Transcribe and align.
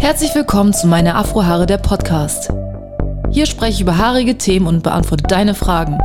Herzlich 0.00 0.34
willkommen 0.34 0.72
zu 0.72 0.86
meiner 0.86 1.14
Afrohaare 1.16 1.66
der 1.66 1.76
Podcast. 1.76 2.50
Hier 3.30 3.44
spreche 3.44 3.74
ich 3.74 3.80
über 3.82 3.98
haarige 3.98 4.38
Themen 4.38 4.66
und 4.66 4.82
beantworte 4.82 5.24
deine 5.24 5.54
Fragen. 5.54 5.98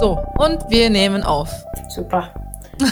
So, 0.00 0.18
und 0.38 0.58
wir 0.70 0.90
nehmen 0.90 1.22
auf. 1.22 1.48
Super. 1.88 2.34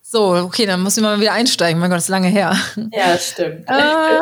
so, 0.00 0.30
okay, 0.36 0.64
dann 0.64 0.80
muss 0.80 0.96
ich 0.96 1.02
mal 1.02 1.20
wieder 1.20 1.34
einsteigen. 1.34 1.78
Mein 1.78 1.90
Gott, 1.90 1.98
das 1.98 2.04
ist 2.04 2.08
lange 2.08 2.28
her. 2.28 2.56
Ja, 2.92 3.12
das 3.12 3.28
stimmt. 3.28 3.68
Äh, 3.68 3.72
ja, 3.72 4.20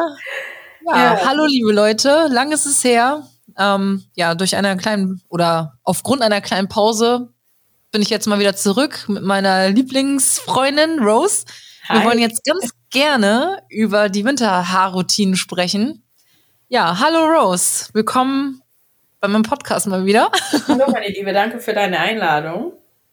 ja, 0.89 1.21
hallo 1.25 1.47
liebe 1.47 1.73
Leute, 1.73 2.27
lang 2.29 2.51
ist 2.51 2.67
es 2.67 2.83
her. 2.83 3.23
Ähm, 3.57 4.03
ja, 4.15 4.35
durch 4.35 4.57
eine 4.57 4.77
kleinen 4.79 5.23
oder 5.29 5.75
aufgrund 5.85 6.23
einer 6.23 6.41
kleinen 6.41 6.69
Pause 6.69 7.29
bin 7.93 8.03
ich 8.03 8.11
jetzt 8.11 8.27
mal 8.27 8.41
wieder 8.41 8.57
zurück 8.57 9.05
mit 9.07 9.23
meiner 9.23 9.69
Lieblingsfreundin 9.69 10.99
Rose. 10.99 11.45
Hi. 11.89 11.99
Wir 11.99 12.05
wollen 12.05 12.19
jetzt 12.19 12.45
ganz 12.45 12.73
gerne 12.91 13.63
über 13.69 14.09
die 14.09 14.25
Winterhaarroutinen 14.25 15.37
sprechen. 15.37 16.03
Ja, 16.69 16.99
hallo 16.99 17.25
Rose, 17.25 17.89
willkommen 17.93 18.63
bei 19.21 19.29
meinem 19.29 19.45
Podcast 19.45 19.87
mal 19.87 20.05
wieder. 20.05 20.31
Hallo 20.67 20.91
meine 20.91 21.09
Liebe, 21.09 21.33
danke 21.33 21.61
für 21.61 21.73
deine 21.73 22.01
Einladung. 22.01 22.73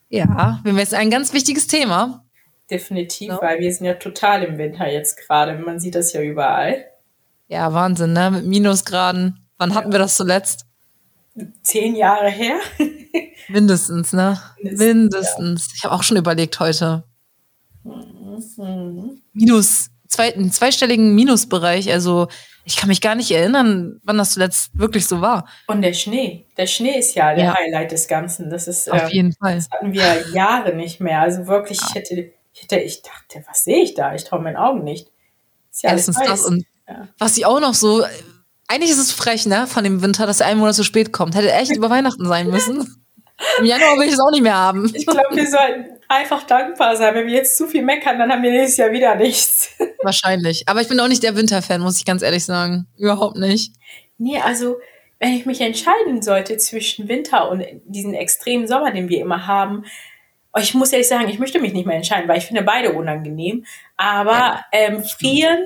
Ja, 0.10 0.60
wir 0.64 0.72
haben 0.72 0.80
jetzt 0.80 0.96
ein 0.96 1.12
ganz 1.12 1.32
wichtiges 1.32 1.68
Thema. 1.68 2.26
Definitiv, 2.72 3.30
ja. 3.30 3.40
weil 3.42 3.60
wir 3.60 3.72
sind 3.72 3.86
ja 3.86 3.94
total 3.94 4.44
im 4.44 4.58
Winter 4.58 4.92
jetzt 4.92 5.16
gerade. 5.18 5.58
Man 5.60 5.80
sieht 5.80 5.96
das 5.96 6.12
ja 6.12 6.22
überall. 6.22 6.86
Ja, 7.48 7.72
Wahnsinn, 7.72 8.14
ne? 8.14 8.32
Mit 8.32 8.46
Minusgraden. 8.46 9.48
Wann 9.58 9.70
ja. 9.70 9.76
hatten 9.76 9.92
wir 9.92 10.00
das 10.00 10.16
zuletzt? 10.16 10.66
Zehn 11.62 11.96
Jahre 11.96 12.30
her. 12.30 12.58
Mindestens, 13.48 14.12
ne? 14.12 14.42
Mindestens. 14.58 14.80
Mindestens. 14.80 15.68
Ja. 15.68 15.74
Ich 15.76 15.84
habe 15.84 15.96
auch 15.96 16.04
schon 16.04 16.18
überlegt 16.18 16.60
heute. 16.60 17.04
Mhm. 17.84 19.22
Minus, 19.38 19.90
zwei, 20.08 20.34
einen 20.34 20.52
zweistelligen 20.52 21.14
Minusbereich. 21.14 21.92
Also 21.92 22.28
ich 22.66 22.76
kann 22.76 22.90
mich 22.90 23.00
gar 23.00 23.16
nicht 23.16 23.32
erinnern, 23.32 24.02
wann 24.04 24.18
das 24.18 24.32
zuletzt 24.32 24.72
wirklich 24.74 25.08
so 25.08 25.22
war. 25.22 25.48
Und 25.68 25.82
der 25.84 25.94
Schnee. 25.94 26.48
Der 26.58 26.68
Schnee 26.68 27.00
ist 27.00 27.16
ja 27.16 27.34
der 27.34 27.46
ja. 27.46 27.56
Highlight 27.56 27.92
des 27.92 28.08
Ganzen. 28.08 28.50
Das 28.50 28.68
ist 28.68 28.92
auf 28.92 29.04
äh, 29.04 29.16
jeden 29.16 29.34
Fall. 29.34 29.56
Das 29.56 29.70
hatten 29.70 29.94
wir 29.94 30.30
Jahre 30.34 30.76
nicht 30.76 31.00
mehr. 31.00 31.22
Also 31.22 31.48
wirklich, 31.48 31.80
ich 31.82 31.96
hätte, 31.96 32.32
ich 32.54 32.64
hätte, 32.64 32.80
ich 32.80 33.04
dachte, 33.04 33.46
was 33.48 33.64
sehe 33.64 33.84
ich 33.84 33.94
da? 33.94 34.14
Ich 34.16 34.26
traue 34.26 34.42
meinen 34.42 34.58
Augen 34.58 34.84
nicht. 34.84 35.08
Ist 35.72 35.84
ja 35.84 35.92
Erstens 35.92 36.18
das 36.18 36.44
und 36.44 36.66
ja. 36.88 37.08
was 37.20 37.36
sie 37.36 37.46
auch 37.46 37.60
noch 37.60 37.74
so. 37.74 38.04
Eigentlich 38.68 38.92
ist 38.92 38.98
es 38.98 39.14
frech, 39.14 39.46
ne, 39.46 39.66
von 39.66 39.86
dem 39.86 40.02
Winter, 40.02 40.28
dass 40.28 40.42
er 40.42 40.48
einen 40.48 40.60
Monat 40.60 40.76
zu 40.76 40.84
spät 40.84 41.14
kommt. 41.14 41.36
Hätte 41.36 41.54
echt 41.54 41.72
über 41.76 41.90
Weihnachten 41.90 42.26
sein 42.26 42.50
müssen. 42.50 43.07
Im 43.60 43.66
Januar 43.66 43.98
will 43.98 44.08
ich 44.08 44.14
es 44.14 44.20
auch 44.20 44.32
nicht 44.32 44.42
mehr 44.42 44.56
haben. 44.56 44.92
Ich 44.94 45.06
glaube, 45.06 45.36
wir 45.36 45.48
sollten 45.48 45.86
einfach 46.08 46.44
dankbar 46.44 46.96
sein. 46.96 47.14
Wenn 47.14 47.28
wir 47.28 47.34
jetzt 47.34 47.58
zu 47.58 47.68
viel 47.68 47.84
meckern, 47.84 48.18
dann 48.18 48.32
haben 48.32 48.42
wir 48.42 48.52
nächstes 48.52 48.78
Jahr 48.78 48.92
wieder 48.92 49.16
nichts. 49.16 49.70
Wahrscheinlich. 50.04 50.68
Aber 50.68 50.82
ich 50.82 50.88
bin 50.88 51.00
auch 51.00 51.08
nicht 51.08 51.24
der 51.24 51.36
Winterfan, 51.36 51.82
muss 51.82 51.98
ich 51.98 52.06
ganz 52.06 52.22
ehrlich 52.22 52.46
sagen. 52.46 52.88
Überhaupt 52.98 53.38
nicht. 53.38 53.74
Nee, 54.18 54.40
also 54.40 54.78
wenn 55.20 55.34
ich 55.34 55.46
mich 55.46 55.62
entscheiden 55.62 56.22
sollte 56.22 56.58
zwischen 56.58 57.08
Winter 57.08 57.50
und 57.50 57.64
diesen 57.86 58.14
extremen 58.14 58.68
Sommer, 58.68 58.92
den 58.92 59.10
wir 59.10 59.20
immer 59.20 59.48
haben, 59.48 59.86
oh, 60.54 60.60
ich 60.60 60.74
muss 60.74 60.92
ehrlich 60.92 61.08
sagen, 61.08 61.30
ich 61.30 61.40
möchte 61.40 61.60
mich 61.60 61.74
nicht 61.74 61.86
mehr 61.86 61.96
entscheiden, 61.96 62.28
weil 62.28 62.38
ich 62.38 62.46
finde 62.46 62.64
beide 62.64 62.94
unangenehm. 62.94 63.66
Aber 63.96 64.32
ja. 64.32 64.66
ähm, 64.72 65.04
frieren, 65.04 65.60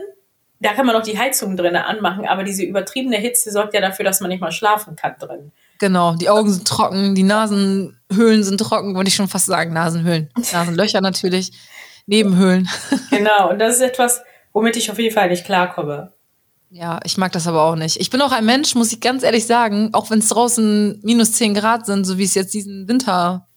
da 0.60 0.74
kann 0.74 0.86
man 0.86 0.96
noch 0.96 1.04
die 1.04 1.18
Heizung 1.18 1.58
drinnen 1.58 1.82
anmachen, 1.82 2.26
aber 2.28 2.44
diese 2.44 2.64
übertriebene 2.64 3.18
Hitze 3.18 3.52
sorgt 3.52 3.74
ja 3.74 3.82
dafür, 3.82 4.06
dass 4.06 4.22
man 4.22 4.30
nicht 4.30 4.42
mal 4.42 4.52
schlafen 4.52 4.96
kann 4.96 5.16
drin. 5.20 5.52
Genau, 5.82 6.14
die 6.14 6.30
Augen 6.30 6.54
sind 6.54 6.68
trocken, 6.68 7.16
die 7.16 7.24
Nasenhöhlen 7.24 8.44
sind 8.44 8.60
trocken, 8.60 8.94
würde 8.96 9.08
ich 9.08 9.16
schon 9.16 9.28
fast 9.28 9.48
sagen. 9.48 9.74
Nasenhöhlen. 9.74 10.30
Nasenlöcher 10.54 11.02
natürlich. 11.02 11.54
Nebenhöhlen. 12.06 12.70
Genau, 13.10 13.50
und 13.50 13.58
das 13.58 13.76
ist 13.78 13.82
etwas, 13.82 14.22
womit 14.54 14.78
ich 14.78 14.92
auf 14.92 15.00
jeden 15.00 15.14
Fall 15.14 15.30
nicht 15.30 15.44
klarkomme. 15.44 16.14
Ja, 16.70 17.00
ich 17.04 17.18
mag 17.18 17.32
das 17.32 17.48
aber 17.48 17.64
auch 17.64 17.76
nicht. 17.76 18.00
Ich 18.00 18.12
bin 18.12 18.22
auch 18.22 18.32
ein 18.32 18.46
Mensch, 18.46 18.76
muss 18.76 18.94
ich 18.94 19.02
ganz 19.02 19.24
ehrlich 19.24 19.48
sagen, 19.48 19.90
auch 19.94 20.12
wenn 20.12 20.20
es 20.20 20.30
draußen 20.30 21.00
minus 21.04 21.34
10 21.34 21.56
Grad 21.56 21.88
sind, 21.88 22.06
so 22.06 22.20
wie 22.20 22.26
es 22.26 22.36
jetzt 22.36 22.54
diesen 22.54 22.88
Winter 22.88 23.48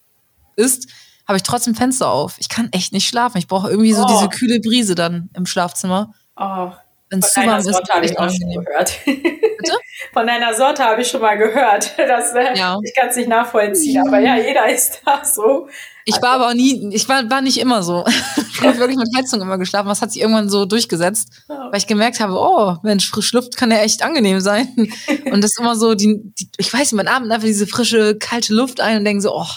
ist, 0.56 0.88
habe 1.28 1.36
ich 1.36 1.42
trotzdem 1.42 1.74
Fenster 1.74 2.10
auf. 2.10 2.36
Ich 2.38 2.48
kann 2.48 2.70
echt 2.72 2.94
nicht 2.94 3.06
schlafen. 3.06 3.36
Ich 3.36 3.48
brauche 3.48 3.68
irgendwie 3.68 3.92
so 3.92 4.02
oh. 4.02 4.08
diese 4.08 4.30
kühle 4.30 4.60
Brise 4.60 4.94
dann 4.94 5.28
im 5.34 5.44
Schlafzimmer. 5.44 6.14
Oh, 6.36 6.72
wenn 7.10 7.18
es 7.20 7.32
zu 7.32 7.40
warm 7.40 7.58
ist, 7.58 7.92
habe 7.92 8.06
ich 8.06 8.18
auch 8.18 8.30
schon 8.30 8.50
gehört. 8.50 8.98
Bitte? 9.04 9.78
Von 10.12 10.26
deiner 10.26 10.54
Sorte 10.54 10.84
habe 10.84 11.02
ich 11.02 11.08
schon 11.08 11.20
mal 11.20 11.36
gehört. 11.36 11.92
Das, 12.04 12.34
äh, 12.34 12.56
ja. 12.56 12.78
Ich 12.82 12.94
kann 12.94 13.08
es 13.08 13.16
nicht 13.16 13.28
nachvollziehen, 13.28 14.06
aber 14.06 14.18
ja, 14.18 14.36
jeder 14.36 14.68
ist 14.68 15.00
da 15.04 15.24
so. 15.24 15.68
Ich 16.04 16.20
war 16.20 16.32
aber 16.32 16.48
auch 16.48 16.54
nie, 16.54 16.94
ich 16.94 17.08
war, 17.08 17.28
war 17.30 17.40
nicht 17.40 17.58
immer 17.58 17.82
so. 17.82 18.04
Ich 18.54 18.62
habe 18.62 18.78
wirklich 18.78 18.96
mit 18.96 19.08
Heizung 19.16 19.42
immer 19.42 19.58
geschlafen. 19.58 19.88
Was 19.88 20.00
hat 20.00 20.12
sich 20.12 20.22
irgendwann 20.22 20.48
so 20.48 20.64
durchgesetzt, 20.64 21.28
oh. 21.48 21.54
weil 21.54 21.76
ich 21.76 21.88
gemerkt 21.88 22.20
habe, 22.20 22.34
oh, 22.34 22.76
Mensch, 22.82 23.10
frisch 23.10 23.32
Luft 23.32 23.56
kann 23.56 23.70
ja 23.70 23.78
echt 23.78 24.02
angenehm 24.02 24.40
sein. 24.40 24.68
Und 25.30 25.42
das 25.42 25.50
ist 25.50 25.58
immer 25.58 25.76
so, 25.76 25.94
die, 25.94 26.22
die 26.38 26.48
ich 26.56 26.72
weiß 26.72 26.92
nicht, 26.92 26.94
man 26.94 27.08
atmet 27.08 27.32
einfach 27.32 27.46
diese 27.46 27.66
frische, 27.66 28.16
kalte 28.16 28.54
Luft 28.54 28.80
ein 28.80 28.98
und 28.98 29.04
denkt 29.04 29.22
so, 29.22 29.34
oh, 29.34 29.48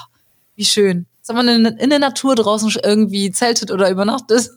wie 0.56 0.66
schön. 0.66 1.06
Wenn 1.28 1.35
man 1.35 1.47
in, 1.47 1.66
in 1.66 1.90
der 1.90 2.00
Natur 2.00 2.35
draußen 2.35 2.74
irgendwie 2.84 3.31
zeltet 3.31 3.72
oder 3.72 3.90
übernachtet. 3.90 4.50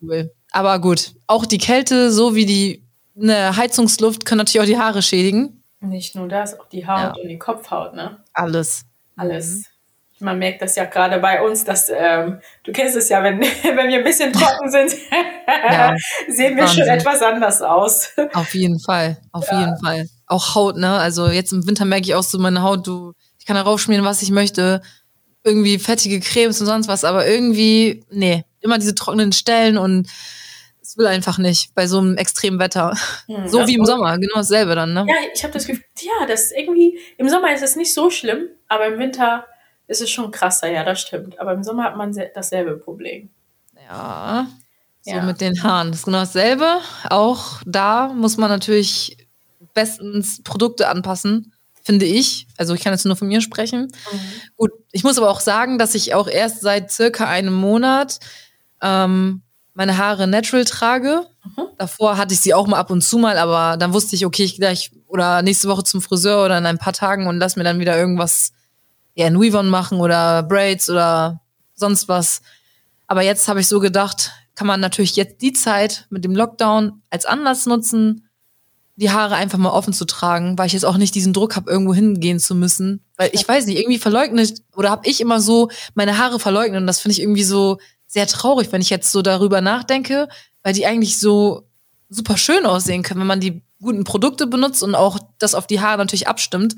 cool. 0.00 0.30
Aber 0.58 0.80
gut, 0.80 1.12
auch 1.28 1.46
die 1.46 1.58
Kälte, 1.58 2.10
so 2.10 2.34
wie 2.34 2.44
die 2.44 2.82
eine 3.16 3.56
Heizungsluft, 3.56 4.24
kann 4.24 4.38
natürlich 4.38 4.60
auch 4.60 4.66
die 4.66 4.76
Haare 4.76 5.02
schädigen. 5.02 5.62
Nicht 5.78 6.16
nur 6.16 6.26
das, 6.26 6.58
auch 6.58 6.68
die 6.68 6.84
Haut 6.84 6.98
ja. 7.16 7.22
und 7.22 7.28
die 7.28 7.38
Kopfhaut, 7.38 7.94
ne? 7.94 8.18
Alles. 8.32 8.82
Alles. 9.16 9.46
Mhm. 10.18 10.26
Man 10.26 10.38
merkt 10.40 10.60
das 10.60 10.74
ja 10.74 10.86
gerade 10.86 11.20
bei 11.20 11.40
uns, 11.46 11.62
dass 11.62 11.88
ähm, 11.94 12.40
du 12.64 12.72
kennst 12.72 12.96
es 12.96 13.08
ja, 13.08 13.22
wenn, 13.22 13.38
wenn 13.62 13.88
wir 13.88 13.98
ein 13.98 14.02
bisschen 14.02 14.32
trocken 14.32 14.68
sind, 14.68 14.96
ja, 15.46 15.94
sehen 16.28 16.56
wir 16.56 16.64
Wahnsinn. 16.64 16.86
schon 16.86 16.92
etwas 16.92 17.22
anders 17.22 17.62
aus. 17.62 18.08
Auf 18.32 18.52
jeden 18.52 18.80
Fall, 18.80 19.16
auf 19.30 19.46
ja. 19.52 19.60
jeden 19.60 19.78
Fall. 19.78 20.08
Auch 20.26 20.56
Haut, 20.56 20.76
ne? 20.76 20.90
Also 20.90 21.28
jetzt 21.28 21.52
im 21.52 21.68
Winter 21.68 21.84
merke 21.84 22.06
ich 22.06 22.16
auch 22.16 22.24
so 22.24 22.36
meine 22.40 22.62
Haut, 22.62 22.84
du, 22.84 23.12
ich 23.38 23.46
kann 23.46 23.54
darauf 23.54 23.80
schmieren, 23.80 24.04
was 24.04 24.22
ich 24.22 24.32
möchte. 24.32 24.82
Irgendwie 25.44 25.78
fettige 25.78 26.18
Cremes 26.18 26.60
und 26.60 26.66
sonst 26.66 26.88
was, 26.88 27.04
aber 27.04 27.28
irgendwie, 27.28 28.04
nee, 28.10 28.44
immer 28.58 28.78
diese 28.78 28.96
trockenen 28.96 29.30
Stellen 29.30 29.78
und 29.78 30.08
es 30.88 30.96
will 30.96 31.06
einfach 31.06 31.36
nicht 31.36 31.74
bei 31.74 31.86
so 31.86 31.98
einem 31.98 32.16
extremen 32.16 32.58
Wetter. 32.58 32.96
Hm, 33.26 33.46
so 33.46 33.66
wie 33.66 33.74
im 33.74 33.84
Sommer, 33.84 34.16
genau 34.18 34.36
dasselbe 34.36 34.74
dann, 34.74 34.94
ne? 34.94 35.04
Ja, 35.06 35.16
ich 35.34 35.42
habe 35.42 35.52
das 35.52 35.66
Gefühl, 35.66 35.84
ja, 36.00 36.26
das 36.26 36.44
ist 36.44 36.52
irgendwie, 36.52 36.98
im 37.18 37.28
Sommer 37.28 37.52
ist 37.52 37.62
es 37.62 37.76
nicht 37.76 37.92
so 37.92 38.08
schlimm, 38.08 38.48
aber 38.68 38.86
im 38.86 38.98
Winter 38.98 39.44
ist 39.86 40.00
es 40.00 40.08
schon 40.08 40.30
krasser, 40.30 40.70
ja, 40.70 40.84
das 40.84 41.02
stimmt. 41.02 41.38
Aber 41.38 41.52
im 41.52 41.62
Sommer 41.62 41.84
hat 41.84 41.96
man 41.98 42.18
dasselbe 42.34 42.76
Problem. 42.78 43.28
Ja, 43.86 44.48
so 45.02 45.10
ja. 45.10 45.22
mit 45.22 45.42
den 45.42 45.62
Haaren. 45.62 45.90
Das 45.90 46.00
ist 46.00 46.04
genau 46.06 46.20
dasselbe. 46.20 46.78
Auch 47.10 47.60
da 47.66 48.08
muss 48.08 48.38
man 48.38 48.48
natürlich 48.48 49.28
bestens 49.74 50.42
Produkte 50.42 50.88
anpassen, 50.88 51.52
finde 51.82 52.06
ich. 52.06 52.46
Also 52.56 52.72
ich 52.72 52.82
kann 52.82 52.94
jetzt 52.94 53.04
nur 53.04 53.16
von 53.16 53.28
mir 53.28 53.42
sprechen. 53.42 53.92
Mhm. 54.10 54.20
Gut, 54.56 54.70
ich 54.92 55.04
muss 55.04 55.18
aber 55.18 55.28
auch 55.28 55.40
sagen, 55.40 55.78
dass 55.78 55.94
ich 55.94 56.14
auch 56.14 56.28
erst 56.28 56.62
seit 56.62 56.90
circa 56.90 57.28
einem 57.28 57.54
Monat 57.54 58.20
ähm, 58.80 59.42
meine 59.78 59.96
Haare 59.96 60.26
natural 60.26 60.64
trage. 60.64 61.24
Mhm. 61.44 61.68
Davor 61.78 62.16
hatte 62.18 62.34
ich 62.34 62.40
sie 62.40 62.52
auch 62.52 62.66
mal 62.66 62.80
ab 62.80 62.90
und 62.90 63.00
zu 63.00 63.16
mal, 63.16 63.38
aber 63.38 63.76
dann 63.76 63.92
wusste 63.92 64.16
ich, 64.16 64.26
okay, 64.26 64.42
ich 64.42 64.56
gleich 64.56 64.90
oder 65.06 65.40
nächste 65.42 65.68
Woche 65.68 65.84
zum 65.84 66.02
Friseur 66.02 66.44
oder 66.44 66.58
in 66.58 66.66
ein 66.66 66.78
paar 66.78 66.92
Tagen 66.92 67.28
und 67.28 67.38
lass 67.38 67.54
mir 67.54 67.62
dann 67.62 67.78
wieder 67.78 67.96
irgendwas, 67.96 68.50
ja, 69.14 69.28
in 69.28 69.40
Weavon 69.40 69.68
machen 69.68 70.00
oder 70.00 70.42
Braids 70.42 70.90
oder 70.90 71.42
sonst 71.76 72.08
was. 72.08 72.42
Aber 73.06 73.22
jetzt 73.22 73.46
habe 73.46 73.60
ich 73.60 73.68
so 73.68 73.78
gedacht, 73.78 74.32
kann 74.56 74.66
man 74.66 74.80
natürlich 74.80 75.14
jetzt 75.14 75.42
die 75.42 75.52
Zeit 75.52 76.08
mit 76.10 76.24
dem 76.24 76.34
Lockdown 76.34 77.00
als 77.08 77.24
Anlass 77.24 77.66
nutzen, 77.66 78.28
die 78.96 79.12
Haare 79.12 79.36
einfach 79.36 79.58
mal 79.58 79.70
offen 79.70 79.92
zu 79.92 80.06
tragen, 80.06 80.58
weil 80.58 80.66
ich 80.66 80.72
jetzt 80.72 80.84
auch 80.84 80.96
nicht 80.96 81.14
diesen 81.14 81.32
Druck 81.32 81.54
habe, 81.54 81.70
irgendwo 81.70 81.94
hingehen 81.94 82.40
zu 82.40 82.56
müssen. 82.56 83.04
Weil 83.16 83.30
ich 83.32 83.46
weiß 83.46 83.66
nicht, 83.66 83.78
irgendwie 83.78 84.00
verleugnet 84.00 84.60
oder 84.74 84.90
habe 84.90 85.06
ich 85.08 85.20
immer 85.20 85.40
so 85.40 85.70
meine 85.94 86.18
Haare 86.18 86.40
verleugnet 86.40 86.80
und 86.80 86.88
das 86.88 86.98
finde 86.98 87.12
ich 87.12 87.22
irgendwie 87.22 87.44
so 87.44 87.78
sehr 88.08 88.26
traurig, 88.26 88.72
wenn 88.72 88.80
ich 88.80 88.90
jetzt 88.90 89.12
so 89.12 89.22
darüber 89.22 89.60
nachdenke, 89.60 90.28
weil 90.62 90.72
die 90.72 90.86
eigentlich 90.86 91.18
so 91.18 91.68
super 92.08 92.36
schön 92.36 92.66
aussehen 92.66 93.02
können, 93.02 93.20
wenn 93.20 93.26
man 93.26 93.40
die 93.40 93.62
guten 93.80 94.02
Produkte 94.02 94.46
benutzt 94.46 94.82
und 94.82 94.94
auch 94.94 95.18
das 95.38 95.54
auf 95.54 95.66
die 95.66 95.80
Haare 95.80 95.98
natürlich 95.98 96.26
abstimmt, 96.26 96.74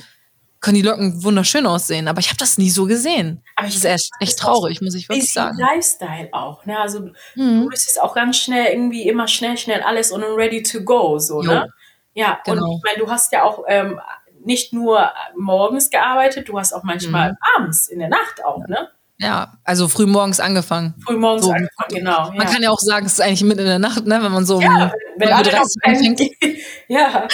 können 0.60 0.74
die 0.74 0.82
Locken 0.82 1.22
wunderschön 1.24 1.66
aussehen. 1.66 2.08
Aber 2.08 2.20
ich 2.20 2.28
habe 2.28 2.36
das 2.36 2.58
nie 2.58 2.68
so 2.68 2.84
gesehen. 2.84 3.42
Aber 3.56 3.68
ich 3.68 3.74
das 3.74 3.84
ist 3.84 3.90
echt, 3.90 4.10
echt 4.20 4.38
traurig, 4.38 4.82
muss 4.82 4.94
ich 4.94 5.08
wirklich 5.08 5.32
sagen. 5.32 5.56
Lifestyle 5.56 6.28
auch. 6.32 6.66
Ne? 6.66 6.78
Also 6.78 7.10
mhm. 7.34 7.62
du 7.62 7.68
bist 7.68 8.00
auch 8.02 8.14
ganz 8.14 8.36
schnell 8.36 8.66
irgendwie 8.66 9.08
immer 9.08 9.26
schnell, 9.26 9.56
schnell 9.56 9.80
alles 9.80 10.12
und 10.12 10.22
ready 10.22 10.62
to 10.62 10.82
go. 10.82 11.18
So, 11.18 11.40
ne? 11.40 11.72
Ja, 12.12 12.40
genau. 12.44 12.64
und 12.64 12.76
ich 12.76 12.82
meine, 12.84 12.98
du 12.98 13.10
hast 13.10 13.32
ja 13.32 13.44
auch 13.44 13.64
ähm, 13.68 13.98
nicht 14.44 14.72
nur 14.72 15.10
morgens 15.36 15.88
gearbeitet, 15.90 16.48
du 16.48 16.58
hast 16.58 16.74
auch 16.74 16.82
manchmal 16.82 17.32
mhm. 17.32 17.36
abends, 17.56 17.88
in 17.88 17.98
der 18.00 18.08
Nacht 18.08 18.44
auch, 18.44 18.66
ne? 18.66 18.90
Ja, 19.20 19.58
also 19.64 19.86
früh 19.86 20.06
morgens 20.06 20.40
angefangen. 20.40 20.94
Früh 21.06 21.16
morgens 21.16 21.44
so. 21.44 21.50
angefangen, 21.50 21.88
genau. 21.90 22.30
Man 22.30 22.38
ja. 22.38 22.44
kann 22.44 22.62
ja 22.62 22.70
auch 22.70 22.78
sagen, 22.78 23.04
es 23.04 23.14
ist 23.14 23.20
eigentlich 23.20 23.42
mitten 23.42 23.60
in 23.60 23.66
der 23.66 23.78
Nacht, 23.78 24.06
ne, 24.06 24.22
wenn 24.22 24.32
man 24.32 24.46
so 24.46 24.60
ja, 24.60 24.86
um 24.86 24.92
wenn 25.18 25.28
alle 25.28 25.60
anfängt. 25.82 26.20
ja. 26.88 27.28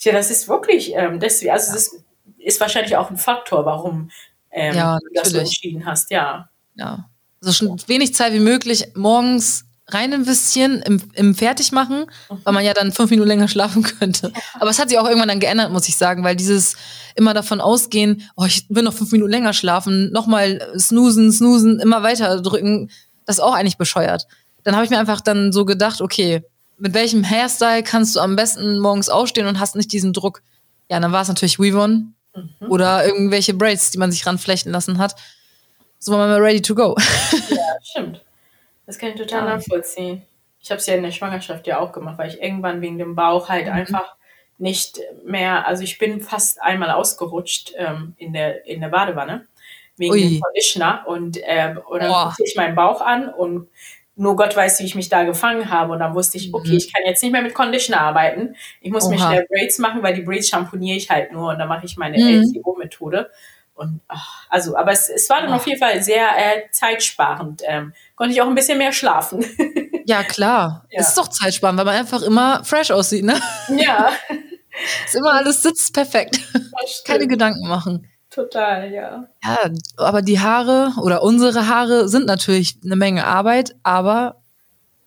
ja, 0.00 0.12
das 0.12 0.30
ist 0.32 0.48
wirklich, 0.48 0.92
ähm, 0.94 1.20
deswegen, 1.20 1.52
also 1.52 1.72
das 1.72 1.96
ist 2.38 2.60
wahrscheinlich 2.60 2.96
auch 2.96 3.08
ein 3.10 3.16
Faktor, 3.16 3.64
warum 3.64 4.10
ähm, 4.50 4.74
ja, 4.74 4.98
du 4.98 5.06
das 5.14 5.30
so 5.30 5.38
entschieden 5.38 5.86
hast, 5.86 6.10
ja. 6.10 6.48
Ja. 6.74 7.08
Also 7.40 7.52
schon 7.52 7.80
wenig 7.86 8.14
Zeit 8.16 8.32
wie 8.32 8.40
möglich 8.40 8.88
morgens 8.96 9.67
rein 9.88 10.12
investieren 10.12 10.82
im, 10.82 11.00
im 11.14 11.34
Fertigmachen, 11.34 12.00
mhm. 12.00 12.38
weil 12.44 12.54
man 12.54 12.64
ja 12.64 12.74
dann 12.74 12.92
fünf 12.92 13.10
Minuten 13.10 13.28
länger 13.28 13.48
schlafen 13.48 13.82
könnte. 13.82 14.32
Aber 14.54 14.70
es 14.70 14.78
hat 14.78 14.90
sich 14.90 14.98
auch 14.98 15.06
irgendwann 15.06 15.28
dann 15.28 15.40
geändert, 15.40 15.72
muss 15.72 15.88
ich 15.88 15.96
sagen, 15.96 16.24
weil 16.24 16.36
dieses 16.36 16.76
immer 17.14 17.34
davon 17.34 17.60
ausgehen, 17.60 18.22
oh, 18.36 18.44
ich 18.44 18.66
will 18.68 18.82
noch 18.82 18.92
fünf 18.92 19.10
Minuten 19.12 19.30
länger 19.30 19.52
schlafen, 19.52 20.12
nochmal 20.12 20.60
snoosen, 20.78 21.32
snoosen, 21.32 21.80
immer 21.80 22.02
weiter 22.02 22.40
drücken, 22.42 22.90
das 23.24 23.36
ist 23.36 23.42
auch 23.42 23.54
eigentlich 23.54 23.78
bescheuert. 23.78 24.26
Dann 24.62 24.74
habe 24.74 24.84
ich 24.84 24.90
mir 24.90 24.98
einfach 24.98 25.20
dann 25.20 25.52
so 25.52 25.64
gedacht, 25.64 26.00
okay, 26.00 26.42
mit 26.78 26.94
welchem 26.94 27.28
Hairstyle 27.28 27.82
kannst 27.82 28.16
du 28.16 28.20
am 28.20 28.36
besten 28.36 28.78
morgens 28.78 29.08
aufstehen 29.08 29.46
und 29.46 29.58
hast 29.58 29.74
nicht 29.74 29.92
diesen 29.92 30.12
Druck? 30.12 30.42
Ja, 30.88 31.00
dann 31.00 31.12
war 31.12 31.22
es 31.22 31.28
natürlich 31.28 31.58
Weavon 31.58 32.14
mhm. 32.34 32.70
oder 32.70 33.04
irgendwelche 33.04 33.54
Braids, 33.54 33.90
die 33.90 33.98
man 33.98 34.12
sich 34.12 34.26
ranflechten 34.26 34.70
lassen 34.70 34.98
hat. 34.98 35.16
So 35.98 36.12
war 36.12 36.18
man 36.18 36.30
mal 36.30 36.40
ready 36.40 36.62
to 36.62 36.74
go. 36.74 36.96
Ja, 37.50 37.76
stimmt. 37.82 38.20
Das 38.88 38.98
kann 38.98 39.10
ich 39.10 39.16
total 39.16 39.46
ja. 39.46 39.56
nachvollziehen. 39.56 40.22
Ich 40.60 40.70
habe 40.70 40.78
es 40.78 40.86
ja 40.86 40.94
in 40.94 41.02
der 41.02 41.10
Schwangerschaft 41.10 41.66
ja 41.66 41.78
auch 41.78 41.92
gemacht, 41.92 42.16
weil 42.16 42.30
ich 42.30 42.42
irgendwann 42.42 42.80
wegen 42.80 42.98
dem 42.98 43.14
Bauch 43.14 43.50
halt 43.50 43.66
mhm. 43.66 43.72
einfach 43.72 44.16
nicht 44.56 44.98
mehr, 45.26 45.66
also 45.66 45.84
ich 45.84 45.98
bin 45.98 46.22
fast 46.22 46.62
einmal 46.62 46.90
ausgerutscht 46.92 47.74
ähm, 47.76 48.14
in, 48.16 48.32
der, 48.32 48.66
in 48.66 48.80
der 48.80 48.88
Badewanne 48.88 49.46
wegen 49.98 50.12
Ui. 50.14 50.20
dem 50.20 50.40
Conditioner 50.40 51.04
und, 51.06 51.38
ähm, 51.42 51.78
und 51.86 52.02
dann 52.02 52.10
guckte 52.10 52.44
ich 52.46 52.56
meinen 52.56 52.74
Bauch 52.74 53.02
an 53.02 53.28
und 53.28 53.68
nur 54.16 54.36
Gott 54.36 54.56
weiß, 54.56 54.80
wie 54.80 54.84
ich 54.84 54.94
mich 54.94 55.10
da 55.10 55.24
gefangen 55.24 55.68
habe. 55.68 55.92
Und 55.92 55.98
dann 55.98 56.14
wusste 56.14 56.38
ich, 56.38 56.54
okay, 56.54 56.70
mhm. 56.70 56.76
ich 56.78 56.90
kann 56.90 57.02
jetzt 57.04 57.22
nicht 57.22 57.30
mehr 57.30 57.42
mit 57.42 57.52
Conditioner 57.52 58.00
arbeiten. 58.00 58.56
Ich 58.80 58.90
muss 58.90 59.04
Oha. 59.04 59.10
mir 59.10 59.18
schnell 59.18 59.46
Braids 59.50 59.78
machen, 59.78 60.02
weil 60.02 60.14
die 60.14 60.22
Braids 60.22 60.48
shampooniere 60.48 60.96
ich 60.96 61.10
halt 61.10 61.30
nur 61.30 61.50
und 61.50 61.58
dann 61.58 61.68
mache 61.68 61.84
ich 61.84 61.98
meine 61.98 62.16
mhm. 62.16 62.42
LCO-Methode. 62.42 63.30
Und 63.78 64.00
ach, 64.08 64.46
also, 64.50 64.76
aber 64.76 64.90
es, 64.90 65.08
es 65.08 65.30
war 65.30 65.40
dann 65.40 65.52
ach. 65.52 65.56
auf 65.56 65.66
jeden 65.66 65.78
Fall 65.78 66.02
sehr 66.02 66.26
äh, 66.36 66.62
zeitsparend. 66.72 67.62
Ähm, 67.64 67.92
konnte 68.16 68.34
ich 68.34 68.42
auch 68.42 68.48
ein 68.48 68.54
bisschen 68.56 68.76
mehr 68.76 68.92
schlafen. 68.92 69.44
ja, 70.04 70.22
klar. 70.24 70.84
Ja. 70.90 71.00
Es 71.00 71.08
ist 71.08 71.18
doch 71.18 71.28
zeitsparend, 71.28 71.78
weil 71.78 71.84
man 71.84 71.94
einfach 71.94 72.22
immer 72.22 72.64
fresh 72.64 72.90
aussieht, 72.90 73.24
ne? 73.24 73.40
Ja. 73.68 74.10
ist 75.06 75.14
immer 75.14 75.34
alles 75.34 75.62
sitzt 75.62 75.94
perfekt. 75.94 76.40
Keine 77.04 77.28
Gedanken 77.28 77.68
machen. 77.68 78.08
Total, 78.30 78.90
ja. 78.90 79.28
Ja, 79.44 79.58
aber 79.96 80.22
die 80.22 80.40
Haare 80.40 80.92
oder 81.00 81.22
unsere 81.22 81.68
Haare 81.68 82.08
sind 82.08 82.26
natürlich 82.26 82.78
eine 82.84 82.96
Menge 82.96 83.26
Arbeit, 83.26 83.76
aber 83.82 84.42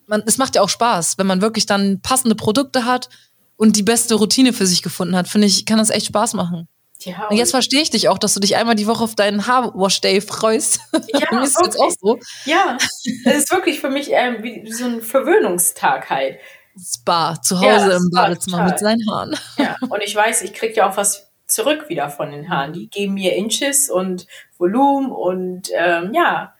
man, 0.08 0.24
es 0.26 0.38
macht 0.38 0.56
ja 0.56 0.62
auch 0.62 0.70
Spaß, 0.70 1.18
wenn 1.18 1.28
man 1.28 1.42
wirklich 1.42 1.66
dann 1.66 2.02
passende 2.02 2.36
Produkte 2.36 2.86
hat 2.86 3.10
und 3.58 3.76
die 3.76 3.84
beste 3.84 4.16
Routine 4.16 4.54
für 4.54 4.66
sich 4.66 4.82
gefunden 4.82 5.16
hat. 5.16 5.28
Finde 5.28 5.48
ich, 5.48 5.66
kann 5.66 5.78
das 5.78 5.90
echt 5.90 6.08
Spaß 6.08 6.34
machen. 6.36 6.68
Ja, 7.06 7.28
und 7.28 7.38
jetzt 7.38 7.52
verstehe 7.52 7.82
ich 7.82 7.90
dich 7.90 8.10
auch, 8.10 8.18
dass 8.18 8.34
du 8.34 8.40
dich 8.40 8.56
einmal 8.56 8.76
die 8.76 8.88
Woche 8.88 9.04
auf 9.04 9.16
deinen 9.16 9.48
Haarwash-Day 9.48 10.22
freust. 10.22 10.80
Ja, 11.14 11.42
ist 11.44 11.60
jetzt 11.62 11.80
auch 11.80 11.92
so. 12.00 12.20
Ja, 12.46 12.78
das 13.26 13.36
ist 13.36 13.52
wirklich 13.52 13.80
für 13.80 13.90
mich 13.90 14.10
ähm, 14.12 14.44
wie 14.44 14.72
so 14.72 14.86
ein 14.86 15.02
Verwöhnungstag 15.02 16.10
halt. 16.10 16.40
Spa, 16.80 17.42
zu 17.42 17.58
Hause 17.60 17.92
ja, 17.92 17.98
im 17.98 18.10
Badezimmer 18.12 18.64
mit 18.64 18.80
seinen 18.80 19.02
Haaren. 19.10 19.36
Ja, 19.58 19.76
und 19.82 20.02
ich 20.04 20.16
weiß, 20.16 20.42
ich 20.44 20.54
kriege 20.54 20.74
ja 20.76 20.90
auch 20.90 20.98
was 20.98 21.32
zurück 21.46 21.90
wieder 21.90 22.10
von 22.10 22.32
den 22.32 22.50
Haaren. 22.50 22.74
Die 22.74 22.90
geben 22.90 23.16
mir 23.16 23.36
Inches 23.36 23.90
und 23.90 24.26
Volumen 24.58 25.12
und 25.12 25.70
ähm, 25.74 26.14
ja, 26.14 26.56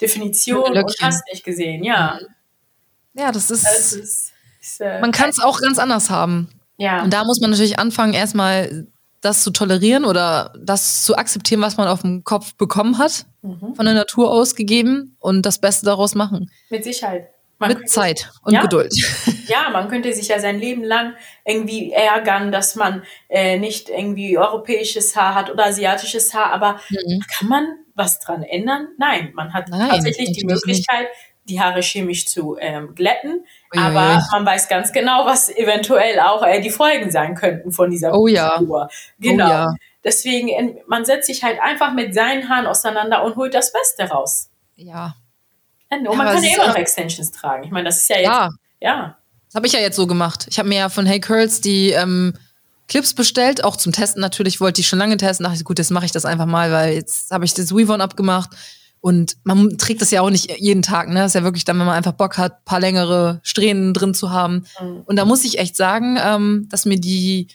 Definition 0.00 0.76
und 0.76 0.94
hast 1.00 1.24
nicht 1.30 1.44
gesehen, 1.44 1.84
ja. 1.84 2.18
Ja, 3.14 3.32
das 3.32 3.50
ist. 3.50 3.64
Das 3.64 3.92
ist, 3.92 4.32
ist 4.60 4.80
äh, 4.80 5.00
man 5.00 5.12
kann 5.12 5.30
es 5.30 5.40
auch 5.40 5.60
ganz 5.60 5.78
anders 5.78 6.10
haben. 6.10 6.48
Ja. 6.78 7.02
Und 7.02 7.12
da 7.12 7.24
muss 7.24 7.40
man 7.40 7.50
natürlich 7.50 7.78
anfangen, 7.78 8.14
erstmal 8.14 8.86
das 9.20 9.42
zu 9.42 9.50
tolerieren 9.50 10.04
oder 10.04 10.52
das 10.58 11.04
zu 11.04 11.16
akzeptieren, 11.16 11.60
was 11.60 11.76
man 11.76 11.88
auf 11.88 12.02
dem 12.02 12.24
Kopf 12.24 12.54
bekommen 12.54 12.98
hat, 12.98 13.26
mhm. 13.42 13.74
von 13.74 13.84
der 13.84 13.94
Natur 13.94 14.30
aus 14.30 14.54
gegeben 14.54 15.16
und 15.18 15.42
das 15.42 15.60
Beste 15.60 15.86
daraus 15.86 16.14
machen. 16.14 16.50
Mit 16.70 16.84
Sicherheit. 16.84 17.28
Man 17.58 17.68
Mit 17.68 17.78
könnte, 17.78 17.92
Zeit 17.92 18.30
und 18.42 18.54
ja, 18.54 18.62
Geduld. 18.62 18.92
Ja, 19.46 19.68
man 19.68 19.88
könnte 19.88 20.14
sich 20.14 20.28
ja 20.28 20.38
sein 20.38 20.58
Leben 20.58 20.82
lang 20.82 21.14
irgendwie 21.44 21.92
ärgern, 21.92 22.52
dass 22.52 22.76
man 22.76 23.02
äh, 23.28 23.58
nicht 23.58 23.90
irgendwie 23.90 24.38
europäisches 24.38 25.14
Haar 25.14 25.34
hat 25.34 25.50
oder 25.50 25.66
asiatisches 25.66 26.32
Haar, 26.32 26.52
aber 26.52 26.80
mhm. 26.88 27.20
kann 27.36 27.48
man 27.48 27.66
was 27.94 28.18
dran 28.20 28.42
ändern? 28.44 28.88
Nein, 28.96 29.32
man 29.34 29.52
hat 29.52 29.68
Nein, 29.68 29.90
tatsächlich 29.90 30.32
die 30.32 30.46
Möglichkeit, 30.46 31.08
nicht. 31.08 31.50
die 31.50 31.60
Haare 31.60 31.82
chemisch 31.82 32.26
zu 32.26 32.56
ähm, 32.58 32.94
glätten, 32.94 33.44
aber 33.76 34.16
ui. 34.16 34.22
man 34.32 34.46
weiß 34.46 34.68
ganz 34.68 34.92
genau, 34.92 35.26
was 35.26 35.48
eventuell 35.48 36.18
auch 36.20 36.42
äh, 36.42 36.60
die 36.60 36.70
Folgen 36.70 37.10
sein 37.10 37.34
könnten 37.34 37.72
von 37.72 37.90
dieser 37.90 38.14
oh, 38.14 38.24
Prozedur. 38.24 38.88
Ja. 38.88 38.88
Genau. 39.18 39.46
Oh, 39.46 39.50
ja. 39.50 39.74
Deswegen, 40.02 40.78
man 40.86 41.04
setzt 41.04 41.26
sich 41.26 41.44
halt 41.44 41.60
einfach 41.60 41.92
mit 41.92 42.14
seinen 42.14 42.48
Haaren 42.48 42.66
auseinander 42.66 43.22
und 43.22 43.36
holt 43.36 43.54
das 43.54 43.72
Beste 43.72 44.04
raus. 44.04 44.48
Ja, 44.76 45.14
und 45.90 46.04
ja, 46.04 46.14
man 46.14 46.26
kann 46.26 46.42
ja 46.42 46.54
immer 46.54 46.68
noch 46.68 46.76
Extensions 46.76 47.32
tragen. 47.32 47.64
Ich 47.64 47.70
meine, 47.70 47.88
das 47.88 47.98
ist 47.98 48.08
ja 48.08 48.16
jetzt. 48.16 48.26
Ja. 48.26 48.50
ja. 48.80 49.16
Das 49.46 49.54
habe 49.56 49.66
ich 49.66 49.72
ja 49.72 49.80
jetzt 49.80 49.96
so 49.96 50.06
gemacht. 50.06 50.46
Ich 50.48 50.58
habe 50.58 50.68
mir 50.68 50.78
ja 50.78 50.88
von 50.88 51.06
Hey 51.06 51.20
Curls 51.20 51.60
die 51.60 51.90
ähm, 51.90 52.34
Clips 52.86 53.14
bestellt, 53.14 53.64
auch 53.64 53.76
zum 53.76 53.92
Testen 53.92 54.20
natürlich. 54.20 54.60
Wollte 54.60 54.80
ich 54.80 54.86
schon 54.88 55.00
lange 55.00 55.16
testen. 55.16 55.44
Dachte 55.44 55.56
ich, 55.56 55.64
gut, 55.64 55.78
jetzt 55.78 55.90
mache 55.90 56.04
ich 56.04 56.12
das 56.12 56.24
einfach 56.24 56.46
mal, 56.46 56.70
weil 56.70 56.94
jetzt 56.94 57.32
habe 57.32 57.44
ich 57.44 57.54
das 57.54 57.74
Weave-On 57.74 58.00
abgemacht. 58.00 58.50
Und 59.00 59.36
man 59.44 59.78
trägt 59.78 60.02
das 60.02 60.10
ja 60.10 60.20
auch 60.20 60.30
nicht 60.30 60.60
jeden 60.60 60.82
Tag, 60.82 61.08
ne? 61.08 61.20
Das 61.20 61.28
ist 61.28 61.34
ja 61.34 61.42
wirklich 61.42 61.64
dann, 61.64 61.78
wenn 61.78 61.86
man 61.86 61.96
einfach 61.96 62.12
Bock 62.12 62.36
hat, 62.36 62.64
paar 62.66 62.80
längere 62.80 63.40
Strähnen 63.42 63.94
drin 63.94 64.12
zu 64.12 64.30
haben. 64.30 64.66
Mhm. 64.80 65.02
Und 65.06 65.16
da 65.16 65.24
muss 65.24 65.44
ich 65.44 65.58
echt 65.58 65.74
sagen, 65.74 66.18
ähm, 66.22 66.66
dass 66.68 66.84
mir 66.84 67.00
die 67.00 67.48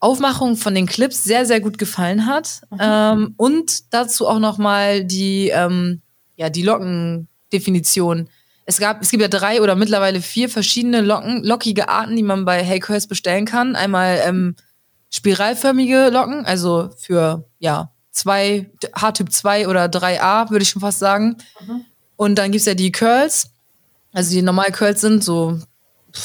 Aufmachung 0.00 0.56
von 0.56 0.74
den 0.74 0.86
Clips 0.86 1.24
sehr, 1.24 1.46
sehr 1.46 1.60
gut 1.60 1.78
gefallen 1.78 2.26
hat. 2.26 2.60
Mhm. 2.70 2.78
Ähm, 2.80 3.34
und 3.38 3.94
dazu 3.94 4.28
auch 4.28 4.38
noch 4.38 4.58
mal 4.58 5.02
die, 5.02 5.48
ähm, 5.48 6.02
ja, 6.36 6.50
die 6.50 6.62
Locken 6.62 7.28
Definition. 7.52 8.28
Es 8.66 8.78
gab, 8.78 9.00
es 9.00 9.10
gibt 9.10 9.22
ja 9.22 9.28
drei 9.28 9.62
oder 9.62 9.76
mittlerweile 9.76 10.20
vier 10.20 10.50
verschiedene 10.50 11.00
Locken, 11.00 11.42
lockige 11.42 11.88
Arten, 11.88 12.16
die 12.16 12.22
man 12.22 12.44
bei 12.44 12.64
Haycurls 12.64 13.06
bestellen 13.06 13.46
kann. 13.46 13.76
Einmal 13.76 14.20
ähm, 14.24 14.56
spiralförmige 15.10 16.10
Locken, 16.10 16.44
also 16.44 16.90
für 16.98 17.48
ja 17.58 17.92
zwei 18.16 18.70
Haartyp 18.94 19.32
2 19.32 19.68
oder 19.68 19.86
3a, 19.86 20.50
würde 20.50 20.62
ich 20.62 20.70
schon 20.70 20.80
fast 20.80 20.98
sagen. 20.98 21.36
Mhm. 21.60 21.84
Und 22.16 22.36
dann 22.36 22.52
gibt 22.52 22.60
es 22.60 22.66
ja 22.66 22.74
die 22.74 22.92
Curls, 22.92 23.50
also 24.12 24.30
die 24.30 24.42
normal 24.42 24.72
Curls 24.72 25.00
sind 25.00 25.22
so, 25.22 25.58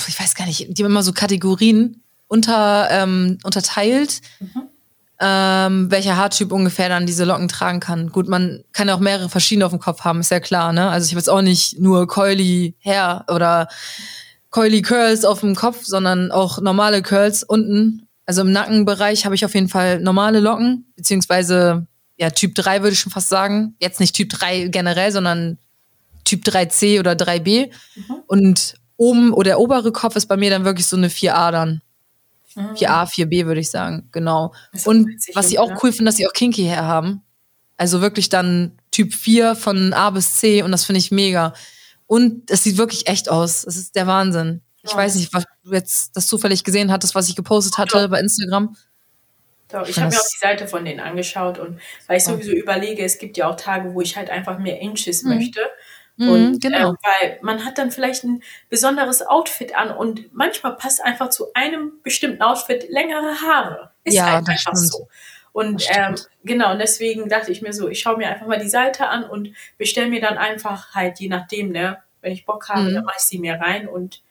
ich 0.08 0.20
weiß 0.20 0.36
gar 0.36 0.46
nicht, 0.46 0.68
die 0.70 0.84
haben 0.84 0.92
immer 0.92 1.04
so 1.04 1.12
Kategorien 1.12 2.02
unter, 2.28 2.88
ähm, 2.90 3.38
unterteilt. 3.44 4.22
Mhm 4.40 4.70
ähm, 5.24 5.92
welcher 5.92 6.18
Haartyp 6.18 6.52
ungefähr 6.52 6.90
dann 6.90 7.06
diese 7.06 7.26
Locken 7.26 7.48
tragen 7.48 7.80
kann. 7.80 8.12
Gut, 8.12 8.28
man 8.28 8.64
kann 8.74 8.88
ja 8.88 8.96
auch 8.96 9.00
mehrere 9.00 9.30
verschiedene 9.30 9.68
auf 9.68 9.72
dem 9.72 9.80
Kopf 9.80 10.02
haben, 10.02 10.20
ist 10.20 10.32
ja 10.32 10.40
klar, 10.40 10.74
ne? 10.74 10.90
Also 10.90 11.06
ich 11.06 11.12
habe 11.12 11.20
jetzt 11.20 11.30
auch 11.30 11.44
nicht 11.44 11.80
nur 11.80 12.08
Coily 12.08 12.74
Hair 12.84 13.26
oder 13.28 13.68
Coily 14.50 14.82
Curls 14.82 15.24
auf 15.24 15.42
dem 15.42 15.54
Kopf, 15.54 15.86
sondern 15.86 16.32
auch 16.32 16.60
normale 16.60 17.04
Curls 17.04 17.44
unten. 17.44 18.08
Also 18.26 18.42
im 18.42 18.52
Nackenbereich 18.52 19.26
habe 19.26 19.36
ich 19.36 19.46
auf 19.46 19.54
jeden 19.54 19.70
Fall 19.70 20.00
normale 20.00 20.40
Locken, 20.40 20.86
beziehungsweise 20.96 21.88
ja, 22.18 22.30
Typ 22.30 22.54
3 22.56 22.82
würde 22.82 22.94
ich 22.94 23.00
schon 23.00 23.12
fast 23.12 23.30
sagen. 23.30 23.76
Jetzt 23.80 24.00
nicht 24.00 24.16
Typ 24.16 24.30
3 24.30 24.68
generell, 24.68 25.12
sondern 25.12 25.58
Typ 26.24 26.46
3C 26.46 27.00
oder 27.00 27.14
3B. 27.14 27.72
Mhm. 27.96 28.16
Und 28.28 28.76
oben 28.96 29.34
oder 29.34 29.50
der 29.50 29.60
obere 29.60 29.92
Kopf 29.92 30.16
ist 30.16 30.28
bei 30.28 30.38
mir 30.38 30.52
dann 30.52 30.64
wirklich 30.64 30.86
so 30.86 30.96
eine 30.96 31.10
4A 31.10 31.52
dann. 31.52 31.82
4a, 32.56 33.08
4b 33.08 33.46
würde 33.46 33.62
ich 33.62 33.72
sagen, 33.72 34.10
genau. 34.12 34.54
Und 34.86 35.10
was 35.34 35.50
ich 35.50 35.58
auch 35.58 35.82
cool 35.82 35.92
finde, 35.92 36.10
dass 36.10 36.18
sie 36.18 36.28
auch 36.28 36.34
Kinky 36.34 36.66
Hair 36.66 36.84
haben. 36.84 37.22
Also 37.78 38.02
wirklich 38.02 38.30
dann 38.30 38.74
Typ 38.92 39.14
4 39.14 39.56
von 39.56 39.94
A 39.94 40.10
bis 40.10 40.36
C 40.36 40.62
und 40.62 40.72
das 40.72 40.84
finde 40.84 41.00
ich 41.00 41.12
mega. 41.12 41.54
Und 42.08 42.52
es 42.52 42.64
sieht 42.64 42.78
wirklich 42.78 43.08
echt 43.08 43.30
aus. 43.30 43.64
Es 43.64 43.78
ist 43.78 43.96
der 43.96 44.06
Wahnsinn. 44.06 44.62
Ich 44.84 44.92
ja. 44.92 44.98
weiß 44.98 45.16
nicht, 45.16 45.34
was 45.34 45.46
du 45.64 45.74
jetzt 45.74 46.16
das 46.16 46.28
zufällig 46.28 46.64
gesehen 46.64 46.92
hattest, 46.92 47.16
was 47.16 47.30
ich 47.30 47.36
gepostet 47.36 47.78
hatte 47.78 47.98
ja. 47.98 48.08
bei 48.08 48.20
Instagram. 48.20 48.76
Doch, 49.70 49.88
ich 49.88 49.98
habe 49.98 50.10
mir 50.10 50.20
auch 50.20 50.30
die 50.34 50.40
Seite 50.40 50.68
von 50.68 50.84
denen 50.84 51.00
angeschaut 51.00 51.58
und 51.58 51.80
weil 52.08 52.18
ich 52.18 52.24
sowieso 52.24 52.52
überlege, 52.52 53.04
es 53.04 53.20
gibt 53.20 53.38
ja 53.38 53.48
auch 53.48 53.56
Tage, 53.56 53.94
wo 53.94 54.02
ich 54.02 54.18
halt 54.18 54.30
einfach 54.30 54.60
mehr 54.60 54.80
Inches 54.80 55.24
mhm. 55.24 55.36
möchte. 55.36 55.62
Mhm, 56.18 56.30
und 56.30 56.62
genau. 56.62 56.92
äh, 56.92 56.96
weil 57.04 57.40
man 57.42 57.64
hat 57.64 57.78
dann 57.78 57.92
vielleicht 57.92 58.24
ein 58.24 58.44
besonderes 58.70 59.22
Outfit 59.22 59.76
an 59.76 59.92
und 59.92 60.34
manchmal 60.34 60.76
passt 60.76 61.02
einfach 61.02 61.30
zu 61.30 61.54
einem 61.54 61.94
bestimmten 62.04 62.42
Outfit 62.42 62.90
längere 62.90 63.42
Haare. 63.42 63.92
Ist 64.04 64.16
ja, 64.16 64.26
halt 64.26 64.50
einfach 64.50 64.76
stimmt. 64.76 64.92
so. 64.92 65.08
Und 65.54 65.86
ähm, 65.90 66.16
genau, 66.44 66.72
und 66.72 66.80
deswegen 66.80 67.28
dachte 67.28 67.52
ich 67.52 67.62
mir 67.62 67.74
so, 67.74 67.90
ich 67.90 68.00
schaue 68.00 68.18
mir 68.18 68.30
einfach 68.30 68.48
mal 68.48 68.60
die 68.60 68.70
Seite 68.70 69.08
an 69.08 69.24
und 69.24 69.54
bestelle 69.78 70.10
mir 70.10 70.22
dann 70.22 70.38
einfach 70.38 70.94
halt, 70.96 71.20
je 71.20 71.28
nachdem, 71.28 71.72
ne, 71.72 71.98
wenn 72.22 72.32
ich 72.32 72.46
Bock 72.46 72.70
habe, 72.70 72.90
mhm. 72.90 72.94
dann 72.94 73.06
mache 73.06 73.18
ich 73.18 73.24
sie 73.24 73.40
mir 73.40 73.56
rein 73.56 73.88
und 73.88 74.22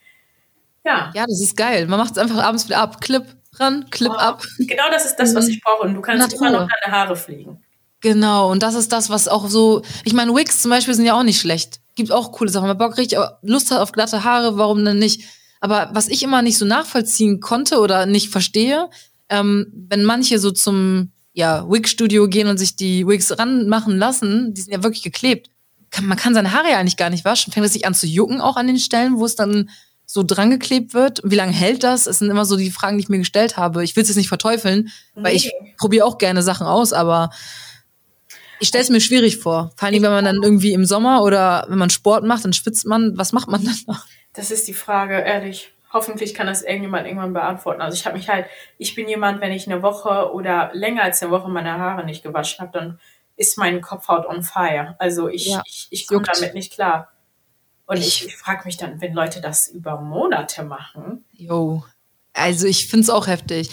ja. 0.84 1.10
Ja, 1.14 1.26
das 1.26 1.40
ist 1.40 1.56
geil. 1.56 1.87
Man 1.87 1.99
macht 1.99 2.12
es 2.12 2.18
einfach 2.18 2.42
abends 2.42 2.66
wieder 2.66 2.78
ab. 2.78 3.00
Clip 3.00 3.25
ran, 3.54 3.88
Clip 3.90 4.10
oh, 4.10 4.16
ab. 4.16 4.42
Genau 4.58 4.84
das 4.90 5.04
ist 5.04 5.16
das, 5.16 5.34
was 5.34 5.49
ich 5.49 5.60
brauche. 5.62 5.87
Und 5.87 5.94
du 5.94 6.00
kannst 6.00 6.32
immer 6.34 6.50
noch 6.50 6.68
deine 6.68 6.96
Haare 6.96 7.16
fliegen. 7.16 7.62
Genau, 8.00 8.50
und 8.50 8.62
das 8.62 8.75
ist 8.75 8.92
das, 8.92 9.10
was 9.10 9.28
auch 9.28 9.49
so, 9.49 9.82
ich 10.04 10.14
meine, 10.14 10.34
Wigs 10.34 10.62
zum 10.62 10.70
Beispiel 10.70 10.94
sind 10.94 11.04
ja 11.04 11.14
auch 11.14 11.22
nicht 11.22 11.40
schlecht. 11.40 11.80
Gibt 11.96 12.12
auch 12.12 12.32
coole 12.32 12.50
Sachen. 12.50 12.64
Wenn 12.64 12.76
man 12.76 12.88
Bock 12.88 12.96
richtig 12.96 13.18
Lust 13.42 13.70
hat 13.70 13.80
auf 13.80 13.92
glatte 13.92 14.25
Haare, 14.25 14.56
warum 14.56 14.84
denn 14.84 14.99
nicht? 14.99 15.25
Aber 15.60 15.90
was 15.92 16.08
ich 16.08 16.22
immer 16.22 16.40
nicht 16.40 16.56
so 16.56 16.64
nachvollziehen 16.64 17.40
konnte 17.40 17.78
oder 17.78 18.06
nicht 18.06 18.30
verstehe, 18.30 18.88
ähm, 19.28 19.70
wenn 19.75 20.04
manche 20.04 20.38
so 20.38 20.50
zum 20.50 21.12
ja, 21.34 21.68
Wig-Studio 21.68 22.28
gehen 22.28 22.49
und 22.49 22.56
sich 22.56 22.76
die 22.76 23.06
Wigs 23.06 23.38
ranmachen 23.38 23.99
lassen, 23.99 24.54
die 24.54 24.62
sind 24.62 24.72
ja 24.72 24.82
wirklich 24.82 25.02
geklebt. 25.02 25.50
kann, 25.90 26.06
man 26.06 26.16
kann 26.16 26.34
seine 26.34 26.52
Haare 26.52 26.70
ja 26.70 26.78
eigentlich 26.78 26.96
gar 26.96 27.10
nicht 27.10 27.26
waschen. 27.26 27.52
Fängt 27.52 27.66
es 27.66 27.75
sich 27.75 27.87
an 27.87 27.94
zu 27.94 28.06
jucken 28.06 28.40
auch 28.40 28.56
an 28.56 28.66
den 28.66 28.78
Stellen, 28.78 29.18
wo 29.18 29.26
es 29.26 29.37
dann 29.37 29.68
so 30.12 30.25
drangeklebt 30.25 30.93
wird? 30.93 31.21
Wie 31.23 31.37
lange 31.37 31.52
hält 31.52 31.85
das? 31.85 32.09
Es 32.09 32.19
sind 32.19 32.31
immer 32.31 32.45
so 32.45 32.57
die 32.57 32.73
Fragen, 32.73 32.99
die 32.99 33.05
ich 33.05 33.09
mir 33.09 33.19
gestellt 33.19 33.57
habe. 33.57 33.85
Ich 33.85 33.95
will 33.95 34.02
es 34.02 34.09
jetzt 34.09 34.17
nicht 34.17 34.29
verteufeln, 34.29 34.90
nee. 35.14 35.23
weil 35.23 35.37
ich 35.37 35.52
probiere 35.79 36.05
auch 36.05 36.19
gerne 36.19 36.43
Sachen 36.43 36.67
aus, 36.67 36.93
aber 36.93 37.31
ich 38.59 38.69
stelle 38.69 38.83
es 38.83 38.90
mir 38.90 39.00
schwierig 39.00 39.37
vor. 39.37 39.71
Vor 39.76 39.87
allem, 39.87 40.02
wenn 40.02 40.11
man 40.11 40.25
dann 40.25 40.43
irgendwie 40.43 40.73
im 40.73 40.85
Sommer 40.85 41.23
oder 41.23 41.64
wenn 41.69 41.79
man 41.79 41.90
Sport 41.90 42.25
macht, 42.25 42.45
dann 42.45 42.52
schwitzt 42.52 42.87
man. 42.87 43.17
Was 43.17 43.33
macht 43.33 43.49
man 43.49 43.64
dann 43.64 43.76
noch? 43.87 44.05
Das 44.33 44.50
ist 44.50 44.67
die 44.67 44.75
Frage, 44.75 45.14
ehrlich. 45.14 45.73
Hoffentlich 45.93 46.35
kann 46.35 46.49
das 46.49 46.62
irgendjemand 46.62 47.07
irgendwann 47.07 47.33
beantworten. 47.33 47.81
Also 47.81 47.97
ich 47.97 48.05
habe 48.05 48.17
mich 48.17 48.29
halt, 48.29 48.47
ich 48.79 48.97
bin 48.97 49.09
jemand, 49.09 49.40
wenn 49.40 49.52
ich 49.52 49.67
eine 49.67 49.83
Woche 49.83 50.33
oder 50.33 50.71
länger 50.73 51.05
als 51.05 51.23
eine 51.23 51.31
Woche 51.31 51.49
meine 51.49 51.79
Haare 51.79 52.05
nicht 52.05 52.23
gewaschen 52.23 52.61
habe, 52.61 52.73
dann 52.73 53.00
ist 53.37 53.59
meine 53.59 53.81
Kopfhaut 53.81 54.26
on 54.26 54.43
fire. 54.43 54.97
Also 54.99 55.29
ich, 55.29 55.47
ja, 55.47 55.62
ich, 55.64 55.88
ich 55.90 56.07
komme 56.07 56.25
damit 56.33 56.55
nicht 56.55 56.73
klar. 56.73 57.12
Und 57.90 57.97
ich, 57.97 58.25
ich 58.25 58.37
frage 58.37 58.62
mich 58.66 58.76
dann, 58.76 59.00
wenn 59.00 59.14
Leute 59.14 59.40
das 59.40 59.66
über 59.66 60.00
Monate 60.00 60.62
machen. 60.62 61.25
Jo, 61.32 61.82
also 62.32 62.68
ich 62.68 62.87
finde 62.87 63.02
es 63.02 63.11
auch 63.11 63.26
heftig. 63.26 63.68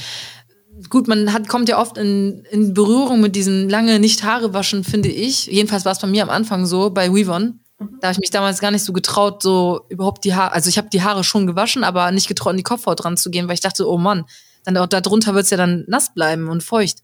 Gut, 0.90 1.08
man 1.08 1.34
hat, 1.34 1.48
kommt 1.48 1.70
ja 1.70 1.78
oft 1.80 2.00
in, 2.00 2.44
in 2.50 2.74
Berührung 2.74 3.22
mit 3.22 3.36
diesen 3.36 3.70
lange 3.70 4.00
nicht 4.00 4.24
Haare 4.24 4.56
waschen, 4.56 4.84
finde 4.84 5.10
ich. 5.10 5.46
Jedenfalls 5.46 5.86
war 5.86 5.92
es 5.92 6.00
bei 6.00 6.08
mir 6.08 6.24
am 6.24 6.32
Anfang 6.32 6.66
so, 6.66 6.90
bei 6.90 7.14
Weavon. 7.14 7.60
Mhm. 7.78 8.00
Da 8.02 8.08
habe 8.08 8.14
ich 8.14 8.18
mich 8.18 8.32
damals 8.32 8.60
gar 8.60 8.72
nicht 8.72 8.84
so 8.84 8.92
getraut, 8.92 9.44
so 9.44 9.86
überhaupt 9.90 10.26
die 10.26 10.34
Haare, 10.34 10.52
also 10.52 10.68
ich 10.68 10.80
habe 10.80 10.90
die 10.90 11.04
Haare 11.04 11.24
schon 11.24 11.46
gewaschen, 11.46 11.84
aber 11.84 12.10
nicht 12.12 12.28
getraut, 12.28 12.54
in 12.54 12.58
die 12.58 12.64
Kopfhaut 12.64 13.04
dran 13.04 13.18
zu 13.18 13.30
gehen, 13.30 13.48
weil 13.48 13.54
ich 13.54 13.62
dachte, 13.62 13.88
oh 13.88 14.00
Mann, 14.00 14.26
dann 14.66 14.78
auch 14.78 14.88
darunter 14.88 15.36
wird 15.36 15.44
es 15.44 15.52
ja 15.52 15.58
dann 15.58 15.86
nass 15.88 16.12
bleiben 16.12 16.48
und 16.48 16.64
feucht. 16.64 17.04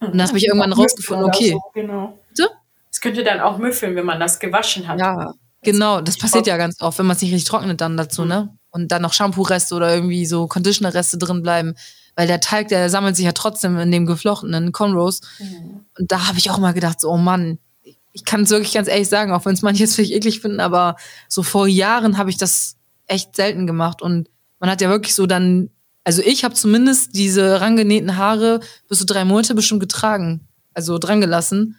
Und 0.00 0.16
dann 0.16 0.26
habe 0.26 0.38
ich 0.38 0.48
irgendwann 0.48 0.72
rausgefunden, 0.72 1.24
okay. 1.24 1.52
So, 1.52 1.60
genau. 1.72 2.18
Bitte? 2.30 2.50
Es 2.90 3.00
könnte 3.00 3.22
dann 3.22 3.38
auch 3.38 3.58
müffeln, 3.58 3.94
wenn 3.94 4.06
man 4.06 4.18
das 4.18 4.40
gewaschen 4.40 4.88
hat. 4.88 4.98
Ja, 4.98 5.34
genau. 5.62 6.00
Das 6.00 6.18
passiert 6.18 6.46
ja 6.46 6.56
ganz 6.56 6.80
oft, 6.80 6.98
wenn 6.98 7.06
man 7.06 7.16
es 7.16 7.22
nicht 7.22 7.32
richtig 7.32 7.48
trocknet 7.48 7.80
dann 7.80 7.96
dazu, 7.96 8.22
mhm. 8.22 8.28
ne? 8.28 8.58
Und 8.70 8.92
dann 8.92 9.02
noch 9.02 9.12
Shampoo-Reste 9.12 9.74
oder 9.74 9.94
irgendwie 9.94 10.26
so 10.26 10.46
Conditioner-Reste 10.46 11.18
drin 11.18 11.42
bleiben. 11.42 11.74
Weil 12.16 12.26
der 12.26 12.40
Teig, 12.40 12.68
der 12.68 12.90
sammelt 12.90 13.16
sich 13.16 13.24
ja 13.24 13.32
trotzdem 13.32 13.78
in 13.78 13.90
dem 13.90 14.06
geflochtenen 14.06 14.72
Conros. 14.72 15.20
Mhm. 15.38 15.84
Und 15.98 16.12
da 16.12 16.28
habe 16.28 16.38
ich 16.38 16.50
auch 16.50 16.58
mal 16.58 16.74
gedacht, 16.74 17.00
so, 17.00 17.10
oh 17.10 17.16
Mann, 17.16 17.58
ich 18.12 18.24
kann 18.24 18.42
es 18.42 18.50
wirklich 18.50 18.74
ganz 18.74 18.88
ehrlich 18.88 19.08
sagen, 19.08 19.32
auch 19.32 19.44
wenn 19.44 19.54
es 19.54 19.62
manche 19.62 19.84
jetzt 19.84 19.94
vielleicht 19.94 20.12
eklig 20.12 20.40
finden, 20.40 20.60
aber 20.60 20.96
so 21.28 21.42
vor 21.42 21.66
Jahren 21.66 22.18
habe 22.18 22.30
ich 22.30 22.36
das 22.36 22.76
echt 23.06 23.36
selten 23.36 23.66
gemacht. 23.66 24.02
Und 24.02 24.28
man 24.58 24.70
hat 24.70 24.80
ja 24.80 24.90
wirklich 24.90 25.14
so 25.14 25.26
dann 25.26 25.70
also 26.08 26.22
ich 26.22 26.42
habe 26.42 26.54
zumindest 26.54 27.14
diese 27.14 27.60
rangenähten 27.60 28.16
Haare 28.16 28.60
bis 28.88 29.00
zu 29.00 29.04
drei 29.04 29.26
Monate 29.26 29.54
bestimmt 29.54 29.80
getragen. 29.80 30.48
Also 30.72 30.96
dran 30.96 31.20
gelassen. 31.20 31.76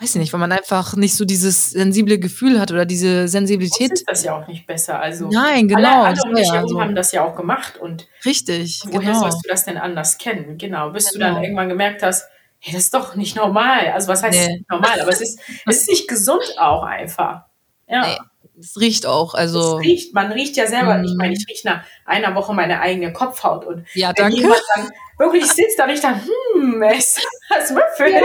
Weiß 0.00 0.16
ich 0.16 0.20
nicht, 0.20 0.32
weil 0.32 0.40
man 0.40 0.50
einfach 0.50 0.96
nicht 0.96 1.14
so 1.14 1.24
dieses 1.24 1.70
sensible 1.70 2.18
Gefühl 2.18 2.60
hat 2.60 2.72
oder 2.72 2.84
diese 2.84 3.28
Sensibilität. 3.28 3.92
Das 3.92 4.00
ist 4.00 4.08
das 4.08 4.24
ja 4.24 4.36
auch 4.36 4.48
nicht 4.48 4.66
besser. 4.66 5.00
Also 5.00 5.28
Nein, 5.28 5.68
genau. 5.68 6.02
Alle, 6.02 6.20
alle 6.20 6.20
um 6.26 6.34
dich 6.34 6.52
herum 6.52 6.80
haben 6.80 6.94
das 6.96 7.12
ja 7.12 7.24
auch 7.24 7.36
gemacht. 7.36 7.76
Und 7.76 8.08
Richtig, 8.24 8.82
woher 8.86 9.00
genau. 9.00 9.20
sollst 9.20 9.44
du 9.44 9.48
das 9.48 9.64
denn 9.64 9.78
anders 9.78 10.18
kennen? 10.18 10.58
Genau, 10.58 10.90
bis 10.90 11.12
genau. 11.12 11.12
du 11.12 11.18
dann 11.18 11.28
genau. 11.34 11.44
irgendwann 11.44 11.68
gemerkt 11.68 12.02
hast, 12.02 12.24
hey, 12.58 12.74
das 12.74 12.84
ist 12.84 12.94
doch 12.94 13.14
nicht 13.14 13.36
normal. 13.36 13.92
Also 13.92 14.08
was 14.08 14.24
heißt 14.24 14.48
nee. 14.48 14.64
normal? 14.68 15.00
Aber 15.00 15.10
es 15.10 15.20
ist, 15.20 15.38
es 15.66 15.82
ist 15.82 15.88
nicht 15.88 16.08
gesund 16.08 16.56
auch 16.58 16.82
einfach. 16.82 17.44
Ja. 17.88 18.04
Nee. 18.04 18.18
Es 18.58 18.78
riecht 18.78 19.06
auch, 19.06 19.34
also. 19.34 19.78
Es 19.78 19.84
riecht, 19.84 20.14
man 20.14 20.30
riecht 20.30 20.56
ja 20.56 20.66
selber. 20.66 20.96
Mm. 20.98 21.04
Ich 21.04 21.14
meine, 21.16 21.34
ich 21.34 21.44
rieche 21.48 21.66
nach 21.66 21.84
einer 22.04 22.34
Woche 22.34 22.54
meine 22.54 22.80
eigene 22.80 23.12
Kopfhaut 23.12 23.64
und 23.64 23.84
ja, 23.94 24.12
danke. 24.12 24.36
wenn 24.36 24.42
jemand 24.42 24.62
dann 24.74 24.90
wirklich 25.18 25.46
sitzt, 25.46 25.78
dann 25.78 25.90
riecht 25.90 26.04
dann, 26.04 26.20
hm, 26.20 26.82
es 26.82 27.18
was 27.48 27.74
Würfel. 27.74 28.12
Ja. 28.12 28.20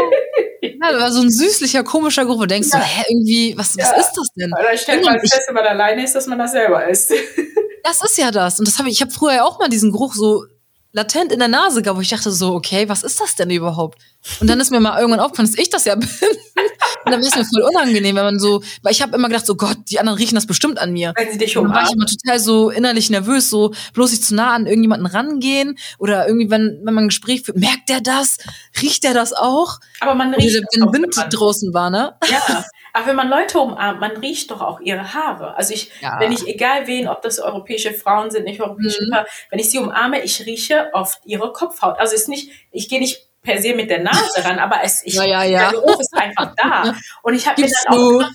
ja, 0.61 0.91
das 0.91 1.01
war 1.01 1.11
so 1.11 1.21
ein 1.21 1.31
süßlicher, 1.31 1.83
komischer 1.83 2.25
Geruch, 2.25 2.37
wo 2.37 2.41
du 2.41 2.47
denkst 2.47 2.69
ja. 2.71 2.79
so, 2.79 2.85
hä, 2.85 3.03
irgendwie, 3.09 3.57
was, 3.57 3.77
was 3.77 3.97
ist 3.97 4.13
das 4.13 4.27
denn? 4.35 4.53
Oder 4.53 4.73
ich 4.73 4.81
stelle 4.81 5.01
mal 5.03 5.19
fest, 5.19 5.43
wenn 5.47 5.55
man 5.55 5.65
alleine 5.65 6.03
ist, 6.03 6.15
dass 6.15 6.27
man 6.27 6.39
das 6.39 6.51
selber 6.51 6.87
ist. 6.87 7.11
Das 7.81 8.03
ist 8.03 8.17
ja 8.17 8.29
das. 8.29 8.59
Und 8.59 8.67
das 8.67 8.77
habe 8.77 8.89
ich, 8.89 8.95
ich 8.95 9.01
habe 9.01 9.11
früher 9.11 9.45
auch 9.45 9.57
mal 9.57 9.69
diesen 9.69 9.91
Geruch 9.91 10.13
so 10.13 10.43
latent 10.91 11.31
in 11.31 11.39
der 11.39 11.47
Nase 11.47 11.81
gab, 11.81 11.95
wo 11.95 12.01
ich 12.01 12.09
dachte 12.09 12.31
so, 12.31 12.53
okay, 12.53 12.89
was 12.89 13.03
ist 13.03 13.19
das 13.19 13.35
denn 13.35 13.49
überhaupt? 13.51 13.99
Und 14.41 14.49
dann 14.49 14.59
ist 14.59 14.71
mir 14.71 14.79
mal 14.79 14.99
irgendwann 14.99 15.19
aufgefallen, 15.19 15.49
dass 15.49 15.59
ich 15.59 15.69
das 15.69 15.85
ja 15.85 15.95
bin. 15.95 16.09
Und 17.05 17.11
dann 17.11 17.21
ist 17.21 17.35
mir 17.35 17.45
voll 17.45 17.61
unangenehm, 17.61 18.15
wenn 18.15 18.23
man 18.23 18.39
so, 18.39 18.61
weil 18.81 18.91
ich 18.91 19.01
habe 19.01 19.15
immer 19.15 19.27
gedacht, 19.27 19.45
so 19.45 19.55
Gott, 19.55 19.77
die 19.89 19.99
anderen 19.99 20.17
riechen 20.17 20.35
das 20.35 20.45
bestimmt 20.45 20.79
an 20.79 20.91
mir. 20.91 21.13
Wenn 21.15 21.31
sie 21.31 21.37
dich 21.37 21.55
umarmen. 21.57 21.73
Dann 21.73 21.83
war 21.83 21.89
ich 21.89 21.95
immer 21.95 22.05
total 22.05 22.39
so 22.39 22.69
innerlich 22.69 23.09
nervös, 23.09 23.49
so 23.49 23.73
bloß 23.93 24.11
nicht 24.11 24.25
zu 24.25 24.35
nah 24.35 24.53
an 24.53 24.65
irgendjemanden 24.65 25.07
rangehen 25.07 25.77
oder 25.99 26.27
irgendwie, 26.27 26.49
wenn, 26.49 26.79
wenn 26.83 26.93
man 26.93 27.05
ein 27.05 27.09
Gespräch 27.09 27.43
führt, 27.43 27.57
merkt 27.57 27.89
der 27.89 28.01
das? 28.01 28.37
Riecht 28.81 29.03
der 29.03 29.13
das 29.13 29.33
auch? 29.33 29.79
Aber 29.99 30.15
man 30.15 30.33
riecht 30.33 30.63
Wenn 30.73 30.93
Wind 30.93 31.15
draußen 31.31 31.73
war, 31.73 31.89
ne? 31.89 32.15
Ja. 32.29 32.65
Aber 32.99 33.07
wenn 33.07 33.15
man 33.15 33.29
Leute 33.29 33.59
umarmt, 33.59 34.01
man 34.01 34.11
riecht 34.17 34.51
doch 34.51 34.59
auch 34.59 34.81
ihre 34.81 35.13
Haare. 35.13 35.55
Also 35.55 35.73
ich, 35.73 35.89
ja. 36.01 36.19
wenn 36.19 36.33
ich, 36.33 36.45
egal 36.49 36.85
wen, 36.85 37.07
ob 37.07 37.21
das 37.21 37.39
europäische 37.39 37.93
Frauen 37.93 38.29
sind, 38.29 38.43
nicht 38.43 38.59
europäische 38.59 39.05
mhm. 39.05 39.25
wenn 39.49 39.59
ich 39.59 39.71
sie 39.71 39.77
umarme, 39.77 40.21
ich 40.21 40.45
rieche 40.45 40.89
oft 40.91 41.21
ihre 41.23 41.53
Kopfhaut. 41.53 41.97
Also 41.97 42.13
es 42.13 42.23
ist 42.23 42.27
nicht, 42.27 42.51
ich 42.71 42.89
gehe 42.89 42.99
nicht 42.99 43.28
per 43.41 43.61
se 43.61 43.73
mit 43.73 43.89
der 43.89 44.03
Nase 44.03 44.43
ran, 44.43 44.59
aber 44.59 44.79
es, 44.83 45.01
ich, 45.05 45.13
ja, 45.13 45.23
ja, 45.23 45.71
der 45.71 45.79
Geruch 45.79 45.99
ist 45.99 46.13
einfach 46.13 46.53
da. 46.57 46.93
Und 47.23 47.35
ich 47.35 47.47
habe 47.47 47.61
mir 47.61 47.69
dann 47.85 47.97
auch, 47.97 48.29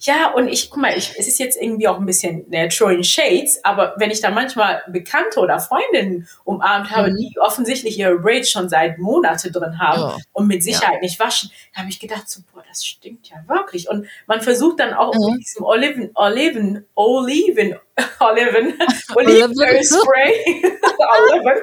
ja, 0.00 0.32
und 0.34 0.48
ich, 0.48 0.70
guck 0.70 0.80
mal, 0.80 0.96
ich, 0.96 1.14
es 1.18 1.28
ist 1.28 1.38
jetzt 1.38 1.60
irgendwie 1.60 1.86
auch 1.86 1.98
ein 1.98 2.06
bisschen 2.06 2.44
ne, 2.48 2.68
Throwing 2.68 3.04
Shades, 3.04 3.64
aber 3.64 3.94
wenn 3.98 4.10
ich 4.10 4.20
da 4.20 4.30
manchmal 4.30 4.82
Bekannte 4.88 5.40
oder 5.40 5.60
Freundinnen 5.60 6.28
umarmt 6.44 6.90
habe, 6.90 7.10
mhm. 7.10 7.16
die 7.16 7.38
offensichtlich 7.38 7.98
ihre 7.98 8.18
Braids 8.18 8.50
schon 8.50 8.68
seit 8.68 8.98
Monate 8.98 9.52
drin 9.52 9.78
haben 9.78 10.00
ja. 10.00 10.16
und 10.32 10.48
mit 10.48 10.64
Sicherheit 10.64 10.94
ja. 10.94 11.00
nicht 11.00 11.20
waschen, 11.20 11.50
da 11.74 11.80
habe 11.80 11.90
ich 11.90 12.00
gedacht, 12.00 12.28
so, 12.28 12.40
boah, 12.52 12.64
das 12.68 12.84
stinkt 12.84 13.28
ja 13.28 13.36
wirklich. 13.46 13.88
Und 13.88 14.06
man 14.26 14.40
versucht 14.40 14.80
dann 14.80 14.92
auch 14.94 15.14
mhm. 15.14 15.34
mit 15.34 15.46
diesem 15.46 15.64
Oliven, 15.64 16.10
Oliven, 16.14 16.84
Oliven, 16.94 17.76
Oliven, 18.20 18.74
Oliven 19.16 19.84
Spray, 19.84 20.62
Oliven. 20.98 21.62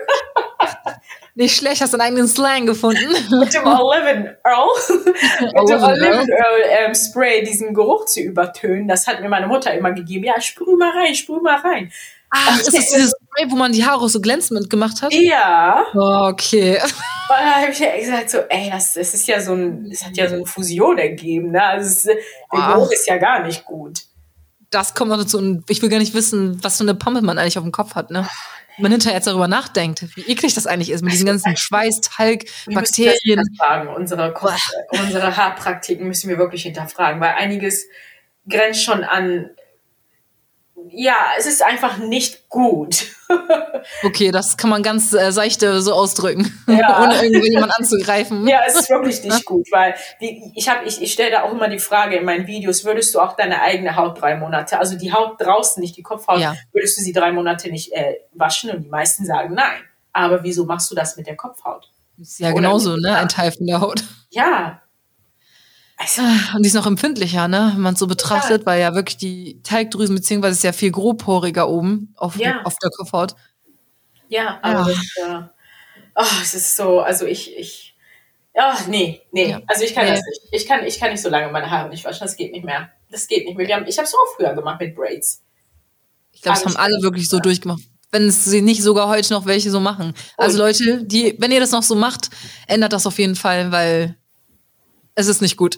Nicht 1.40 1.56
schlecht, 1.56 1.80
hast 1.80 1.94
du 1.94 1.98
einen 1.98 2.08
eigenen 2.08 2.28
Slang 2.28 2.66
gefunden. 2.66 3.08
Mit 3.40 3.54
dem 3.54 3.66
Oliven 3.66 4.36
Earl, 4.44 4.68
mit 5.40 5.70
dem 5.70 5.84
Oliven 5.84 6.30
Earl 6.30 6.62
ähm, 6.68 6.94
Spray 6.94 7.46
diesen 7.46 7.74
Geruch 7.74 8.04
zu 8.08 8.20
übertönen. 8.20 8.90
Das 8.90 9.08
hat 9.08 9.22
mir 9.22 9.30
meine 9.30 9.48
Mutter 9.48 9.74
immer 9.74 9.94
gegeben. 9.94 10.26
Ja, 10.26 10.42
sprüh 10.42 10.76
mal 10.76 10.92
rein, 10.92 11.16
sprüh 11.16 11.40
mal 11.40 11.56
rein. 11.62 11.94
Ach, 12.30 12.60
ist 12.60 12.76
das 12.76 12.88
dieses 12.88 13.12
Spray, 13.12 13.50
wo 13.50 13.56
man 13.56 13.72
die 13.72 13.86
Haare 13.86 14.10
so 14.10 14.20
glänzend 14.20 14.70
gemacht 14.70 15.02
hat? 15.02 15.14
Ja. 15.14 15.86
Oh, 15.94 16.28
okay. 16.28 16.74
Und 16.84 16.94
da 17.30 17.62
habe 17.62 17.72
ich 17.72 17.80
ja 17.80 17.98
gesagt 17.98 18.32
so, 18.32 18.40
ey, 18.50 18.70
das, 18.70 18.96
das 18.96 19.14
ist 19.14 19.26
ja 19.26 19.40
so 19.40 19.54
ein, 19.54 19.90
das 19.90 20.04
hat 20.04 20.18
ja 20.18 20.28
so 20.28 20.36
eine 20.36 20.46
Fusion 20.46 20.98
ergeben, 20.98 21.52
ne? 21.52 21.64
Also 21.64 21.88
es, 21.88 22.04
der 22.04 22.74
Geruch 22.74 22.92
ist 22.92 23.08
ja 23.08 23.16
gar 23.16 23.44
nicht 23.44 23.64
gut. 23.64 24.02
Das 24.72 24.94
kommt 24.94 25.10
noch 25.10 25.18
dazu 25.18 25.38
und 25.38 25.64
ich 25.70 25.82
will 25.82 25.90
gar 25.90 26.00
nicht 26.00 26.14
wissen, 26.14 26.62
was 26.62 26.76
für 26.76 26.84
eine 26.84 26.96
Pampe 26.96 27.22
man 27.22 27.38
eigentlich 27.38 27.58
auf 27.58 27.64
dem 27.64 27.72
Kopf 27.72 27.96
hat, 27.96 28.12
ne? 28.12 28.28
Man 28.82 28.92
hinterher 28.92 29.16
jetzt 29.16 29.28
darüber 29.28 29.48
nachdenkt, 29.48 30.06
wie 30.16 30.22
eklig 30.32 30.54
das 30.54 30.68
eigentlich 30.68 30.92
ist 30.92 31.02
mit 31.02 31.14
diesen 31.14 31.26
ganzen 31.26 31.56
Schweiß, 31.56 32.02
Talg, 32.02 32.46
Bakterien. 32.68 33.44
Unsere, 33.96 34.34
unsere 34.92 35.38
Haarpraktiken 35.38 36.08
müssen 36.08 36.30
wir 36.30 36.38
wirklich 36.38 36.64
hinterfragen, 36.64 37.20
weil 37.22 37.34
einiges 37.38 37.88
grenzt 38.48 38.84
schon 38.84 39.04
an 39.04 39.50
ja, 40.92 41.16
es 41.38 41.46
ist 41.46 41.64
einfach 41.64 41.98
nicht 41.98 42.50
gut. 42.50 43.06
okay, 44.04 44.32
das 44.32 44.58
kann 44.58 44.70
man 44.70 44.84
ganz 44.84 45.14
äh, 45.14 45.32
seichte 45.32 45.82
so 45.82 45.94
ausdrücken, 45.94 46.52
ja. 46.68 47.04
ohne 47.04 47.24
irgendjemand 47.24 47.78
anzugreifen. 47.78 48.48
Ja, 48.48 48.62
es 48.68 48.76
ist 48.76 48.90
wirklich 48.90 49.24
nicht 49.24 49.46
gut, 49.46 49.68
weil 49.72 49.96
die, 50.22 50.52
ich 50.56 50.70
habe, 50.70 50.86
ich, 50.86 51.02
ich 51.02 51.14
stelle 51.14 51.32
da 51.32 51.44
auch 51.44 51.52
immer 51.52 51.68
die 51.70 51.80
Frage 51.80 52.18
in 52.18 52.26
meinen 52.26 52.48
Videos: 52.48 52.86
Würdest 52.86 53.14
du 53.14 53.20
auch 53.20 53.36
deine 53.36 53.62
eigene 53.62 53.96
Haut 53.96 54.20
drei 54.22 54.36
Monate, 54.36 54.80
also 54.80 54.98
die 54.98 55.14
Haut 55.14 55.40
draußen, 55.40 55.82
nicht 55.82 55.96
die 55.98 56.04
Kopfhaut, 56.04 56.40
ja. 56.40 56.56
würdest 56.72 56.98
du 56.98 57.02
sie 57.02 57.14
drei 57.14 57.32
Monate 57.32 57.70
nicht 57.70 57.94
äh, 57.94 58.16
waschen? 58.34 58.72
Und 58.72 58.84
die 58.84 58.90
meisten 58.90 59.26
sagen 59.26 59.54
nein. 59.54 59.82
Aber 60.12 60.44
wieso 60.44 60.66
machst 60.66 60.90
du 60.90 60.96
das 60.96 61.18
mit 61.18 61.28
der 61.28 61.36
Kopfhaut? 61.36 61.92
Ist 62.18 62.40
ja 62.40 62.48
Oder 62.48 62.56
genauso, 62.56 62.98
ne? 62.98 63.16
Ein 63.16 63.30
Teil 63.30 63.52
von 63.52 63.68
der 63.68 63.80
Haut. 63.80 64.04
Ja, 64.32 64.82
also, 66.02 66.22
und 66.56 66.64
die 66.64 66.68
ist 66.68 66.76
noch 66.76 66.88
empfindlicher, 66.88 67.50
ne, 67.50 67.72
wenn 67.74 67.82
man 67.82 67.94
es 67.94 68.00
so 68.00 68.08
betrachtet, 68.08 68.62
ja. 68.62 68.66
weil 68.66 68.80
ja 68.80 68.96
wirklich 68.96 69.18
die 69.18 69.62
Teigdrüsen, 69.64 70.16
beziehungsweise 70.16 70.54
ist 70.54 70.64
ja 70.64 70.72
viel 70.72 70.92
grobporiger 70.92 71.68
oben 71.68 72.14
auf, 72.16 72.38
ja. 72.38 72.62
auf 72.64 72.76
der 72.82 72.90
Kopfhaut. 72.90 73.36
Ja, 74.30 74.60
aber 74.62 74.90
ja. 74.90 75.52
Das, 76.16 76.30
äh, 76.30 76.36
oh, 76.38 76.42
es 76.42 76.54
ist 76.54 76.78
so, 76.78 77.02
also 77.02 77.26
ich, 77.26 77.54
ich, 77.58 77.98
ja, 78.56 78.78
nee, 78.88 79.22
nee, 79.34 79.50
ja. 79.50 79.62
also 79.68 79.84
ich 79.84 79.94
kann 79.94 80.06
nee. 80.06 80.12
das 80.12 80.22
nicht. 80.26 80.42
Ich 80.52 80.68
kann, 80.68 80.86
ich 80.86 81.02
kann 81.02 81.12
nicht 81.12 81.22
so 81.22 81.28
lange 81.28 81.52
meine 81.52 81.70
Haare 81.70 81.90
nicht 81.90 82.06
waschen, 82.06 82.22
das 82.22 82.38
geht 82.38 82.54
nicht 82.54 82.64
mehr. 82.64 82.90
Das 83.12 83.28
geht 83.28 83.46
nicht 83.46 83.58
mehr. 83.58 83.68
Wir 83.68 83.76
haben, 83.76 83.86
ich 83.86 83.98
habe 83.98 84.08
es 84.08 84.14
auch 84.14 84.36
früher 84.38 84.54
gemacht 84.54 84.80
mit 84.80 84.96
Braids. 84.96 85.44
Ich 86.32 86.42
glaube, 86.42 86.60
das 86.64 86.66
haben 86.66 86.82
alle 86.82 87.02
wirklich 87.02 87.28
so 87.28 87.40
durchgemacht 87.40 87.82
wenn 88.12 88.28
es 88.28 88.44
sie 88.44 88.64
nicht 88.64 88.82
sogar 88.82 89.08
heute 89.08 89.32
noch 89.34 89.46
welche 89.46 89.70
so 89.70 89.80
machen. 89.80 90.16
Also 90.36 90.58
Leute, 90.58 91.04
die, 91.04 91.36
wenn 91.38 91.52
ihr 91.52 91.60
das 91.60 91.70
noch 91.70 91.84
so 91.84 91.94
macht, 91.94 92.32
ändert 92.66 92.92
das 92.92 93.06
auf 93.06 93.20
jeden 93.20 93.36
Fall, 93.36 93.72
weil 93.72 94.16
es 95.20 95.28
ist 95.28 95.42
nicht 95.42 95.58
gut. 95.58 95.76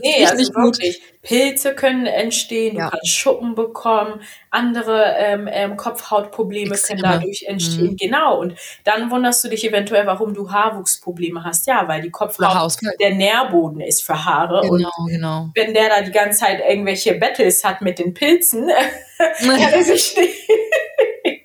Nee, 0.00 0.24
also 0.24 0.36
nicht 0.36 0.54
wirklich. 0.54 1.00
Gut. 1.00 1.10
Pilze 1.22 1.74
können 1.74 2.06
entstehen, 2.06 2.76
ja. 2.76 2.84
du 2.84 2.90
kannst 2.90 3.08
Schuppen 3.08 3.54
bekommen, 3.54 4.20
andere 4.50 5.14
ähm, 5.18 5.48
ähm, 5.50 5.76
Kopfhautprobleme 5.76 6.74
Extreme. 6.74 7.00
können 7.00 7.12
dadurch 7.12 7.44
entstehen. 7.48 7.92
Mhm. 7.92 7.96
Genau. 7.96 8.38
Und 8.40 8.54
dann 8.84 9.10
wunderst 9.10 9.42
du 9.42 9.48
dich 9.48 9.66
eventuell, 9.66 10.06
warum 10.06 10.34
du 10.34 10.50
Haarwuchsprobleme 10.50 11.42
hast. 11.42 11.66
Ja, 11.66 11.88
weil 11.88 12.02
die 12.02 12.10
Kopfhaut 12.10 12.76
der 13.00 13.14
Nährboden 13.14 13.80
ist 13.80 14.02
für 14.02 14.24
Haare. 14.24 14.60
Genau, 14.62 14.90
und 14.98 15.08
genau. 15.08 15.50
wenn 15.54 15.72
der 15.72 15.88
da 15.88 16.02
die 16.02 16.12
ganze 16.12 16.40
Zeit 16.40 16.60
irgendwelche 16.68 17.14
Battles 17.14 17.64
hat 17.64 17.80
mit 17.80 17.98
den 17.98 18.12
Pilzen, 18.12 18.68
kann 19.18 19.58
er 19.58 19.82
sich 19.82 20.16
nicht. 20.16 20.50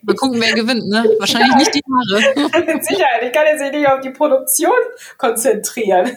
Wir 0.10 0.16
gucken, 0.16 0.42
wer 0.42 0.54
gewinnt, 0.54 0.88
ne? 0.88 1.06
Wahrscheinlich 1.20 1.56
nicht 1.56 1.76
die 1.76 1.82
Haare. 1.88 2.66
Mit 2.66 2.86
Sicherheit. 2.86 3.24
Ich 3.24 3.32
kann 3.32 3.46
jetzt 3.46 3.62
nicht 3.62 3.88
auf 3.88 4.02
die 4.02 4.10
Produktion 4.10 4.72
konzentrieren. 5.18 6.12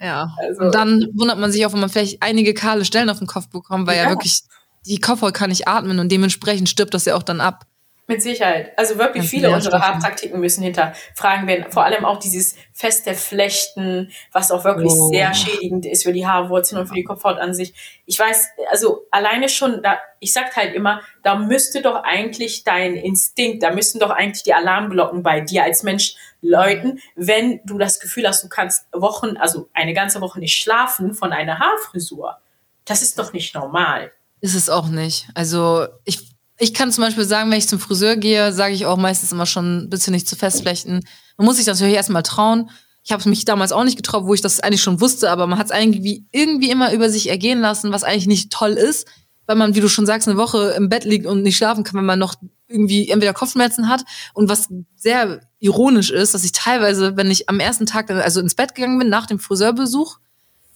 Ja. 0.00 0.28
Also. 0.38 0.62
Und 0.62 0.74
dann 0.74 1.08
wundert 1.14 1.38
man 1.38 1.52
sich 1.52 1.66
auch, 1.66 1.72
wenn 1.72 1.80
man 1.80 1.90
vielleicht 1.90 2.22
einige 2.22 2.54
kahle 2.54 2.84
Stellen 2.84 3.10
auf 3.10 3.18
dem 3.18 3.26
Kopf 3.26 3.48
bekommt, 3.48 3.86
weil 3.86 3.96
ja, 3.96 4.04
ja 4.04 4.08
wirklich 4.10 4.40
die 4.86 5.00
Kopfhaut 5.00 5.34
kann 5.34 5.50
nicht 5.50 5.68
atmen 5.68 5.98
und 5.98 6.10
dementsprechend 6.10 6.68
stirbt 6.68 6.94
das 6.94 7.04
ja 7.04 7.16
auch 7.16 7.22
dann 7.22 7.40
ab. 7.40 7.66
Mit 8.06 8.22
Sicherheit. 8.22 8.76
Also 8.76 8.98
wirklich 8.98 9.22
Ganz 9.22 9.30
viele 9.30 9.50
unserer 9.50 9.80
Haarpraktiken 9.80 10.38
müssen 10.38 10.62
hinterfragen 10.62 11.46
werden. 11.46 11.72
Vor 11.72 11.84
allem 11.84 12.04
auch 12.04 12.18
dieses 12.18 12.54
feste 12.74 13.14
Flechten, 13.14 14.12
was 14.30 14.50
auch 14.50 14.62
wirklich 14.64 14.92
oh. 14.92 15.08
sehr 15.08 15.32
schädigend 15.32 15.86
ist 15.86 16.02
für 16.02 16.12
die 16.12 16.26
Haarwurzeln 16.26 16.78
und 16.78 16.86
für 16.86 16.94
die 16.94 17.04
Kopfhaut 17.04 17.38
an 17.38 17.54
sich. 17.54 17.72
Ich 18.04 18.18
weiß, 18.18 18.48
also 18.70 19.06
alleine 19.10 19.48
schon, 19.48 19.82
da, 19.82 19.98
ich 20.20 20.34
sag 20.34 20.54
halt 20.54 20.74
immer, 20.74 21.00
da 21.22 21.36
müsste 21.36 21.80
doch 21.80 22.02
eigentlich 22.04 22.62
dein 22.62 22.94
Instinkt, 22.94 23.62
da 23.62 23.70
müssten 23.70 23.98
doch 24.00 24.10
eigentlich 24.10 24.42
die 24.42 24.52
Alarmglocken 24.52 25.22
bei 25.22 25.40
dir 25.40 25.64
als 25.64 25.82
Mensch 25.82 26.14
läuten, 26.42 27.00
wenn 27.16 27.60
du 27.64 27.78
das 27.78 28.00
Gefühl 28.00 28.28
hast, 28.28 28.44
du 28.44 28.50
kannst 28.50 28.86
Wochen, 28.92 29.38
also 29.38 29.70
eine 29.72 29.94
ganze 29.94 30.20
Woche 30.20 30.40
nicht 30.40 30.60
schlafen 30.60 31.14
von 31.14 31.32
einer 31.32 31.58
Haarfrisur. 31.58 32.38
Das 32.84 33.00
ist 33.00 33.18
doch 33.18 33.32
nicht 33.32 33.54
normal. 33.54 34.12
Ist 34.42 34.54
es 34.54 34.68
auch 34.68 34.88
nicht. 34.88 35.26
Also 35.34 35.86
ich 36.04 36.33
ich 36.58 36.74
kann 36.74 36.92
zum 36.92 37.02
Beispiel 37.02 37.24
sagen, 37.24 37.50
wenn 37.50 37.58
ich 37.58 37.68
zum 37.68 37.80
Friseur 37.80 38.16
gehe, 38.16 38.52
sage 38.52 38.74
ich 38.74 38.86
auch 38.86 38.96
meistens 38.96 39.32
immer 39.32 39.46
schon 39.46 39.84
ein 39.84 39.90
bisschen 39.90 40.12
nicht 40.12 40.28
zu 40.28 40.36
festflechten. 40.36 41.04
Man 41.36 41.46
muss 41.46 41.56
sich 41.56 41.64
das 41.64 41.80
natürlich 41.80 41.96
erstmal 41.96 42.22
trauen. 42.22 42.70
Ich 43.02 43.12
habe 43.12 43.28
mich 43.28 43.44
damals 43.44 43.72
auch 43.72 43.84
nicht 43.84 43.96
getraut, 43.96 44.24
wo 44.24 44.34
ich 44.34 44.40
das 44.40 44.60
eigentlich 44.60 44.82
schon 44.82 45.00
wusste, 45.00 45.30
aber 45.30 45.46
man 45.46 45.58
hat 45.58 45.70
es 45.70 45.78
irgendwie, 45.78 46.26
irgendwie 46.32 46.70
immer 46.70 46.92
über 46.92 47.10
sich 47.10 47.28
ergehen 47.28 47.60
lassen, 47.60 47.92
was 47.92 48.04
eigentlich 48.04 48.26
nicht 48.26 48.50
toll 48.50 48.72
ist, 48.72 49.08
weil 49.46 49.56
man, 49.56 49.74
wie 49.74 49.80
du 49.80 49.88
schon 49.88 50.06
sagst, 50.06 50.28
eine 50.28 50.38
Woche 50.38 50.74
im 50.76 50.88
Bett 50.88 51.04
liegt 51.04 51.26
und 51.26 51.42
nicht 51.42 51.56
schlafen 51.56 51.84
kann, 51.84 51.98
wenn 51.98 52.06
man 52.06 52.18
noch 52.18 52.34
irgendwie 52.66 53.10
entweder 53.10 53.34
Kopfschmerzen 53.34 53.88
hat 53.88 54.04
und 54.32 54.48
was 54.48 54.68
sehr 54.96 55.40
ironisch 55.58 56.10
ist, 56.10 56.34
dass 56.34 56.44
ich 56.44 56.52
teilweise, 56.52 57.16
wenn 57.16 57.30
ich 57.30 57.48
am 57.48 57.60
ersten 57.60 57.84
Tag 57.84 58.10
also 58.10 58.40
ins 58.40 58.54
Bett 58.54 58.74
gegangen 58.74 58.98
bin 58.98 59.08
nach 59.08 59.26
dem 59.26 59.38
Friseurbesuch, 59.38 60.18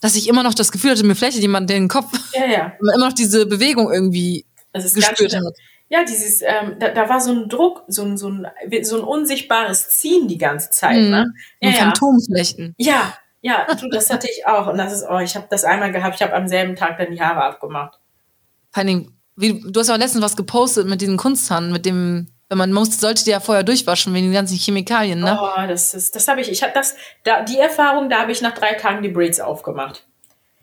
dass 0.01 0.15
ich 0.15 0.29
immer 0.29 0.43
noch 0.43 0.55
das 0.55 0.71
Gefühl 0.71 0.91
hatte, 0.91 1.05
mir 1.05 1.17
flächtet 1.17 1.43
jemand 1.43 1.71
den 1.71 1.89
Kopf. 1.89 2.13
Ja, 2.35 2.47
ja. 2.47 2.73
immer 2.81 3.07
noch 3.07 3.13
diese 3.13 3.47
Bewegung 3.47 3.93
irgendwie 3.93 4.45
gespürt 4.73 5.35
hat 5.35 5.55
ja, 5.91 6.05
dieses, 6.05 6.43
ähm, 6.43 6.77
da, 6.79 6.91
da 6.91 7.09
war 7.09 7.21
so 7.21 7.33
ein 7.33 7.49
Druck, 7.49 7.85
so 7.89 8.03
ein, 8.03 8.19
so 8.19 8.29
ein, 8.29 8.47
so 8.83 8.99
ein 8.99 9.03
unsichtbares 9.03 9.89
Ziehen 9.89 10.29
die 10.29 10.39
ganze 10.39 10.71
Zeit. 10.71 10.99
Mhm. 10.99 11.11
Ne? 11.11 11.35
Ja, 11.61 11.73
Phantomflechten. 11.73 12.75
Ja, 12.77 13.15
ja, 13.41 13.67
du, 13.75 13.89
das 13.89 14.11
hatte 14.11 14.29
ich 14.31 14.47
auch. 14.47 14.67
Und 14.67 14.79
das 14.79 14.93
ist, 14.93 15.07
oh, 15.09 15.19
ich 15.19 15.35
habe 15.35 15.47
das 15.49 15.65
einmal 15.65 15.93
gehabt, 15.93 16.17
ich 16.17 16.23
habe 16.23 16.35
am 16.35 16.49
selben 16.49 16.77
Tag 16.77 16.99
dann 16.99 17.11
die 17.11 17.21
Haare 17.21 17.43
abgemacht. 17.43 17.99
Vor 18.71 18.83
allem, 18.83 19.13
wie, 19.37 19.61
du 19.61 19.81
hast 19.81 19.89
auch 19.89 19.97
letztens 19.97 20.23
was 20.23 20.37
gepostet 20.37 20.87
mit 20.87 21.01
diesen 21.01 21.17
Kunsthahn, 21.17 21.73
mit 21.73 21.87
dem, 21.87 22.29
wenn 22.51 22.59
man 22.59 22.73
muss, 22.73 23.01
sollte 23.01 23.25
die 23.25 23.31
ja 23.31 23.41
vorher 23.41 23.65
durchwaschen 23.65 24.13
wegen 24.13 24.27
den 24.27 24.35
ganzen 24.35 24.59
Chemikalien, 24.59 25.21
ne? 25.21 25.39
Oh, 25.41 25.67
das 25.67 25.95
ist, 25.95 26.15
das 26.17 26.29
habe 26.29 26.43
ich, 26.43 26.51
ich 26.51 26.63
habe 26.63 26.73
das, 26.75 26.97
da, 27.25 27.43
die 27.43 27.59
Erfahrung, 27.59 28.11
da 28.11 28.21
habe 28.21 28.33
ich 28.33 28.43
nach 28.43 28.55
drei 28.55 28.75
Tagen 28.75 29.03
die 29.03 29.09
Braids 29.09 29.41
aufgemacht. 29.41 30.08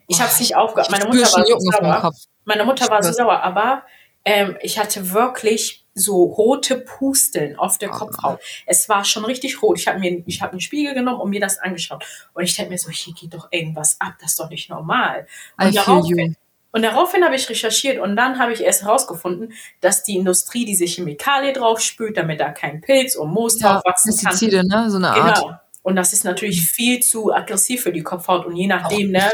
Ich 0.08 0.18
oh, 0.18 0.20
habe 0.20 0.32
es 0.32 0.40
nicht 0.40 0.56
aufgemacht. 0.56 0.92
Meine 0.92 1.06
Mutter 1.06 1.22
war 1.22 1.46
so 1.46 1.60
sauer. 1.60 2.12
Meine 2.46 2.66
Mutter 2.66 2.90
war 2.90 3.04
so 3.04 3.12
sauer, 3.12 3.42
aber 3.42 3.84
ähm, 4.24 4.58
ich 4.62 4.80
hatte 4.80 5.12
wirklich 5.14 5.86
so 5.94 6.24
rote 6.24 6.78
Pusteln 6.78 7.58
auf 7.58 7.78
der 7.78 7.90
oh, 7.90 7.98
Kopfhaut. 7.98 8.40
Es 8.66 8.90
war 8.90 9.06
schon 9.06 9.24
richtig 9.24 9.62
rot. 9.62 9.80
Ich 9.80 9.88
habe 9.88 10.00
mir, 10.00 10.24
ich 10.26 10.42
habe 10.42 10.52
einen 10.52 10.62
Spiegel 10.62 10.94
genommen 10.94 11.22
und 11.22 11.30
mir 11.30 11.40
das 11.40 11.58
angeschaut. 11.58 12.06
Und 12.34 12.44
ich 12.44 12.56
denke 12.56 12.72
mir 12.72 12.78
so, 12.78 12.90
hier 12.90 13.14
geht 13.14 13.34
doch 13.34 13.48
irgendwas 13.52 13.96
ab. 14.00 14.16
Das 14.20 14.32
ist 14.32 14.40
doch 14.40 14.50
nicht 14.50 14.70
normal. 14.70 15.26
Und 15.58 15.76
daraufhin, 15.76 16.36
und 16.72 16.82
daraufhin 16.82 17.24
habe 17.24 17.36
ich 17.36 17.50
recherchiert 17.50 18.00
und 18.00 18.18
dann 18.18 18.38
habe 18.38 18.52
ich 18.52 18.62
erst 18.62 18.84
herausgefunden, 18.84 19.54
dass 19.80 20.04
die 20.04 20.18
Industrie 20.18 20.66
diese 20.66 20.84
Chemikalie 20.84 21.53
drauf 21.53 21.79
spült, 21.79 22.18
damit 22.18 22.42
da 22.42 22.50
kein 22.50 22.82
Pilz 22.82 23.16
und 23.16 23.32
Moos 23.32 23.62
ja, 23.62 23.75
drauf 23.75 23.84
wachsen 23.86 24.12
Pestizide, 24.12 24.58
kann. 24.58 24.84
ne? 24.84 24.92
So 24.92 24.98
eine 24.98 25.12
Art. 25.12 25.36
Genau. 25.36 25.56
Und 25.84 25.96
das 25.96 26.12
ist 26.12 26.25
natürlich 26.25 26.68
viel 26.68 27.00
zu 27.00 27.34
aggressiv 27.34 27.84
für 27.84 27.94
die 27.94 28.03
Kopfhaut 28.03 28.46
und 28.46 28.58
je 28.58 28.68
nachdem, 28.68 29.12
ne, 29.12 29.32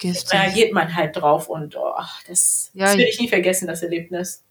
Giftig. 0.00 0.32
reagiert 0.32 0.72
man 0.72 0.94
halt 0.94 1.16
drauf 1.16 1.48
und 1.48 1.76
oh, 1.76 1.92
das, 2.26 2.70
ja, 2.72 2.86
das 2.86 2.96
will 2.96 3.04
ich 3.04 3.20
nie 3.20 3.28
vergessen, 3.28 3.66
das 3.66 3.82
Erlebnis. 3.82 4.42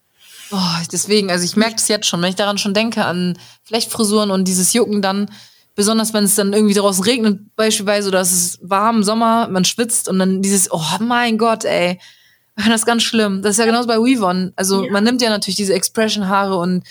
Oh, 0.52 0.58
deswegen, 0.92 1.32
also 1.32 1.44
ich 1.44 1.56
merke 1.56 1.76
das 1.76 1.88
jetzt 1.88 2.08
schon, 2.08 2.22
wenn 2.22 2.30
ich 2.30 2.36
daran 2.36 2.58
schon 2.58 2.74
denke, 2.74 3.04
an 3.04 3.38
Flechtfrisuren 3.64 4.32
und 4.32 4.48
dieses 4.48 4.74
Jucken 4.74 5.02
dann, 5.02 5.30
besonders 5.76 6.14
wenn 6.14 6.24
es 6.24 6.36
dann 6.36 6.54
irgendwie 6.54 6.74
draußen 6.74 7.04
regnet 7.04 7.40
beispielsweise 7.56 8.10
oder 8.10 8.22
es 8.22 8.32
ist 8.32 8.60
warm, 8.62 9.04
Sommer, 9.04 9.48
man 9.48 9.66
schwitzt 9.66 10.08
und 10.08 10.20
dann 10.20 10.42
dieses, 10.42 10.72
oh 10.72 10.82
mein 11.00 11.38
Gott, 11.38 11.66
ey, 11.66 12.00
das 12.56 12.82
ist 12.82 12.86
ganz 12.86 13.04
schlimm. 13.04 13.42
Das 13.42 13.52
ist 13.52 13.58
ja 13.60 13.66
genauso 13.66 13.88
bei 13.88 13.98
Weavon. 13.98 14.54
Also 14.56 14.86
ja. 14.86 14.92
man 14.92 15.04
nimmt 15.04 15.22
ja 15.22 15.30
natürlich 15.30 15.58
diese 15.58 15.74
Expression-Haare 15.74 16.58
und 16.58 16.84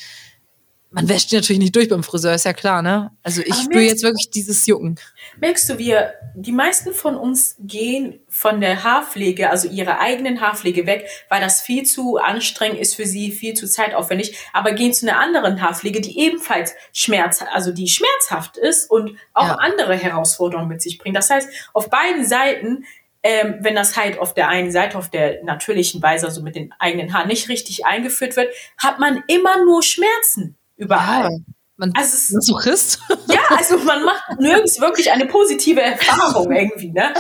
man 0.90 1.08
wäscht 1.08 1.30
die 1.30 1.36
natürlich 1.36 1.60
nicht 1.60 1.76
durch 1.76 1.88
beim 1.88 2.02
Friseur, 2.02 2.34
ist 2.34 2.44
ja 2.44 2.54
klar, 2.54 2.80
ne? 2.80 3.10
Also 3.22 3.42
ich 3.42 3.54
spüre 3.54 3.82
jetzt 3.82 4.02
wirklich 4.02 4.30
dieses 4.30 4.66
Jucken. 4.66 4.98
Merkst 5.40 5.68
du, 5.68 5.78
wir, 5.78 6.14
die 6.34 6.52
meisten 6.52 6.92
von 6.92 7.16
uns 7.16 7.56
gehen 7.60 8.20
von 8.28 8.60
der 8.60 8.84
Haarpflege, 8.84 9.50
also 9.50 9.68
ihrer 9.68 10.00
eigenen 10.00 10.40
Haarpflege 10.40 10.86
weg, 10.86 11.08
weil 11.28 11.40
das 11.40 11.60
viel 11.62 11.84
zu 11.84 12.16
anstrengend 12.16 12.80
ist 12.80 12.94
für 12.94 13.06
sie, 13.06 13.30
viel 13.30 13.54
zu 13.54 13.68
zeitaufwendig, 13.68 14.36
aber 14.52 14.72
gehen 14.72 14.92
zu 14.92 15.08
einer 15.08 15.18
anderen 15.18 15.60
Haarpflege, 15.62 16.00
die 16.00 16.18
ebenfalls 16.18 16.74
schmerz, 16.92 17.42
also 17.52 17.72
die 17.72 17.88
schmerzhaft 17.88 18.56
ist 18.56 18.90
und 18.90 19.16
auch 19.34 19.48
ja. 19.48 19.54
andere 19.54 19.96
Herausforderungen 19.96 20.68
mit 20.68 20.82
sich 20.82 20.98
bringt. 20.98 21.16
Das 21.16 21.30
heißt, 21.30 21.48
auf 21.72 21.90
beiden 21.90 22.24
Seiten 22.24 22.84
ähm, 23.24 23.56
wenn 23.60 23.74
das 23.74 23.96
halt 23.96 24.18
auf 24.20 24.32
der 24.32 24.48
einen 24.48 24.70
Seite, 24.70 24.96
auf 24.96 25.10
der 25.10 25.42
natürlichen 25.42 26.00
Weise, 26.00 26.26
also 26.26 26.40
mit 26.40 26.54
den 26.54 26.72
eigenen 26.78 27.12
Haaren 27.12 27.28
nicht 27.28 27.48
richtig 27.48 27.84
eingeführt 27.84 28.36
wird, 28.36 28.54
hat 28.78 29.00
man 29.00 29.24
immer 29.26 29.64
nur 29.64 29.82
Schmerzen 29.82 30.56
überall. 30.76 31.24
Ja. 31.24 31.57
Man, 31.78 31.92
also 31.96 32.14
es, 32.14 32.30
Masochist? 32.30 32.98
Ja, 33.28 33.56
also 33.56 33.78
man 33.78 34.04
macht 34.04 34.40
nirgends 34.40 34.80
wirklich 34.80 35.12
eine 35.12 35.26
positive 35.26 35.80
Erfahrung 35.80 36.50
irgendwie, 36.50 36.90
ne? 36.90 37.14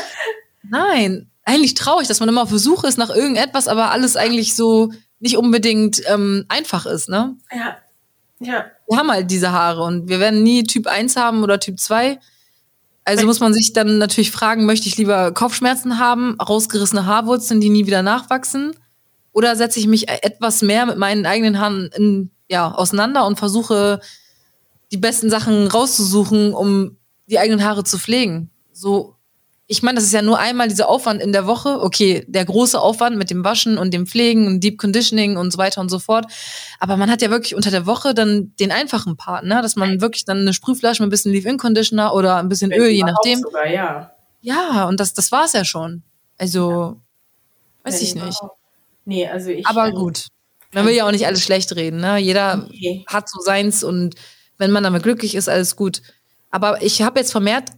Nein, 0.68 1.30
eigentlich 1.44 1.74
traurig, 1.74 2.08
dass 2.08 2.20
man 2.20 2.28
immer 2.28 2.42
auf 2.42 2.50
Besuch 2.50 2.84
ist 2.84 2.98
nach 2.98 3.08
irgendetwas, 3.08 3.68
aber 3.68 3.92
alles 3.92 4.16
eigentlich 4.16 4.56
so 4.56 4.92
nicht 5.20 5.36
unbedingt 5.36 6.02
ähm, 6.06 6.44
einfach 6.48 6.86
ist, 6.86 7.08
ne? 7.08 7.36
Ja. 7.52 7.78
Ja. 8.40 8.66
Wir 8.88 8.98
haben 8.98 9.10
halt 9.10 9.30
diese 9.30 9.52
Haare 9.52 9.82
und 9.82 10.08
wir 10.08 10.20
werden 10.20 10.42
nie 10.42 10.64
Typ 10.64 10.86
1 10.86 11.16
haben 11.16 11.42
oder 11.42 11.60
Typ 11.60 11.78
2. 11.78 12.18
Also 13.04 13.26
muss 13.26 13.40
man 13.40 13.54
sich 13.54 13.72
dann 13.72 13.98
natürlich 13.98 14.30
fragen, 14.30 14.66
möchte 14.66 14.88
ich 14.88 14.96
lieber 14.96 15.32
Kopfschmerzen 15.32 15.98
haben, 15.98 16.36
rausgerissene 16.40 17.06
Haarwurzeln, 17.06 17.60
die 17.60 17.70
nie 17.70 17.86
wieder 17.86 18.02
nachwachsen? 18.02 18.76
Oder 19.32 19.56
setze 19.56 19.80
ich 19.80 19.86
mich 19.86 20.08
etwas 20.08 20.62
mehr 20.62 20.84
mit 20.84 20.98
meinen 20.98 21.26
eigenen 21.26 21.58
Haaren 21.58 21.90
in, 21.96 22.30
ja, 22.48 22.72
auseinander 22.72 23.26
und 23.26 23.38
versuche 23.38 24.00
die 24.92 24.96
besten 24.96 25.30
Sachen 25.30 25.66
rauszusuchen, 25.66 26.54
um 26.54 26.96
die 27.26 27.38
eigenen 27.38 27.64
Haare 27.64 27.84
zu 27.84 27.98
pflegen. 27.98 28.50
So, 28.72 29.18
ich 29.70 29.82
meine, 29.82 29.96
das 29.96 30.04
ist 30.04 30.14
ja 30.14 30.22
nur 30.22 30.38
einmal 30.38 30.68
dieser 30.68 30.88
Aufwand 30.88 31.20
in 31.20 31.32
der 31.32 31.46
Woche. 31.46 31.82
Okay, 31.82 32.24
der 32.26 32.46
große 32.46 32.80
Aufwand 32.80 33.18
mit 33.18 33.28
dem 33.28 33.44
Waschen 33.44 33.76
und 33.76 33.92
dem 33.92 34.06
Pflegen 34.06 34.46
und 34.46 34.64
Deep 34.64 34.78
Conditioning 34.78 35.36
und 35.36 35.50
so 35.52 35.58
weiter 35.58 35.82
und 35.82 35.90
so 35.90 35.98
fort. 35.98 36.26
Aber 36.80 36.96
man 36.96 37.10
hat 37.10 37.20
ja 37.20 37.30
wirklich 37.30 37.54
unter 37.54 37.70
der 37.70 37.84
Woche 37.84 38.14
dann 38.14 38.54
den 38.58 38.72
einfachen 38.72 39.18
Part, 39.18 39.44
ne? 39.44 39.60
dass 39.60 39.76
man 39.76 40.00
wirklich 40.00 40.24
dann 40.24 40.38
eine 40.38 40.54
Sprühflasche 40.54 41.02
mit 41.02 41.08
ein 41.08 41.10
bisschen 41.10 41.32
Leave-In-Conditioner 41.32 42.14
oder 42.14 42.36
ein 42.36 42.48
bisschen 42.48 42.70
Wenn 42.70 42.80
Öl, 42.80 42.88
je 42.88 43.04
nachdem. 43.04 43.40
Sogar, 43.40 43.68
ja. 43.68 44.10
ja, 44.40 44.88
und 44.88 44.98
das, 45.00 45.12
das 45.12 45.30
war's 45.32 45.52
ja 45.52 45.66
schon. 45.66 46.02
Also, 46.38 46.70
ja. 46.70 46.96
weiß 47.90 48.00
ich 48.00 48.14
nicht. 48.14 48.40
Nee, 49.04 49.28
also 49.28 49.50
ich. 49.50 49.66
Aber 49.66 49.88
ähm, 49.88 49.94
gut. 49.94 50.28
Man 50.72 50.86
will 50.86 50.94
ja 50.94 51.06
auch 51.06 51.12
nicht 51.12 51.26
alles 51.26 51.42
schlecht 51.42 51.74
reden, 51.76 52.00
ne? 52.00 52.18
Jeder 52.18 52.66
okay. 52.66 53.04
hat 53.06 53.28
so 53.28 53.40
seins 53.40 53.84
und 53.84 54.14
wenn 54.58 54.70
man 54.70 54.82
damit 54.82 55.02
glücklich 55.02 55.34
ist, 55.34 55.48
alles 55.48 55.76
gut. 55.76 56.02
Aber 56.50 56.82
ich 56.82 57.02
habe 57.02 57.20
jetzt 57.20 57.32
vermehrt, 57.32 57.70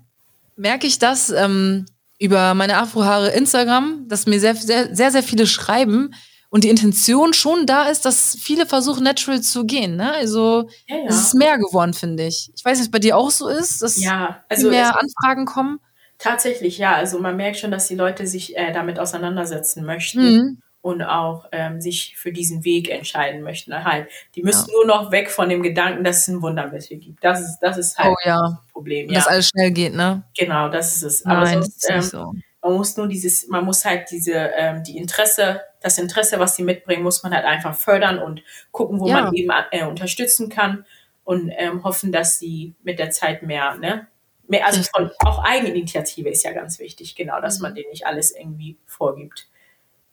merke 0.57 0.87
ich 0.87 0.99
das 0.99 1.31
ähm, 1.31 1.87
über 2.19 2.55
meine 2.55 2.79
Afrohaare 2.79 3.31
Instagram, 3.31 4.09
dass 4.09 4.27
mir 4.27 4.41
sehr, 4.41 4.55
sehr, 4.55 4.95
sehr, 4.95 5.11
sehr 5.11 5.23
viele 5.23 5.47
schreiben 5.47 6.15
und 6.51 6.65
die 6.65 6.69
Intention 6.69 7.33
schon 7.33 7.65
da 7.67 7.85
ist, 7.85 8.05
dass 8.05 8.37
viele 8.41 8.67
versuchen, 8.67 9.05
natural 9.05 9.41
zu 9.41 9.65
gehen. 9.65 9.97
Ne? 9.97 10.13
Also 10.13 10.69
ja, 10.87 10.97
ja. 10.97 11.05
es 11.07 11.21
ist 11.21 11.35
mehr 11.35 11.59
geworden, 11.59 11.95
finde 11.95 12.27
ich. 12.27 12.51
Ich 12.55 12.65
weiß 12.65 12.79
nicht, 12.79 12.89
ob 12.89 12.95
es 12.95 12.99
bei 12.99 12.99
dir 12.99 13.17
auch 13.17 13.31
so 13.31 13.49
ist, 13.49 13.83
dass 13.83 14.03
ja, 14.03 14.43
also 14.49 14.71
mehr 14.71 14.99
Anfragen 15.01 15.47
kommen. 15.47 15.81
Tatsächlich, 16.19 16.77
ja. 16.77 16.95
Also 16.95 17.19
man 17.19 17.37
merkt 17.37 17.59
schon, 17.59 17.71
dass 17.71 17.89
die 17.89 17.95
Leute 17.95 18.27
sich 18.27 18.57
äh, 18.57 18.73
damit 18.73 18.99
auseinandersetzen 18.99 19.85
möchten. 19.85 20.21
Mhm 20.21 20.63
und 20.83 21.03
auch 21.03 21.47
ähm, 21.53 21.81
sich 21.81 22.17
für 22.17 22.33
diesen 22.33 22.65
Weg 22.65 22.91
entscheiden 22.91 23.43
möchten. 23.43 23.85
Halt, 23.85 24.09
die 24.35 24.43
müssen 24.43 24.69
ja. 24.69 24.75
nur 24.77 24.87
noch 24.87 25.13
weg 25.13 25.31
von 25.31 25.49
dem 25.49 25.63
Gedanken, 25.63 26.05
dass 26.05 26.23
es 26.23 26.29
ein 26.29 26.41
Wundermittel 26.41 26.97
gibt. 26.97 27.23
Das 27.23 27.41
ist, 27.41 27.59
das 27.61 27.77
ist 27.77 27.99
halt 27.99 28.13
oh, 28.13 28.17
ja. 28.29 28.41
das 28.41 28.73
Problem. 28.73 29.09
Ja. 29.09 29.17
Dass 29.17 29.29
alles 29.29 29.49
schnell 29.49 29.71
geht, 29.73 29.95
ne? 29.95 30.23
Genau, 30.39 30.69
das 30.69 30.97
ist 30.97 31.03
es. 31.03 31.27
Aber 31.27 31.41
Nein, 31.41 31.63
sonst, 31.63 31.91
ähm, 31.91 32.03
so. 32.03 32.33
Man 32.63 32.75
muss 32.75 32.97
nur 32.97 33.09
dieses, 33.09 33.49
man 33.49 33.65
muss 33.65 33.85
halt 33.85 34.11
diese, 34.11 34.35
ähm, 34.35 34.83
die 34.83 34.97
Interesse, 34.97 35.63
das 35.81 35.99
Interesse, 35.99 36.39
was 36.39 36.57
sie 36.57 36.63
mitbringen, 36.63 37.03
muss 37.03 37.23
man 37.23 37.35
halt 37.35 37.45
einfach 37.45 37.75
fördern 37.75 38.19
und 38.19 38.43
gucken, 38.71 39.01
wo 39.01 39.09
ja. 39.09 39.23
man 39.23 39.35
eben 39.35 39.51
äh, 39.71 39.85
unterstützen 39.85 40.49
kann 40.49 40.85
und 41.25 41.51
ähm, 41.57 41.85
hoffen, 41.85 42.13
dass 42.13 42.39
sie 42.39 42.75
mit 42.83 42.99
der 42.99 43.11
Zeit 43.11 43.43
mehr, 43.43 43.77
ne, 43.77 44.09
mehr, 44.47 44.67
also 44.67 44.83
von, 44.83 45.11
auch 45.21 45.43
Eigeninitiative 45.45 46.29
ist 46.29 46.45
ja 46.45 46.53
ganz 46.53 46.79
wichtig, 46.79 47.15
genau, 47.15 47.41
dass 47.41 47.61
man 47.61 47.73
mhm. 47.73 47.77
denen 47.77 47.91
nicht 47.91 48.07
alles 48.07 48.35
irgendwie 48.35 48.77
vorgibt. 48.87 49.49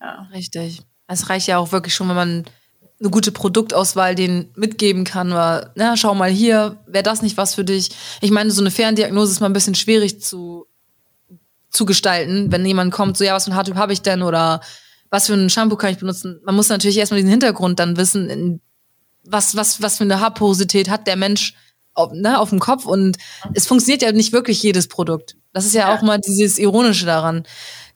Ja. 0.02 0.28
Richtig. 0.34 0.82
Es 1.08 1.30
reicht 1.30 1.48
ja 1.48 1.58
auch 1.58 1.72
wirklich 1.72 1.96
schon, 1.96 2.10
wenn 2.10 2.16
man 2.16 2.46
eine 3.00 3.10
gute 3.10 3.32
Produktauswahl 3.32 4.16
denen 4.16 4.50
mitgeben 4.56 5.04
kann 5.04 5.32
oder, 5.32 5.72
na, 5.76 5.96
schau 5.98 6.16
mal 6.16 6.30
hier, 6.30 6.78
wäre 6.88 7.04
das 7.04 7.22
nicht 7.22 7.38
was 7.38 7.54
für 7.54 7.64
dich? 7.64 7.92
Ich 8.22 8.32
meine, 8.32 8.52
so 8.52 8.62
eine 8.62 8.72
Ferndiagnose 8.72 9.32
ist 9.32 9.40
mal 9.40 9.48
ein 9.48 9.54
bisschen 9.54 9.76
schwierig 9.76 10.22
zu, 10.22 10.66
zu 11.70 11.86
gestalten, 11.86 12.52
wenn 12.52 12.66
jemand 12.66 12.92
kommt, 12.92 13.18
so, 13.18 13.24
ja, 13.24 13.36
was 13.36 13.46
für 13.46 13.52
ein 13.52 13.56
Haartyp 13.56 13.76
habe 13.76 13.94
ich 13.94 14.02
denn 14.02 14.24
oder 14.24 14.62
was 15.10 15.28
für 15.28 15.34
ein 15.34 15.50
Shampoo 15.50 15.76
kann 15.76 15.92
ich 15.92 16.00
benutzen? 16.00 16.42
Man 16.44 16.56
muss 16.56 16.70
natürlich 16.70 16.98
erstmal 16.98 17.20
diesen 17.20 17.30
Hintergrund 17.30 17.80
dann 17.80 17.98
wissen, 17.98 18.30
in, 18.30 18.62
was, 19.24 19.56
was, 19.56 19.82
was 19.82 19.98
für 19.98 20.04
eine 20.04 20.20
Haarporosität 20.20 20.90
hat 20.90 21.06
der 21.06 21.18
Mensch 21.18 21.54
auf, 21.94 22.12
ne, 22.14 22.40
auf 22.40 22.50
dem 22.50 22.60
Kopf 22.60 22.86
und 22.86 23.18
es 23.54 23.68
funktioniert 23.68 24.02
ja 24.02 24.12
nicht 24.12 24.34
wirklich 24.34 24.62
jedes 24.64 24.88
Produkt. 24.88 25.36
Das 25.54 25.66
ist 25.66 25.74
ja, 25.74 25.90
ja. 25.90 25.96
auch 25.96 26.02
mal 26.02 26.20
dieses 26.20 26.58
Ironische 26.58 27.06
daran. 27.06 27.44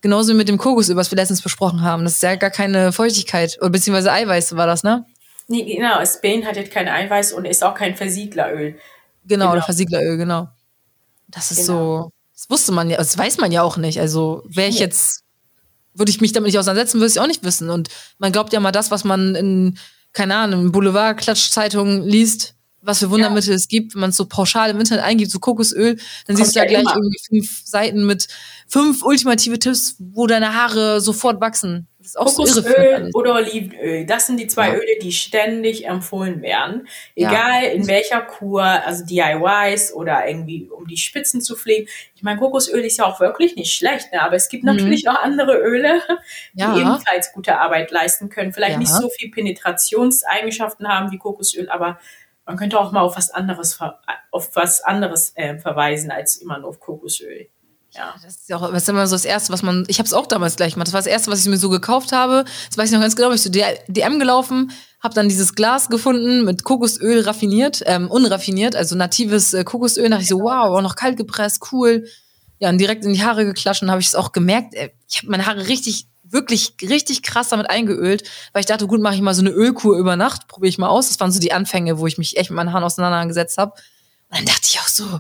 Genauso 0.02 0.34
wie 0.34 0.38
mit 0.38 0.50
dem 0.50 0.58
Kokosöl, 0.58 0.96
was 0.96 1.12
wir 1.12 1.16
letztens 1.16 1.42
besprochen 1.42 1.82
haben. 1.84 2.04
Das 2.04 2.14
ist 2.14 2.24
ja 2.24 2.36
gar 2.36 2.50
keine 2.50 2.92
Feuchtigkeit, 2.92 3.58
oder 3.62 3.70
beziehungsweise 3.70 4.12
Eiweiß 4.12 4.56
war 4.56 4.66
das, 4.66 4.84
ne? 4.84 5.06
Nee, 5.48 5.76
genau. 5.76 6.00
Es 6.00 6.22
beinhaltet 6.22 6.72
kein 6.72 6.88
Eiweiß 6.88 7.34
und 7.34 7.46
ist 7.46 7.64
auch 7.64 7.76
kein 7.76 7.96
Versiegleröl. 7.96 8.80
Genau, 9.26 9.46
genau. 9.46 9.52
oder 9.52 9.62
Versiegleröl, 9.62 10.18
genau. 10.18 10.48
Das 11.28 11.52
ist 11.52 11.68
genau. 11.68 12.06
so, 12.06 12.12
das 12.34 12.50
wusste 12.50 12.72
man 12.72 12.90
ja, 12.90 12.98
das 12.98 13.18
weiß 13.18 13.38
man 13.38 13.52
ja 13.52 13.62
auch 13.62 13.78
nicht. 13.78 14.00
Also 14.00 14.44
wäre 14.48 14.70
ich 14.70 14.80
jetzt, 14.80 15.24
würde 15.94 16.10
ich 16.10 16.22
mich 16.22 16.32
damit 16.32 16.48
nicht 16.48 16.58
auseinandersetzen, 16.58 17.00
würde 17.00 17.12
ich 17.12 17.20
auch 17.20 17.28
nicht 17.28 17.44
wissen. 17.44 17.70
Und 17.70 17.90
man 18.18 18.32
glaubt 18.32 18.54
ja 18.54 18.60
mal 18.60 18.72
das, 18.72 18.92
was 18.92 19.04
man 19.04 19.36
in, 19.36 19.78
keine 20.14 20.36
Ahnung, 20.36 20.72
Boulevard-Klatschzeitungen 20.72 22.04
liest, 22.04 22.56
was 22.82 23.00
für 23.00 23.10
Wundermittel 23.10 23.52
ja. 23.52 23.56
es 23.56 23.68
gibt, 23.68 23.94
wenn 23.94 24.02
man 24.02 24.10
es 24.10 24.18
so 24.18 24.26
pauschal 24.26 24.70
im 24.72 24.80
Internet 24.80 25.04
eingibt, 25.04 25.32
so 25.32 25.40
Kokosöl, 25.40 25.96
dann 25.96 26.36
Kommt 26.36 26.38
siehst 26.38 26.56
du 26.56 26.60
ja, 26.60 26.66
gleich 26.66 26.82
immer. 26.82 26.96
irgendwie 26.96 27.20
fünf 27.28 27.62
Seiten 27.66 28.06
mit 28.06 28.28
fünf 28.68 29.04
ultimative 29.04 29.60
Tipps, 29.60 29.96
wo 30.00 30.28
deine 30.28 30.56
Haare 30.56 31.02
sofort 31.02 31.42
wachsen. 31.42 31.88
Auch 32.16 32.34
Kokosöl 32.34 33.10
so 33.12 33.20
oder 33.20 33.36
Olivenöl, 33.36 34.08
das 34.08 34.26
sind 34.26 34.40
die 34.40 34.48
zwei 34.48 34.70
ja. 34.70 34.74
Öle, 34.74 35.00
die 35.04 35.12
ständig 35.12 35.86
empfohlen 35.86 36.42
werden. 36.42 36.88
Egal 37.16 37.64
ja. 37.64 37.70
in 37.70 37.88
welcher 37.88 38.22
Kur, 38.22 38.64
also 38.64 39.06
DIYs 39.06 39.94
oder 39.94 40.28
irgendwie 40.28 40.68
um 40.68 40.88
die 40.88 40.98
Spitzen 40.98 41.42
zu 41.42 41.56
pflegen. 41.56 41.88
Ich 42.16 42.24
meine, 42.24 42.40
Kokosöl 42.40 42.82
ist 42.82 42.98
ja 42.98 43.06
auch 43.06 43.20
wirklich 43.20 43.56
nicht 43.56 43.72
schlecht, 43.74 44.12
ne? 44.12 44.22
aber 44.24 44.36
es 44.36 44.50
gibt 44.50 44.64
mhm. 44.64 44.76
natürlich 44.76 45.04
noch 45.04 45.22
andere 45.22 45.58
Öle, 45.60 46.02
die 46.54 46.64
ebenfalls 46.64 47.34
gute 47.34 47.60
Arbeit 47.60 47.92
leisten 47.92 48.30
können. 48.30 48.52
Vielleicht 48.52 48.80
nicht 48.80 48.92
so 48.92 49.10
viel 49.10 49.30
Penetrationseigenschaften 49.30 50.88
haben 50.88 51.12
wie 51.12 51.20
Kokosöl, 51.20 51.70
aber 51.70 52.00
man 52.52 52.58
könnte 52.58 52.78
auch 52.78 52.92
mal 52.92 53.00
auf 53.00 53.16
was 53.16 53.30
anderes, 53.30 53.80
auf 54.30 54.56
was 54.58 54.84
anderes 54.84 55.32
äh, 55.36 55.58
verweisen 55.58 56.12
als 56.12 56.36
immer 56.36 56.60
nur 56.60 56.70
auf 56.70 56.82
Kokosöl. 56.82 57.48
Ja. 57.92 58.14
Das 58.22 58.36
ist 58.36 58.50
ja 58.50 58.58
auch, 58.58 58.62
was 58.74 58.84
ist 58.84 58.90
immer 58.90 59.08
so 59.08 59.16
das 59.16 59.24
Erste, 59.24 59.54
was 59.54 59.64
man, 59.64 59.86
ich 59.88 60.00
habe 60.00 60.08
es 60.08 60.14
auch 60.14 60.28
damals 60.28 60.58
gleich 60.58 60.74
gemacht. 60.74 60.88
Das 60.88 60.94
war 60.94 61.00
das 61.00 61.08
Erste, 61.08 61.32
was 61.32 61.40
ich 61.40 61.48
mir 61.48 61.58
so 61.58 61.70
gekauft 61.70 62.12
habe. 62.12 62.44
Das 62.68 62.78
weiß 62.78 62.90
ich 62.90 62.94
noch 62.94 63.02
ganz 63.02 63.16
genau. 63.16 63.32
Ich 63.32 63.42
so 63.42 63.50
DM 63.50 64.20
gelaufen, 64.20 64.72
habe 65.02 65.14
dann 65.14 65.30
dieses 65.30 65.56
Glas 65.56 65.88
gefunden 65.88 66.44
mit 66.44 66.66
Kokosöl 66.66 67.22
raffiniert, 67.22 67.84
ähm, 67.86 68.12
unraffiniert, 68.12 68.76
also 68.76 68.98
natives 68.98 69.54
äh, 69.54 69.64
Kokosöl. 69.64 70.04
Da 70.04 70.10
dachte 70.10 70.24
ich 70.24 70.30
so, 70.30 70.42
wow, 70.42 70.78
auch 70.78 70.82
noch 70.82 70.98
kalt 70.98 71.16
gepresst, 71.16 71.72
cool. 71.72 72.06
Ja, 72.60 72.70
und 72.70 72.80
direkt 72.80 73.06
in 73.06 73.14
die 73.14 73.24
Haare 73.24 73.46
geklatscht 73.46 73.82
und 73.82 73.92
habe 73.92 74.02
ich 74.02 74.08
es 74.08 74.16
auch 74.16 74.34
gemerkt. 74.34 74.74
Äh, 74.74 74.90
ich 75.10 75.20
habe 75.20 75.32
meine 75.32 75.46
Haare 75.46 75.70
richtig 75.70 76.08
wirklich 76.32 76.76
richtig 76.82 77.24
krass 77.24 77.50
damit 77.50 77.70
eingeölt, 77.70 78.30
weil 78.54 78.62
ich 78.62 78.66
dachte, 78.66 78.88
gut, 78.88 79.02
mache 79.02 79.16
ich 79.16 79.22
mal 79.22 79.34
so 79.34 79.42
eine 79.42 79.52
Ölkur 79.52 79.98
über 79.98 80.16
Nacht, 80.16 80.48
probiere 80.48 80.70
ich 80.70 80.78
mal 80.78 80.90
aus. 80.90 81.08
Das 81.08 81.20
waren 81.20 81.32
so 81.32 81.40
die 81.40 81.54
Anfänge, 81.54 82.00
wo 82.00 82.08
ich 82.08 82.18
mich 82.18 82.38
echt 82.38 82.50
mit 82.50 82.56
meinen 82.58 82.74
Haaren 82.74 82.84
auseinandergesetzt 82.84 83.58
habe. 83.58 83.74
Und 84.30 84.40
dann 84.40 84.46
dachte 84.46 84.62
ich 84.66 84.80
auch 84.80 84.88
so, 84.88 85.20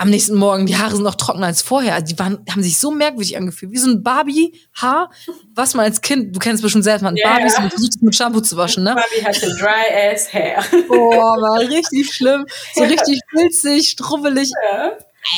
am 0.00 0.10
nächsten 0.10 0.36
Morgen, 0.36 0.66
die 0.66 0.76
Haare 0.76 0.94
sind 0.94 1.02
noch 1.02 1.16
trockener 1.16 1.46
als 1.46 1.60
vorher. 1.60 1.94
Also 1.94 2.06
die 2.06 2.18
waren, 2.20 2.38
haben 2.48 2.62
sich 2.62 2.78
so 2.78 2.92
merkwürdig 2.92 3.36
angefühlt, 3.36 3.72
wie 3.72 3.78
so 3.78 3.90
ein 3.90 4.04
Barbie-Haar, 4.04 5.10
was 5.56 5.74
man 5.74 5.86
als 5.86 6.00
Kind, 6.00 6.36
du 6.36 6.38
kennst 6.38 6.62
bestimmt 6.62 6.84
selbst, 6.84 7.02
man 7.02 7.16
yeah. 7.16 7.34
Barbies 7.34 7.58
und 7.58 7.70
versucht 7.70 7.96
es 7.96 8.00
mit 8.00 8.14
Shampoo 8.14 8.40
zu 8.40 8.56
waschen, 8.56 8.84
ne? 8.84 8.94
Barbie 8.94 9.24
hatte 9.26 9.52
dry 9.58 10.12
ass 10.12 10.32
hair. 10.32 10.64
Boah, 10.86 11.36
war 11.40 11.58
richtig 11.58 12.14
schlimm. 12.14 12.46
So 12.74 12.84
richtig 12.84 13.20
filzig, 13.28 13.90
strubbelig. 13.90 14.52
Ja. 14.72 14.92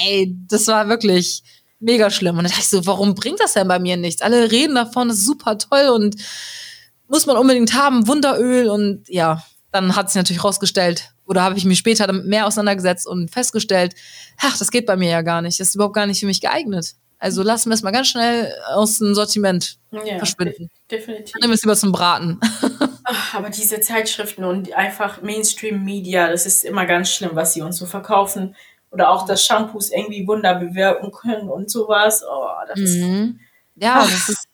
Ey, 0.05 0.37
das 0.47 0.67
war 0.67 0.89
wirklich, 0.89 1.43
mega 1.81 2.11
schlimm. 2.11 2.39
Und 2.39 2.45
dann 2.45 2.51
dachte 2.51 2.61
ich 2.61 2.69
so, 2.69 2.87
warum 2.87 3.15
bringt 3.15 3.41
das 3.41 3.55
denn 3.55 3.69
bei 3.69 3.79
mir 3.79 3.97
nichts? 3.97 4.23
Alle 4.23 4.51
reden 4.51 4.75
davon, 4.75 5.09
das 5.09 5.19
ist 5.19 5.27
super 5.27 5.59
toll 5.59 5.89
und 5.89 6.17
muss 7.09 7.27
man 7.27 7.37
unbedingt 7.37 7.75
haben, 7.75 8.07
Wunderöl. 8.07 8.69
Und 8.69 9.09
ja, 9.09 9.43
dann 9.73 9.97
hat 9.97 10.11
sich 10.11 10.17
natürlich 10.17 10.45
rausgestellt, 10.45 11.11
oder 11.27 11.43
habe 11.43 11.57
ich 11.57 11.65
mich 11.65 11.79
später 11.79 12.09
damit 12.09 12.27
mehr 12.27 12.47
auseinandergesetzt 12.47 13.07
und 13.07 13.31
festgestellt, 13.31 13.95
ach, 14.39 14.59
das 14.59 14.71
geht 14.73 14.85
bei 14.87 14.97
mir 14.97 15.11
ja 15.11 15.23
gar 15.23 15.43
nicht, 15.43 15.61
das 15.61 15.69
ist 15.69 15.75
überhaupt 15.77 15.95
gar 15.95 16.07
nicht 16.07 16.19
für 16.19 16.27
mich 16.27 16.41
geeignet. 16.41 16.95
Also 17.21 17.43
lassen 17.43 17.69
wir 17.69 17.75
es 17.75 17.83
mal 17.83 17.93
ganz 17.93 18.09
schnell 18.09 18.53
aus 18.67 18.99
dem 18.99 19.15
Sortiment 19.15 19.77
ja, 19.93 20.19
verschwinden. 20.19 20.71
Definitiv. 20.91 21.33
Dann 21.33 21.41
nehmen 21.41 21.53
wir 21.53 21.55
es 21.55 21.63
lieber 21.63 21.77
zum 21.77 21.93
Braten. 21.93 22.41
Ach, 23.05 23.35
aber 23.35 23.51
diese 23.51 23.81
Zeitschriften 23.81 24.43
und 24.43 24.73
einfach 24.73 25.21
Mainstream-Media, 25.23 26.31
das 26.31 26.47
ist 26.47 26.65
immer 26.65 26.87
ganz 26.87 27.11
schlimm, 27.11 27.33
was 27.35 27.53
sie 27.53 27.61
uns 27.61 27.77
so 27.77 27.87
verkaufen 27.87 28.57
oder 28.91 29.11
auch, 29.11 29.27
dass 29.27 29.45
Shampoos 29.45 29.91
irgendwie 29.91 30.27
Wunder 30.27 30.55
bewirken 30.55 31.13
können 31.13 31.49
und 31.49 31.71
sowas. 31.71 32.23
Oh, 32.29 32.49
das 32.69 32.79
mhm. 32.79 33.39
ist. 33.77 33.83
Ja, 33.83 34.01
das 34.01 34.29
ist, 34.29 34.49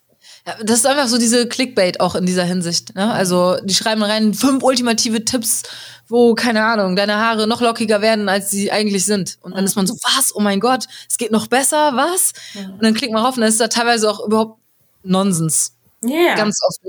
das 0.62 0.79
ist 0.79 0.87
einfach 0.87 1.09
so 1.09 1.18
diese 1.18 1.49
Clickbait 1.49 2.01
auch 2.01 2.14
in 2.14 2.27
dieser 2.27 2.44
Hinsicht. 2.44 2.94
Ne? 2.94 3.12
Also 3.12 3.57
die 3.64 3.75
schreiben 3.75 4.03
rein 4.03 4.35
fünf 4.35 4.62
ultimative 4.62 5.25
Tipps, 5.25 5.62
wo, 6.09 6.35
keine 6.35 6.64
Ahnung, 6.64 6.94
deine 6.94 7.16
Haare 7.16 7.49
noch 7.49 7.61
lockiger 7.61 8.01
werden, 8.01 8.29
als 8.29 8.51
sie 8.51 8.70
eigentlich 8.70 9.05
sind. 9.05 9.38
Und 9.42 9.57
dann 9.57 9.64
ist 9.64 9.75
man 9.75 9.87
so, 9.87 9.94
was? 9.94 10.35
Oh 10.35 10.40
mein 10.40 10.61
Gott, 10.61 10.85
es 11.09 11.18
geht 11.18 11.33
noch 11.33 11.49
besser, 11.49 11.96
was? 11.96 12.33
Ja. 12.55 12.68
Und 12.68 12.83
dann 12.85 12.94
klickt 12.94 13.12
man 13.12 13.25
rauf 13.25 13.37
und 13.37 13.40
dann 13.40 13.49
ist 13.49 13.61
da 13.61 13.68
teilweise 13.68 14.09
auch 14.09 14.25
überhaupt 14.25 14.61
Nonsens. 15.03 15.75
Ja. 16.03 16.11
Yeah. 16.11 16.35
Ganz 16.37 16.61
oft, 16.62 16.81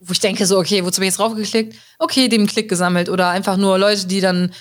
wo 0.00 0.12
ich 0.12 0.20
denke 0.20 0.46
so, 0.46 0.58
okay, 0.58 0.84
wozu 0.84 1.00
bin 1.00 1.08
ich 1.08 1.14
jetzt 1.14 1.20
raufgeklickt? 1.20 1.76
Okay, 1.98 2.28
dem 2.28 2.46
Klick 2.46 2.68
gesammelt. 2.68 3.10
Oder 3.10 3.28
einfach 3.28 3.56
nur 3.56 3.78
Leute, 3.78 4.06
die 4.06 4.20
dann 4.20 4.52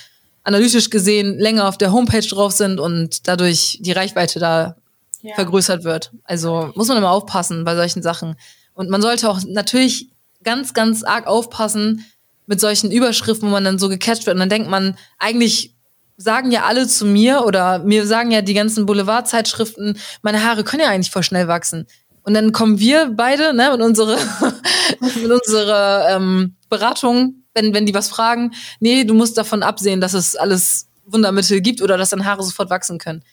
analytisch 0.44 0.90
gesehen 0.90 1.38
länger 1.40 1.68
auf 1.68 1.78
der 1.78 1.92
Homepage 1.92 2.28
drauf 2.28 2.52
sind 2.52 2.80
und 2.80 3.28
dadurch 3.28 3.80
die 3.82 3.92
Reichweite 3.92 4.40
da 4.40 4.76
ja. 5.22 5.36
vergrößert 5.36 5.84
wird. 5.84 6.12
Also 6.24 6.72
muss 6.76 6.88
man 6.88 6.98
immer 6.98 7.12
aufpassen 7.12 7.64
bei 7.64 7.76
solchen 7.76 8.04
Sachen. 8.04 8.36
Und 8.74 8.90
man 8.90 9.02
sollte 9.02 9.30
auch 9.30 9.40
natürlich 9.46 10.10
ganz, 10.44 10.74
ganz 10.74 11.04
arg 11.04 11.28
aufpassen 11.28 12.06
mit 12.46 12.60
solchen 12.60 12.92
Überschriften, 12.92 13.48
wo 13.48 13.54
man 13.54 13.64
dann 13.64 13.80
so 13.80 13.88
gecatcht 13.88 14.26
wird. 14.26 14.36
Und 14.36 14.42
dann 14.42 14.50
denkt 14.50 14.70
man, 14.70 14.98
eigentlich 15.18 15.74
sagen 16.18 16.52
ja 16.52 16.64
alle 16.66 16.88
zu 16.88 17.06
mir 17.06 17.46
oder 17.46 17.80
mir 17.80 18.06
sagen 18.06 18.32
ja 18.32 18.42
die 18.42 18.54
ganzen 18.54 18.86
Boulevardzeitschriften, 18.86 19.98
meine 20.22 20.44
Haare 20.44 20.64
können 20.64 20.84
ja 20.84 20.90
eigentlich 20.90 21.12
voll 21.12 21.24
schnell 21.24 21.48
wachsen. 21.48 21.88
Und 22.24 22.34
dann 22.34 22.52
kommen 22.52 22.80
wir 22.80 23.12
beide 23.16 23.54
ne, 23.54 23.70
mit 23.72 23.82
unserer, 23.82 24.18
mit 25.00 25.32
unserer 25.32 26.16
ähm, 26.16 26.56
Beratung 26.70 27.43
wenn, 27.54 27.74
wenn 27.74 27.86
die 27.86 27.94
was 27.94 28.10
fragen, 28.10 28.54
nee, 28.80 29.04
du 29.04 29.14
musst 29.14 29.38
davon 29.38 29.64
absehen, 29.64 30.02
dass 30.02 30.14
es 30.14 30.36
alles 30.36 30.88
Wundermittel 31.06 31.62
gibt 31.62 31.82
oder 31.82 31.98
dass 31.98 32.10
deine 32.10 32.26
Haare 32.26 32.44
sofort 32.44 32.70
wachsen 32.70 32.98
können. 32.98 33.24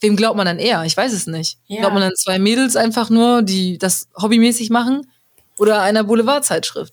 Wem 0.00 0.16
glaubt 0.16 0.36
man 0.36 0.46
dann 0.46 0.58
eher? 0.58 0.82
Ich 0.84 0.96
weiß 0.96 1.12
es 1.12 1.26
nicht. 1.26 1.58
Ja. 1.66 1.80
Glaubt 1.80 1.94
man 1.94 2.02
dann 2.02 2.16
zwei 2.16 2.38
Mädels 2.38 2.76
einfach 2.76 3.08
nur, 3.08 3.42
die 3.42 3.78
das 3.78 4.08
hobbymäßig 4.20 4.70
machen? 4.70 5.10
Oder 5.58 5.80
einer 5.80 6.04
Boulevardzeitschrift? 6.04 6.92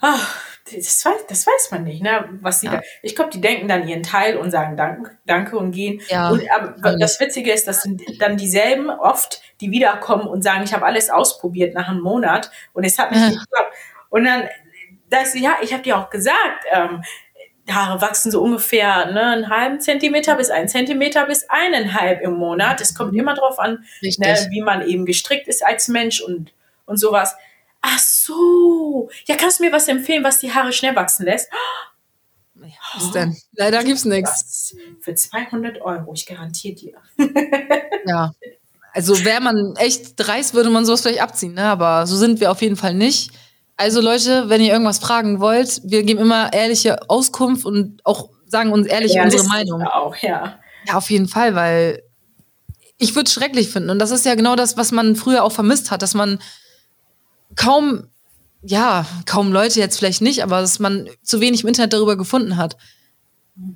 Ach, 0.00 0.36
das 0.70 1.04
weiß, 1.04 1.26
das 1.28 1.46
weiß 1.46 1.70
man 1.70 1.84
nicht, 1.84 2.02
ne? 2.02 2.28
Was 2.42 2.60
sie 2.60 2.66
ja. 2.66 2.72
da, 2.72 2.80
ich 3.02 3.14
glaube, 3.14 3.30
die 3.30 3.40
denken 3.40 3.68
dann 3.68 3.88
ihren 3.88 4.02
Teil 4.02 4.36
und 4.36 4.50
sagen 4.50 4.76
Dank, 4.76 5.16
Danke 5.24 5.56
und 5.56 5.70
gehen. 5.70 6.02
Ja. 6.08 6.30
Und 6.30 6.42
aber 6.50 6.96
das 6.98 7.20
Witzige 7.20 7.52
ist, 7.52 7.66
das 7.66 7.82
sind 7.82 8.02
dann 8.20 8.36
dieselben 8.36 8.90
oft, 8.90 9.40
die 9.60 9.70
wiederkommen 9.70 10.26
und 10.26 10.42
sagen, 10.42 10.64
ich 10.64 10.74
habe 10.74 10.84
alles 10.84 11.08
ausprobiert 11.08 11.74
nach 11.74 11.88
einem 11.88 12.00
Monat 12.00 12.50
und 12.72 12.84
es 12.84 12.98
hat 12.98 13.12
nicht 13.12 13.20
ja. 13.20 13.28
geklappt. 13.28 13.74
Und 14.10 14.24
dann 14.24 14.48
das, 15.10 15.34
ja, 15.34 15.56
ich 15.62 15.72
habe 15.72 15.82
dir 15.82 15.98
auch 15.98 16.10
gesagt, 16.10 16.64
ähm, 16.70 17.02
Haare 17.68 18.00
wachsen 18.00 18.30
so 18.30 18.42
ungefähr 18.42 19.10
ne, 19.12 19.22
einen 19.22 19.48
halben 19.48 19.80
Zentimeter 19.80 20.36
bis 20.36 20.50
einen 20.50 20.68
Zentimeter 20.68 21.26
bis 21.26 21.48
eineinhalb 21.48 22.20
im 22.22 22.34
Monat. 22.34 22.80
Es 22.80 22.94
kommt 22.94 23.14
immer 23.14 23.34
drauf 23.34 23.58
an, 23.58 23.84
ne, 24.02 24.46
wie 24.50 24.62
man 24.62 24.86
eben 24.86 25.04
gestrickt 25.04 25.48
ist 25.48 25.64
als 25.64 25.88
Mensch 25.88 26.20
und, 26.20 26.52
und 26.84 26.98
sowas. 26.98 27.34
Ach 27.82 27.98
so. 27.98 29.08
Ja, 29.26 29.36
kannst 29.36 29.58
du 29.58 29.64
mir 29.64 29.72
was 29.72 29.88
empfehlen, 29.88 30.22
was 30.22 30.38
die 30.38 30.52
Haare 30.52 30.72
schnell 30.72 30.94
wachsen 30.94 31.24
lässt? 31.24 31.50
Was 32.94 33.12
denn? 33.12 33.36
Leider 33.52 33.84
gibt's 33.84 34.04
nichts. 34.04 34.74
Für 35.00 35.14
200 35.14 35.80
Euro, 35.82 36.12
ich 36.14 36.26
garantiere 36.26 36.74
dir. 36.74 36.94
ja. 38.06 38.32
Also 38.92 39.24
wäre 39.24 39.42
man 39.42 39.74
echt 39.76 40.14
dreist, 40.16 40.54
würde 40.54 40.70
man 40.70 40.86
sowas 40.86 41.02
vielleicht 41.02 41.20
abziehen, 41.20 41.52
ne? 41.54 41.64
aber 41.64 42.06
so 42.06 42.16
sind 42.16 42.40
wir 42.40 42.50
auf 42.50 42.62
jeden 42.62 42.76
Fall 42.76 42.94
nicht. 42.94 43.30
Also 43.76 44.00
Leute, 44.00 44.48
wenn 44.48 44.62
ihr 44.62 44.72
irgendwas 44.72 44.98
fragen 44.98 45.40
wollt, 45.40 45.82
wir 45.84 46.02
geben 46.02 46.20
immer 46.20 46.52
ehrliche 46.52 47.10
Auskunft 47.10 47.66
und 47.66 48.00
auch 48.04 48.30
sagen 48.46 48.72
uns 48.72 48.86
ehrlich 48.86 49.14
ja, 49.14 49.24
unsere 49.24 49.46
Meinung. 49.48 49.82
Auch, 49.82 50.16
ja. 50.16 50.58
Ja, 50.86 50.94
auf 50.94 51.10
jeden 51.10 51.28
Fall, 51.28 51.54
weil 51.54 52.02
ich 52.96 53.14
würde 53.14 53.26
es 53.26 53.34
schrecklich 53.34 53.68
finden. 53.68 53.90
Und 53.90 53.98
das 53.98 54.10
ist 54.10 54.24
ja 54.24 54.34
genau 54.34 54.56
das, 54.56 54.76
was 54.76 54.92
man 54.92 55.16
früher 55.16 55.44
auch 55.44 55.52
vermisst 55.52 55.90
hat, 55.90 56.00
dass 56.00 56.14
man 56.14 56.38
kaum, 57.54 58.06
ja, 58.62 59.04
kaum 59.26 59.52
Leute 59.52 59.78
jetzt 59.78 59.98
vielleicht 59.98 60.22
nicht, 60.22 60.42
aber 60.42 60.60
dass 60.60 60.78
man 60.78 61.08
zu 61.22 61.40
wenig 61.40 61.62
im 61.62 61.68
Internet 61.68 61.92
darüber 61.92 62.16
gefunden 62.16 62.56
hat. 62.56 62.76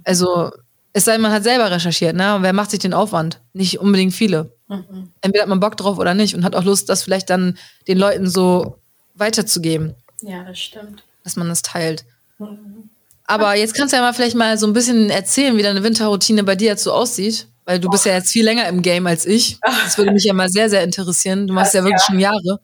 Also, 0.04 0.50
es 0.92 1.04
sei, 1.04 1.18
man 1.18 1.32
hat 1.32 1.44
selber 1.44 1.70
recherchiert, 1.70 2.16
ne? 2.16 2.34
Und 2.34 2.42
wer 2.42 2.52
macht 2.52 2.70
sich 2.70 2.80
den 2.80 2.94
Aufwand? 2.94 3.40
Nicht 3.52 3.78
unbedingt 3.78 4.12
viele. 4.12 4.54
Mhm. 4.68 5.12
Entweder 5.20 5.42
hat 5.42 5.48
man 5.48 5.60
Bock 5.60 5.76
drauf 5.76 5.98
oder 5.98 6.14
nicht 6.14 6.34
und 6.34 6.44
hat 6.44 6.56
auch 6.56 6.64
Lust, 6.64 6.88
das 6.88 7.02
vielleicht 7.02 7.30
dann 7.30 7.58
den 7.86 7.98
Leuten 7.98 8.28
so 8.28 8.79
weiterzugeben. 9.20 9.94
Ja, 10.22 10.44
das 10.44 10.58
stimmt. 10.58 11.04
Dass 11.24 11.36
man 11.36 11.48
das 11.48 11.62
teilt. 11.62 12.04
Mhm. 12.38 12.90
Aber 13.26 13.54
jetzt 13.54 13.74
kannst 13.74 13.92
du 13.92 13.96
ja 13.96 14.02
mal 14.02 14.12
vielleicht 14.12 14.34
mal 14.34 14.58
so 14.58 14.66
ein 14.66 14.72
bisschen 14.72 15.08
erzählen, 15.08 15.56
wie 15.56 15.62
deine 15.62 15.84
Winterroutine 15.84 16.42
bei 16.42 16.56
dir 16.56 16.68
jetzt 16.68 16.82
so 16.82 16.92
aussieht. 16.92 17.46
Weil 17.64 17.78
du 17.78 17.88
bist 17.88 18.04
ja 18.04 18.14
jetzt 18.14 18.32
viel 18.32 18.44
länger 18.44 18.66
im 18.66 18.82
Game 18.82 19.06
als 19.06 19.26
ich. 19.26 19.58
Das 19.62 19.96
würde 19.96 20.10
mich 20.10 20.24
ja 20.24 20.32
mal 20.32 20.48
sehr, 20.48 20.68
sehr 20.68 20.82
interessieren. 20.82 21.46
Du 21.46 21.54
machst 21.54 21.74
ja 21.74 21.84
wirklich 21.84 22.00
ja. 22.00 22.06
schon 22.06 22.18
Jahre. 22.18 22.58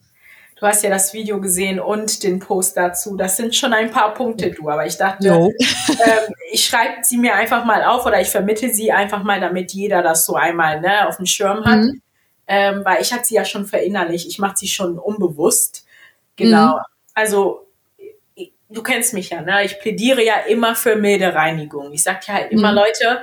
Du 0.59 0.67
hast 0.67 0.83
ja 0.83 0.91
das 0.91 1.13
Video 1.13 1.41
gesehen 1.41 1.79
und 1.79 2.23
den 2.23 2.41
Post 2.41 2.77
dazu. 2.77 3.15
Das 3.17 3.37
sind 3.37 3.55
schon 3.55 3.75
ein 3.75 3.91
paar 3.91 4.15
Punkte, 4.15 4.51
du. 4.51 4.69
Aber 4.69 4.87
ich 4.87 4.97
dachte, 4.97 5.29
ähm, 5.29 6.35
ich 6.51 6.65
schreibe 6.65 6.97
sie 7.03 7.19
mir 7.19 7.35
einfach 7.35 7.65
mal 7.65 7.85
auf 7.85 8.07
oder 8.07 8.21
ich 8.21 8.29
vermittle 8.29 8.73
sie 8.73 8.91
einfach 8.91 9.23
mal, 9.23 9.39
damit 9.39 9.73
jeder 9.73 10.03
das 10.03 10.25
so 10.25 10.35
einmal 10.35 10.81
ne, 10.81 11.07
auf 11.07 11.19
dem 11.19 11.27
Schirm 11.27 11.65
hat. 11.65 11.83
Mhm. 11.83 12.03
Ähm, 12.49 12.85
weil 12.85 13.03
ich 13.03 13.13
habe 13.13 13.25
sie 13.25 13.35
ja 13.35 13.45
schon 13.45 13.67
verinnerlicht. 13.67 14.27
Ich 14.27 14.39
mache 14.39 14.57
sie 14.57 14.69
schon 14.69 14.99
unbewusst. 14.99 15.86
Genau. 16.37 16.77
Mhm. 16.77 16.81
Also 17.15 17.67
du 18.69 18.83
kennst 18.83 19.15
mich 19.15 19.31
ja, 19.31 19.41
ne? 19.43 19.65
Ich 19.65 19.79
plädiere 19.79 20.23
ja 20.23 20.41
immer 20.49 20.75
für 20.75 20.97
milde 20.97 21.35
Reinigung. 21.35 21.93
Ich 21.93 22.03
sage 22.03 22.21
ja 22.27 22.35
halt 22.35 22.53
immer, 22.53 22.73
mhm. 22.73 22.79
Leute, 22.79 23.23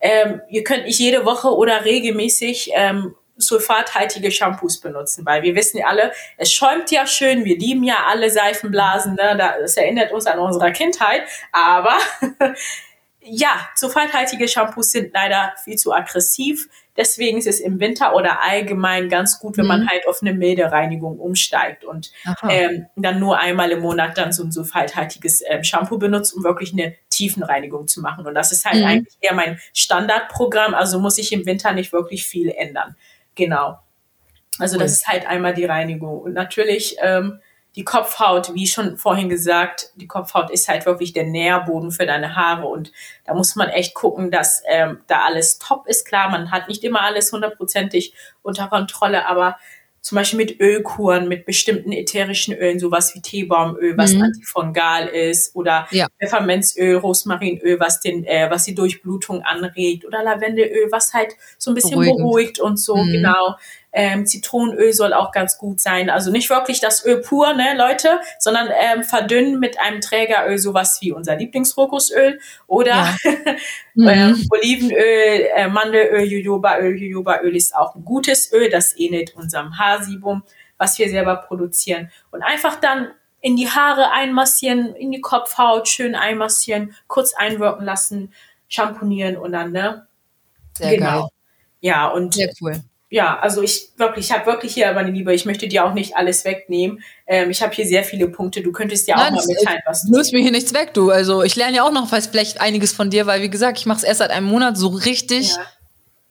ähm, 0.00 0.40
ihr 0.48 0.64
könnt 0.64 0.84
nicht 0.84 0.98
jede 0.98 1.24
Woche 1.24 1.48
oder 1.48 1.84
regelmäßig 1.84 2.70
ähm, 2.74 3.14
sulfathaltige 3.36 4.30
Shampoos 4.30 4.80
benutzen, 4.80 5.24
weil 5.24 5.42
wir 5.42 5.54
wissen 5.54 5.78
ja 5.78 5.86
alle, 5.86 6.12
es 6.36 6.52
schäumt 6.52 6.90
ja 6.90 7.06
schön, 7.06 7.44
wir 7.44 7.58
lieben 7.58 7.84
ja 7.84 8.04
alle 8.08 8.30
Seifenblasen, 8.30 9.14
ne? 9.14 9.36
das 9.60 9.76
erinnert 9.76 10.12
uns 10.12 10.26
an 10.26 10.38
unsere 10.38 10.72
Kindheit, 10.72 11.22
aber 11.52 11.96
ja, 13.32 13.68
sulfathaltige 13.76 14.48
Shampoos 14.48 14.90
sind 14.90 15.12
leider 15.14 15.52
viel 15.62 15.76
zu 15.76 15.92
aggressiv. 15.92 16.68
Deswegen 16.96 17.38
ist 17.38 17.46
es 17.46 17.60
im 17.60 17.78
Winter 17.78 18.14
oder 18.14 18.42
allgemein 18.42 19.08
ganz 19.08 19.38
gut, 19.38 19.56
wenn 19.56 19.64
mhm. 19.64 19.68
man 19.68 19.88
halt 19.88 20.06
auf 20.08 20.20
eine 20.20 20.34
milde 20.34 20.70
Reinigung 20.70 21.18
umsteigt 21.18 21.84
und 21.84 22.10
ähm, 22.48 22.86
dann 22.96 23.20
nur 23.20 23.38
einmal 23.38 23.70
im 23.70 23.80
Monat 23.80 24.18
dann 24.18 24.32
so 24.32 24.42
ein 24.42 24.50
sulfathaltiges 24.50 25.42
ähm, 25.46 25.62
Shampoo 25.62 25.98
benutzt, 25.98 26.34
um 26.34 26.42
wirklich 26.42 26.72
eine 26.72 26.94
Tiefenreinigung 27.08 27.86
zu 27.86 28.00
machen. 28.00 28.26
Und 28.26 28.34
das 28.34 28.50
ist 28.52 28.64
halt 28.64 28.80
mhm. 28.80 28.86
eigentlich 28.86 29.16
eher 29.20 29.34
mein 29.34 29.60
Standardprogramm. 29.74 30.74
Also 30.74 30.98
muss 30.98 31.16
ich 31.16 31.32
im 31.32 31.46
Winter 31.46 31.72
nicht 31.72 31.92
wirklich 31.92 32.26
viel 32.26 32.50
ändern. 32.50 32.96
Genau. 33.36 33.78
Also 34.58 34.76
cool. 34.76 34.82
das 34.82 34.92
ist 34.92 35.06
halt 35.06 35.26
einmal 35.26 35.54
die 35.54 35.64
Reinigung. 35.64 36.20
Und 36.20 36.34
natürlich 36.34 36.96
ähm, 37.00 37.40
die 37.76 37.84
Kopfhaut, 37.84 38.54
wie 38.54 38.66
schon 38.66 38.96
vorhin 38.96 39.28
gesagt, 39.28 39.90
die 39.94 40.08
Kopfhaut 40.08 40.50
ist 40.50 40.68
halt 40.68 40.86
wirklich 40.86 41.12
der 41.12 41.24
Nährboden 41.24 41.92
für 41.92 42.04
deine 42.04 42.34
Haare 42.34 42.66
und 42.66 42.92
da 43.24 43.34
muss 43.34 43.54
man 43.54 43.68
echt 43.68 43.94
gucken, 43.94 44.30
dass 44.30 44.62
ähm, 44.68 45.00
da 45.06 45.22
alles 45.24 45.58
top 45.58 45.86
ist. 45.86 46.04
Klar, 46.06 46.30
man 46.30 46.50
hat 46.50 46.68
nicht 46.68 46.82
immer 46.82 47.02
alles 47.02 47.32
hundertprozentig 47.32 48.12
unter 48.42 48.66
Kontrolle, 48.66 49.26
aber 49.26 49.56
zum 50.02 50.16
Beispiel 50.16 50.38
mit 50.38 50.60
Ölkuren, 50.60 51.28
mit 51.28 51.44
bestimmten 51.44 51.92
ätherischen 51.92 52.54
Ölen, 52.54 52.78
sowas 52.78 53.14
wie 53.14 53.20
Teebaumöl, 53.20 53.98
was 53.98 54.14
mhm. 54.14 54.22
antifungal 54.22 55.06
ist, 55.08 55.54
oder 55.54 55.86
ja. 55.90 56.06
Pfefferminzöl, 56.18 56.96
Rosmarinöl, 56.96 57.78
was 57.78 58.00
den, 58.00 58.24
äh, 58.24 58.48
was 58.50 58.64
die 58.64 58.74
Durchblutung 58.74 59.42
anregt, 59.42 60.06
oder 60.06 60.22
Lavendelöl, 60.22 60.90
was 60.90 61.12
halt 61.12 61.34
so 61.58 61.70
ein 61.70 61.74
bisschen 61.74 61.90
Beruhigend. 62.00 62.18
beruhigt 62.18 62.60
und 62.60 62.78
so, 62.78 62.96
mhm. 62.96 63.12
genau. 63.12 63.56
Ähm, 63.92 64.24
Zitronenöl 64.24 64.92
soll 64.92 65.12
auch 65.12 65.32
ganz 65.32 65.58
gut 65.58 65.80
sein. 65.80 66.10
Also 66.10 66.30
nicht 66.30 66.48
wirklich 66.48 66.80
das 66.80 67.04
Öl 67.04 67.20
pur, 67.20 67.52
ne, 67.54 67.76
Leute, 67.76 68.20
sondern 68.38 68.68
ähm, 68.68 69.02
verdünnen 69.02 69.58
mit 69.58 69.80
einem 69.80 70.00
Trägeröl, 70.00 70.58
sowas 70.58 70.98
wie 71.00 71.12
unser 71.12 71.36
Lieblingsrokusöl 71.36 72.38
oder 72.66 72.90
ja. 72.90 73.16
mhm. 73.94 74.08
ähm, 74.08 74.48
Olivenöl, 74.50 75.48
äh, 75.54 75.68
Mandelöl, 75.68 76.22
Jojobaöl. 76.22 76.96
Jojobaöl 76.96 77.56
ist 77.56 77.74
auch 77.74 77.96
ein 77.96 78.04
gutes 78.04 78.52
Öl, 78.52 78.70
das 78.70 78.96
ähnelt 78.96 79.34
unserem 79.34 79.76
Haarsibum, 79.76 80.44
was 80.78 80.98
wir 80.98 81.08
selber 81.08 81.36
produzieren. 81.36 82.10
Und 82.30 82.42
einfach 82.42 82.76
dann 82.76 83.08
in 83.40 83.56
die 83.56 83.70
Haare 83.70 84.12
einmassieren, 84.12 84.94
in 84.94 85.10
die 85.10 85.20
Kopfhaut 85.20 85.88
schön 85.88 86.14
einmassieren, 86.14 86.94
kurz 87.08 87.34
einwirken 87.34 87.84
lassen, 87.84 88.32
shampoonieren 88.68 89.36
und 89.36 89.52
dann, 89.52 89.72
ne? 89.72 90.06
Sehr 90.76 90.96
genau. 90.96 91.20
Geil. 91.22 91.28
Ja, 91.80 92.08
und 92.08 92.34
Sehr 92.34 92.52
cool 92.60 92.82
ja, 93.12 93.40
also 93.40 93.60
ich 93.60 93.90
wirklich, 93.96 94.26
ich 94.26 94.32
habe 94.32 94.46
wirklich 94.46 94.72
hier, 94.72 94.92
meine 94.92 95.10
Liebe, 95.10 95.34
ich 95.34 95.44
möchte 95.44 95.66
dir 95.66 95.84
auch 95.84 95.94
nicht 95.94 96.16
alles 96.16 96.44
wegnehmen. 96.44 97.02
Ähm, 97.26 97.50
ich 97.50 97.60
habe 97.60 97.74
hier 97.74 97.84
sehr 97.84 98.04
viele 98.04 98.28
Punkte. 98.28 98.62
Du 98.62 98.70
könntest 98.70 99.08
dir 99.08 99.16
auch 99.16 99.30
mal 99.30 99.32
mitteilen, 99.32 99.80
was 99.84 100.02
du. 100.02 100.12
Du 100.12 100.16
nimmst 100.16 100.32
mir 100.32 100.40
hier 100.40 100.52
nichts 100.52 100.72
weg, 100.72 100.94
du. 100.94 101.10
Also 101.10 101.42
ich 101.42 101.56
lerne 101.56 101.78
ja 101.78 101.82
auch 101.82 101.90
noch 101.90 102.08
vielleicht 102.08 102.60
einiges 102.60 102.92
von 102.92 103.10
dir, 103.10 103.26
weil 103.26 103.42
wie 103.42 103.50
gesagt, 103.50 103.78
ich 103.78 103.86
mache 103.86 103.98
es 103.98 104.04
erst 104.04 104.18
seit 104.20 104.30
einem 104.30 104.46
Monat 104.46 104.76
so 104.76 104.86
richtig, 104.86 105.50
ja. 105.50 105.56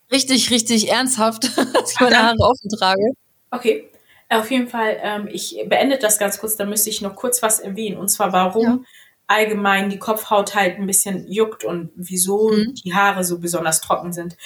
richtig, 0.10 0.52
richtig 0.52 0.90
ernsthaft, 0.90 1.58
dass 1.74 1.92
ich 1.92 2.00
meine 2.00 2.18
Haare 2.18 2.38
offen 2.40 2.70
trage. 2.70 3.12
Okay. 3.52 3.90
Auf 4.30 4.50
jeden 4.50 4.68
Fall, 4.68 4.98
ähm, 5.02 5.28
ich 5.30 5.62
beende 5.68 5.98
das 5.98 6.18
ganz 6.18 6.40
kurz, 6.40 6.56
da 6.56 6.64
müsste 6.64 6.92
ich 6.92 7.02
noch 7.02 7.16
kurz 7.16 7.42
was 7.42 7.60
erwähnen. 7.60 7.98
Und 7.98 8.10
zwar, 8.10 8.32
warum 8.32 8.64
ja. 8.64 8.80
allgemein 9.28 9.90
die 9.90 10.00
Kopfhaut 10.00 10.56
halt 10.56 10.78
ein 10.78 10.86
bisschen 10.86 11.30
juckt 11.30 11.66
und 11.66 11.92
wieso 11.96 12.52
mhm. 12.52 12.76
die 12.76 12.94
Haare 12.94 13.26
so 13.26 13.40
besonders 13.40 13.82
trocken 13.82 14.14
sind. 14.14 14.38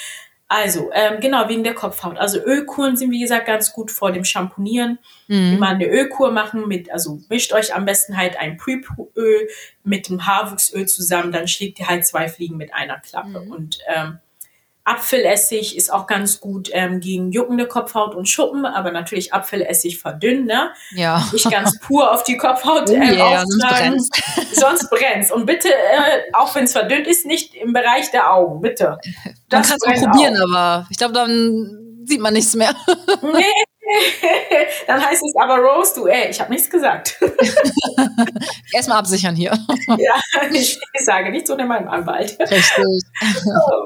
Also, 0.55 0.91
ähm, 0.93 1.19
genau, 1.19 1.49
wegen 1.49 1.63
der 1.63 1.73
Kopfhaut. 1.73 2.19
Also 2.19 2.37
Ölkuren 2.39 2.95
sind, 2.95 3.09
wie 3.09 3.19
gesagt, 3.19 3.47
ganz 3.47 3.73
gut 3.73 3.89
vor 3.89 4.11
dem 4.11 4.23
Shampoonieren. 4.23 4.99
Mhm. 5.27 5.53
Immer 5.53 5.69
eine 5.69 5.87
Ölkur 5.87 6.31
machen 6.31 6.67
mit, 6.67 6.91
also 6.91 7.19
mischt 7.27 7.53
euch 7.53 7.73
am 7.73 7.85
besten 7.85 8.17
halt 8.17 8.37
ein 8.37 8.57
Pre-Öl 8.57 9.47
mit 9.83 10.09
dem 10.09 10.27
Haarwuchsöl 10.27 10.87
zusammen, 10.87 11.31
dann 11.31 11.47
schlägt 11.47 11.79
ihr 11.79 11.87
halt 11.87 12.05
zwei 12.05 12.29
Fliegen 12.29 12.55
mit 12.55 12.71
einer 12.71 12.99
Klappe. 12.99 13.39
Mhm. 13.39 13.51
Und 13.51 13.79
ähm, 13.87 14.19
Apfelessig 14.85 15.77
ist 15.77 15.91
auch 15.91 16.07
ganz 16.07 16.41
gut 16.41 16.69
ähm, 16.73 16.99
gegen 16.99 17.31
juckende 17.31 17.67
Kopfhaut 17.67 18.15
und 18.15 18.27
Schuppen, 18.27 18.65
aber 18.65 18.91
natürlich 18.91 19.33
Apfelessig 19.33 19.99
verdünnen, 19.99 20.45
ne? 20.45 20.73
Ja. 20.91 21.25
Nicht 21.31 21.49
ganz 21.49 21.79
pur 21.79 22.11
auf 22.11 22.23
die 22.23 22.35
Kopfhaut 22.35 22.89
oh 22.89 22.93
ähm, 22.93 23.01
yeah, 23.01 23.43
auftragen. 23.43 23.99
Sonst 24.51 24.89
brennt's. 24.89 25.31
Und 25.33 25.45
bitte, 25.45 25.69
äh, 25.69 26.33
auch 26.33 26.53
wenn 26.55 26.65
es 26.65 26.73
verdünnt 26.73 27.07
ist, 27.07 27.25
nicht 27.25 27.55
im 27.55 27.71
Bereich 27.73 28.11
der 28.11 28.31
Augen, 28.33 28.61
bitte. 28.61 28.97
Das 29.49 29.69
man 29.69 29.79
kann 29.79 29.93
es 29.93 30.03
probieren, 30.03 30.35
auch. 30.35 30.57
aber 30.57 30.87
ich 30.89 30.97
glaube, 30.97 31.13
dann 31.13 32.03
sieht 32.05 32.19
man 32.19 32.33
nichts 32.33 32.53
mehr. 32.55 32.75
nee, 33.21 33.43
Dann 34.87 35.03
heißt 35.03 35.23
es 35.23 35.35
aber 35.35 35.57
Rose, 35.57 35.93
du, 35.95 36.07
ey, 36.07 36.29
ich 36.29 36.39
habe 36.39 36.51
nichts 36.51 36.69
gesagt. 36.69 37.19
Erstmal 38.73 38.97
absichern 38.99 39.35
hier. 39.35 39.51
ja, 39.87 40.21
ich, 40.51 40.79
sage 40.99 41.31
nichts 41.31 41.49
ohne 41.51 41.65
meinem 41.65 41.87
Anwalt. 41.87 42.37
Richtig. 42.39 42.83
Oh 43.45 43.83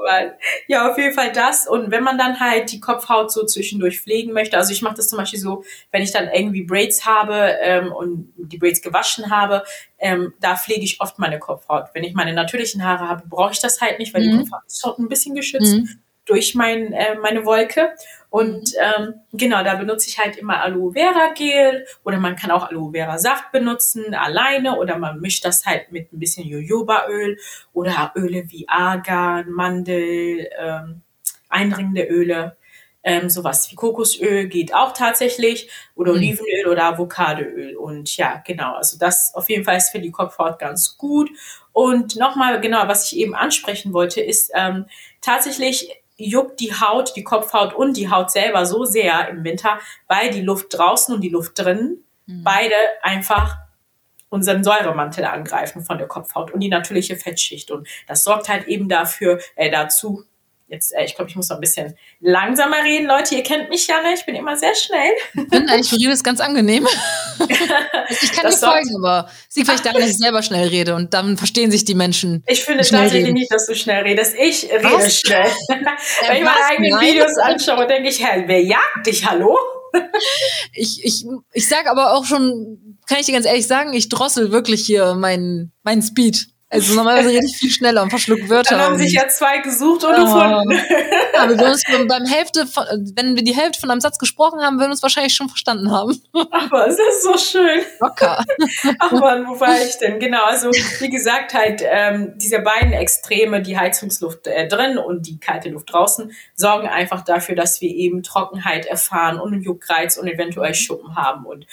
ja, 0.66 0.90
auf 0.90 0.98
jeden 0.98 1.14
Fall 1.14 1.32
das. 1.32 1.66
Und 1.66 1.90
wenn 1.90 2.02
man 2.02 2.18
dann 2.18 2.40
halt 2.40 2.72
die 2.72 2.80
Kopfhaut 2.80 3.32
so 3.32 3.44
zwischendurch 3.44 4.00
pflegen 4.00 4.32
möchte, 4.32 4.56
also 4.56 4.72
ich 4.72 4.82
mache 4.82 4.96
das 4.96 5.08
zum 5.08 5.18
Beispiel 5.18 5.40
so, 5.40 5.64
wenn 5.90 6.02
ich 6.02 6.12
dann 6.12 6.28
irgendwie 6.32 6.62
Braids 6.62 7.04
habe 7.04 7.56
ähm, 7.60 7.92
und 7.92 8.32
die 8.36 8.58
Braids 8.58 8.80
gewaschen 8.80 9.30
habe, 9.30 9.64
ähm, 9.98 10.32
da 10.40 10.56
pflege 10.56 10.84
ich 10.84 11.00
oft 11.00 11.18
meine 11.18 11.38
Kopfhaut. 11.38 11.86
Wenn 11.92 12.04
ich 12.04 12.14
meine 12.14 12.32
natürlichen 12.32 12.84
Haare 12.84 13.08
habe, 13.08 13.24
brauche 13.26 13.52
ich 13.52 13.60
das 13.60 13.80
halt 13.80 13.98
nicht, 13.98 14.14
weil 14.14 14.24
mhm. 14.24 14.30
die 14.30 14.38
Kopfhaut 14.38 14.66
ist 14.66 14.84
ein 14.98 15.08
bisschen 15.08 15.34
geschützt. 15.34 15.74
Mhm 15.74 16.00
durch 16.28 16.54
mein, 16.54 16.92
äh, 16.92 17.16
meine 17.16 17.44
Wolke. 17.44 17.94
Und 18.30 18.74
ähm, 18.78 19.14
genau, 19.32 19.64
da 19.64 19.76
benutze 19.76 20.08
ich 20.08 20.18
halt 20.18 20.36
immer 20.36 20.60
Aloe 20.60 20.92
Vera 20.92 21.32
Gel 21.34 21.86
oder 22.04 22.18
man 22.18 22.36
kann 22.36 22.50
auch 22.50 22.68
Aloe 22.68 22.92
Vera 22.92 23.18
Saft 23.18 23.52
benutzen, 23.52 24.14
alleine 24.14 24.76
oder 24.76 24.98
man 24.98 25.20
mischt 25.20 25.44
das 25.44 25.64
halt 25.64 25.90
mit 25.92 26.12
ein 26.12 26.18
bisschen 26.18 26.46
Jojobaöl 26.46 27.38
oder 27.72 28.12
Öle 28.16 28.50
wie 28.50 28.68
Argan, 28.68 29.50
Mandel, 29.50 30.50
ähm, 30.58 31.02
einringende 31.48 32.04
Öle. 32.04 32.56
Ähm, 33.04 33.30
sowas 33.30 33.70
wie 33.70 33.76
Kokosöl 33.76 34.48
geht 34.48 34.74
auch 34.74 34.92
tatsächlich 34.92 35.70
oder 35.94 36.12
mhm. 36.12 36.18
Olivenöl 36.18 36.66
oder 36.68 36.84
Avocadoöl. 36.84 37.76
Und 37.76 38.14
ja, 38.18 38.42
genau, 38.44 38.74
also 38.74 38.98
das 38.98 39.32
auf 39.34 39.48
jeden 39.48 39.64
Fall 39.64 39.78
ist 39.78 39.90
für 39.90 40.00
die 40.00 40.10
Kopfhaut 40.10 40.58
ganz 40.58 40.98
gut. 40.98 41.30
Und 41.72 42.16
nochmal, 42.16 42.60
genau, 42.60 42.86
was 42.88 43.10
ich 43.10 43.18
eben 43.18 43.34
ansprechen 43.34 43.94
wollte, 43.94 44.20
ist 44.20 44.50
ähm, 44.54 44.84
tatsächlich 45.22 45.88
juckt 46.18 46.60
die 46.60 46.74
Haut, 46.74 47.14
die 47.16 47.24
Kopfhaut 47.24 47.72
und 47.72 47.96
die 47.96 48.10
Haut 48.10 48.30
selber 48.30 48.66
so 48.66 48.84
sehr 48.84 49.28
im 49.28 49.44
Winter, 49.44 49.78
weil 50.08 50.30
die 50.30 50.42
Luft 50.42 50.66
draußen 50.70 51.14
und 51.14 51.22
die 51.22 51.28
Luft 51.28 51.58
drinnen 51.58 52.04
mhm. 52.26 52.44
beide 52.44 52.74
einfach 53.02 53.56
unseren 54.28 54.62
Säuremantel 54.62 55.24
angreifen 55.24 55.82
von 55.82 55.96
der 55.96 56.06
Kopfhaut 56.06 56.50
und 56.50 56.60
die 56.60 56.68
natürliche 56.68 57.16
Fettschicht. 57.16 57.70
Und 57.70 57.88
das 58.06 58.24
sorgt 58.24 58.48
halt 58.48 58.66
eben 58.66 58.88
dafür, 58.88 59.40
äh, 59.56 59.70
dazu, 59.70 60.24
jetzt, 60.68 60.94
äh, 60.94 61.04
ich 61.04 61.14
glaube, 61.14 61.30
ich 61.30 61.36
muss 61.36 61.48
noch 61.48 61.56
ein 61.56 61.60
bisschen 61.60 61.96
langsamer 62.20 62.84
reden. 62.84 63.06
Leute, 63.06 63.34
ihr 63.34 63.42
kennt 63.42 63.68
mich 63.68 63.86
ja, 63.86 64.00
ne? 64.02 64.14
Ich 64.14 64.24
bin 64.24 64.34
immer 64.34 64.56
sehr 64.56 64.74
schnell. 64.74 65.12
Ich 65.34 65.48
finde 65.50 65.72
eigentlich, 65.72 65.92
Rede 65.92 66.12
ist 66.12 66.24
ganz 66.24 66.40
angenehm. 66.40 66.86
ich 68.10 68.32
kann 68.32 68.44
das 68.44 68.60
dir 68.60 68.66
folgen, 68.68 68.96
aber 68.96 69.28
es 69.48 69.56
liegt 69.56 69.68
vielleicht 69.68 69.86
daran, 69.86 70.00
dass 70.00 70.10
ich 70.10 70.18
selber 70.18 70.42
schnell 70.42 70.68
rede 70.68 70.94
und 70.94 71.14
dann 71.14 71.36
verstehen 71.36 71.70
sich 71.70 71.84
die 71.84 71.94
Menschen. 71.94 72.44
Ich 72.46 72.64
finde 72.64 72.84
tatsächlich 72.84 73.32
nicht, 73.32 73.52
dass 73.52 73.66
du 73.66 73.74
schnell 73.74 74.02
redest. 74.02 74.34
Ich 74.38 74.64
rede 74.64 74.84
was? 74.84 75.20
schnell. 75.20 75.46
Wenn 75.68 76.36
ich 76.36 76.44
meine 76.44 76.64
eigenen 76.70 76.90
Nein. 76.92 77.06
Videos 77.06 77.36
anschaue, 77.38 77.86
denke 77.86 78.08
ich, 78.08 78.22
Herr, 78.22 78.46
wer 78.46 78.62
jagt 78.62 79.06
dich? 79.06 79.28
Hallo? 79.28 79.58
ich, 80.72 81.04
ich, 81.04 81.24
ich 81.52 81.68
sag 81.68 81.86
aber 81.86 82.12
auch 82.12 82.24
schon, 82.24 82.98
kann 83.06 83.18
ich 83.20 83.26
dir 83.26 83.32
ganz 83.32 83.46
ehrlich 83.46 83.66
sagen, 83.66 83.94
ich 83.94 84.08
drossel 84.08 84.52
wirklich 84.52 84.84
hier 84.84 85.14
meinen 85.14 85.72
mein 85.82 86.02
Speed. 86.02 86.48
Also 86.70 86.94
normalerweise 86.94 87.30
rede 87.30 87.46
ich 87.46 87.56
viel 87.56 87.70
schneller 87.70 88.02
und 88.02 88.10
verschluck 88.10 88.46
Wörter. 88.50 88.76
Dann 88.76 88.84
haben 88.84 88.98
sich 88.98 89.14
ja 89.14 89.26
zwei 89.28 89.58
gesucht 89.58 90.04
und 90.04 90.12
oh. 90.12 90.24
gefunden. 90.24 90.78
Ja, 91.34 91.48
wir 91.48 91.66
uns 91.66 91.82
beim 92.08 92.26
Hälfte 92.26 92.66
von, 92.66 92.84
wenn 93.14 93.36
wir 93.36 93.42
die 93.42 93.54
Hälfte 93.54 93.80
von 93.80 93.90
einem 93.90 94.00
Satz 94.00 94.18
gesprochen 94.18 94.60
haben, 94.60 94.76
würden 94.76 94.88
wir 94.88 94.92
uns 94.92 95.02
wahrscheinlich 95.02 95.34
schon 95.34 95.48
verstanden 95.48 95.90
haben. 95.90 96.20
Aber 96.50 96.86
es 96.88 96.98
ist 96.98 97.22
so 97.22 97.38
schön. 97.38 97.80
Locker. 98.00 98.44
Ach 98.98 99.12
man, 99.12 99.46
wo 99.46 99.58
war 99.58 99.80
ich 99.80 99.96
denn? 99.98 100.18
Genau, 100.18 100.44
also 100.44 100.70
wie 100.70 101.08
gesagt, 101.08 101.54
halt 101.54 101.82
ähm, 101.84 102.32
diese 102.36 102.58
beiden 102.58 102.92
Extreme, 102.92 103.62
die 103.62 103.78
Heizungsluft 103.78 104.46
äh, 104.46 104.68
drin 104.68 104.98
und 104.98 105.26
die 105.26 105.38
kalte 105.40 105.70
Luft 105.70 105.92
draußen, 105.92 106.32
sorgen 106.54 106.88
einfach 106.88 107.22
dafür, 107.22 107.54
dass 107.54 107.80
wir 107.80 107.90
eben 107.90 108.22
Trockenheit 108.22 108.84
erfahren 108.84 109.40
und 109.40 109.54
einen 109.54 109.62
Juckreiz 109.62 110.18
und 110.18 110.26
eventuell 110.28 110.74
Schuppen 110.74 111.16
haben 111.16 111.46
und 111.46 111.66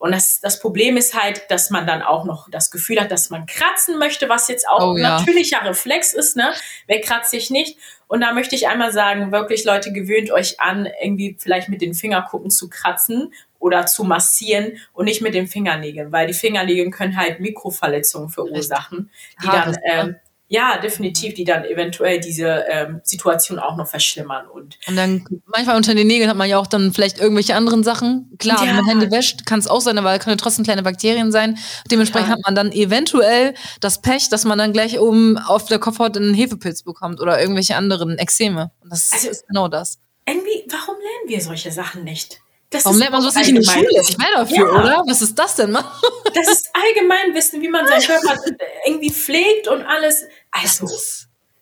und 0.00 0.12
das, 0.12 0.40
das 0.40 0.58
Problem 0.60 0.96
ist 0.96 1.12
halt, 1.14 1.42
dass 1.50 1.68
man 1.68 1.86
dann 1.86 2.00
auch 2.00 2.24
noch 2.24 2.48
das 2.48 2.70
Gefühl 2.70 2.98
hat, 2.98 3.10
dass 3.10 3.28
man 3.28 3.44
kratzen 3.44 3.98
möchte, 3.98 4.30
was 4.30 4.48
jetzt 4.48 4.66
auch 4.66 4.92
oh, 4.92 4.96
ja. 4.96 5.18
natürlicher 5.18 5.62
Reflex 5.62 6.14
ist, 6.14 6.38
ne? 6.38 6.54
Wer 6.86 7.02
kratzt 7.02 7.30
sich 7.30 7.50
nicht? 7.50 7.76
Und 8.08 8.22
da 8.22 8.32
möchte 8.32 8.56
ich 8.56 8.66
einmal 8.66 8.92
sagen, 8.92 9.30
wirklich 9.30 9.66
Leute, 9.66 9.92
gewöhnt 9.92 10.30
euch 10.30 10.58
an, 10.58 10.88
irgendwie 11.02 11.36
vielleicht 11.38 11.68
mit 11.68 11.82
den 11.82 11.92
Fingerkuppen 11.92 12.50
zu 12.50 12.70
kratzen 12.70 13.34
oder 13.58 13.84
zu 13.84 14.04
massieren 14.04 14.78
und 14.94 15.04
nicht 15.04 15.20
mit 15.20 15.34
den 15.34 15.46
Fingernägeln, 15.46 16.10
weil 16.12 16.26
die 16.26 16.32
Fingernägel 16.32 16.88
können 16.90 17.18
halt 17.18 17.40
Mikroverletzungen 17.40 18.30
verursachen, 18.30 19.10
die 19.42 19.48
dann 19.48 19.76
ähm, 19.84 20.16
ja, 20.52 20.78
definitiv, 20.78 21.34
die 21.34 21.44
dann 21.44 21.64
eventuell 21.64 22.18
diese 22.18 22.64
ähm, 22.68 23.00
Situation 23.04 23.60
auch 23.60 23.76
noch 23.76 23.86
verschlimmern. 23.86 24.48
Und, 24.48 24.78
und 24.88 24.96
dann 24.96 25.24
manchmal 25.46 25.76
unter 25.76 25.94
den 25.94 26.08
Nägeln 26.08 26.28
hat 26.28 26.36
man 26.36 26.48
ja 26.48 26.58
auch 26.58 26.66
dann 26.66 26.92
vielleicht 26.92 27.20
irgendwelche 27.20 27.54
anderen 27.54 27.84
Sachen. 27.84 28.32
Klar, 28.36 28.60
ja. 28.60 28.66
wenn 28.66 28.74
man 28.74 28.86
Hände 28.86 29.12
wäscht, 29.12 29.46
kann 29.46 29.60
es 29.60 29.68
auch 29.68 29.80
sein, 29.80 29.96
aber 29.96 30.18
können 30.18 30.36
trotzdem 30.38 30.64
kleine 30.64 30.82
Bakterien 30.82 31.30
sein. 31.30 31.56
Dementsprechend 31.88 32.30
ja. 32.30 32.34
hat 32.34 32.40
man 32.44 32.56
dann 32.56 32.72
eventuell 32.72 33.54
das 33.78 34.02
Pech, 34.02 34.28
dass 34.28 34.44
man 34.44 34.58
dann 34.58 34.72
gleich 34.72 34.98
oben 34.98 35.38
auf 35.38 35.66
der 35.66 35.78
Kopfhaut 35.78 36.16
einen 36.16 36.34
Hefepilz 36.34 36.82
bekommt 36.82 37.20
oder 37.20 37.40
irgendwelche 37.40 37.76
anderen 37.76 38.18
Extreme. 38.18 38.72
Und 38.80 38.90
das 38.90 39.12
also, 39.12 39.28
ist 39.28 39.46
genau 39.46 39.68
das. 39.68 40.00
Irgendwie, 40.26 40.66
warum 40.68 40.96
lernen 40.96 41.28
wir 41.28 41.40
solche 41.40 41.70
Sachen 41.70 42.02
nicht? 42.02 42.40
Das 42.70 42.84
Warum 42.84 42.98
lernt 42.98 43.12
man 43.12 43.20
sowas 43.20 43.34
nicht 43.34 43.48
in 43.48 43.56
der 43.56 43.64
Schule? 43.64 43.88
Ich 44.00 44.18
wäre 44.18 44.30
dafür, 44.36 44.56
ja. 44.56 44.80
oder? 44.80 45.02
Was 45.06 45.22
ist 45.22 45.38
das 45.38 45.56
denn? 45.56 45.76
Das 46.32 46.46
ist 46.46 46.70
allgemein 46.72 47.34
Wissen, 47.34 47.60
wie 47.60 47.68
man 47.68 47.88
seinen 47.88 48.02
Körper 48.02 48.40
irgendwie 48.86 49.10
pflegt 49.10 49.66
und 49.66 49.82
alles. 49.82 50.26
Also, 50.52 50.86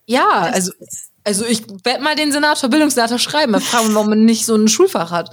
ja, 0.05 0.29
also, 0.29 0.73
also 1.25 1.47
ich 1.47 1.63
werde 1.85 2.03
mal 2.03 2.17
den 2.17 2.33
Senator, 2.33 2.69
Bildungssenator 2.69 3.19
schreiben, 3.19 3.53
mal 3.53 3.63
fragen, 3.63 3.95
warum 3.95 4.11
man 4.11 4.27
nicht 4.27 4.45
so 4.45 4.55
ein 4.55 4.69
Schulfach 4.69 5.11
hat. 5.11 5.31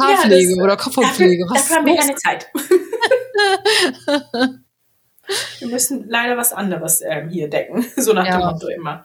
Haarpflege 0.00 0.50
ja, 0.50 0.56
das, 0.56 0.64
oder 0.64 0.76
Kopfhautpflege. 0.76 1.44
Dafür, 1.44 1.56
dafür 1.56 1.76
haben 1.76 1.86
wir 1.86 1.96
keine 1.96 2.14
Zeit. 2.14 2.46
wir 5.58 5.68
müssen 5.68 6.08
leider 6.08 6.36
was 6.36 6.52
anderes 6.52 7.02
ähm, 7.04 7.28
hier 7.28 7.48
decken, 7.48 7.84
so 7.96 8.12
nach 8.12 8.26
ja. 8.26 8.38
dem 8.38 8.46
Motto 8.46 8.68
immer. 8.68 9.04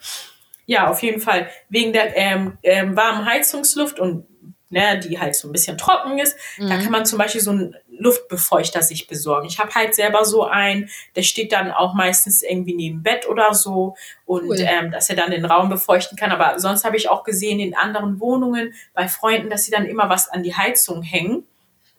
Ja, 0.66 0.90
auf 0.90 1.02
jeden 1.02 1.22
Fall. 1.22 1.50
Wegen 1.70 1.94
der 1.94 2.16
ähm, 2.16 2.58
ähm, 2.62 2.96
warmen 2.96 3.26
Heizungsluft 3.26 4.00
und 4.00 4.28
ne, 4.70 5.00
die 5.00 5.20
halt 5.20 5.36
so 5.36 5.48
ein 5.48 5.52
bisschen 5.52 5.78
trocken 5.78 6.20
ist. 6.20 6.36
Mhm. 6.58 6.70
Da 6.70 6.78
kann 6.78 6.92
man 6.92 7.06
zum 7.06 7.18
Beispiel 7.18 7.42
so 7.42 7.52
einen 7.52 7.76
Luftbefeuchter 7.90 8.82
sich 8.82 9.08
besorgen. 9.08 9.48
Ich 9.48 9.60
habe 9.60 9.74
halt 9.74 9.96
selber 9.96 10.26
so 10.26 10.44
einen, 10.44 10.90
der 11.16 11.24
steht 11.24 11.52
dann 11.52 11.72
auch 11.72 11.94
meistens 11.94 12.44
irgendwie 12.44 12.76
neben 12.76 13.04
Bett 13.04 13.28
oder 13.28 13.54
so 13.54 13.96
und 14.26 14.50
cool. 14.50 14.58
ähm, 14.60 14.92
dass 14.92 15.10
er 15.10 15.16
dann 15.16 15.32
den 15.32 15.46
Raum 15.46 15.70
befeuchten 15.70 16.18
kann. 16.18 16.32
Aber 16.32 16.60
sonst 16.60 16.84
habe 16.84 16.98
ich 16.98 17.10
auch 17.10 17.24
gesehen 17.24 17.60
in 17.60 17.76
anderen 17.76 18.20
Wohnungen 18.20 18.74
bei 18.94 19.08
Freunden, 19.08 19.50
dass 19.50 19.66
sie 19.66 19.72
dann 19.72 19.86
immer 19.86 20.10
was 20.10 20.30
an 20.30 20.44
die 20.44 20.56
Heizung 20.56 21.02
hängen. 21.02 21.46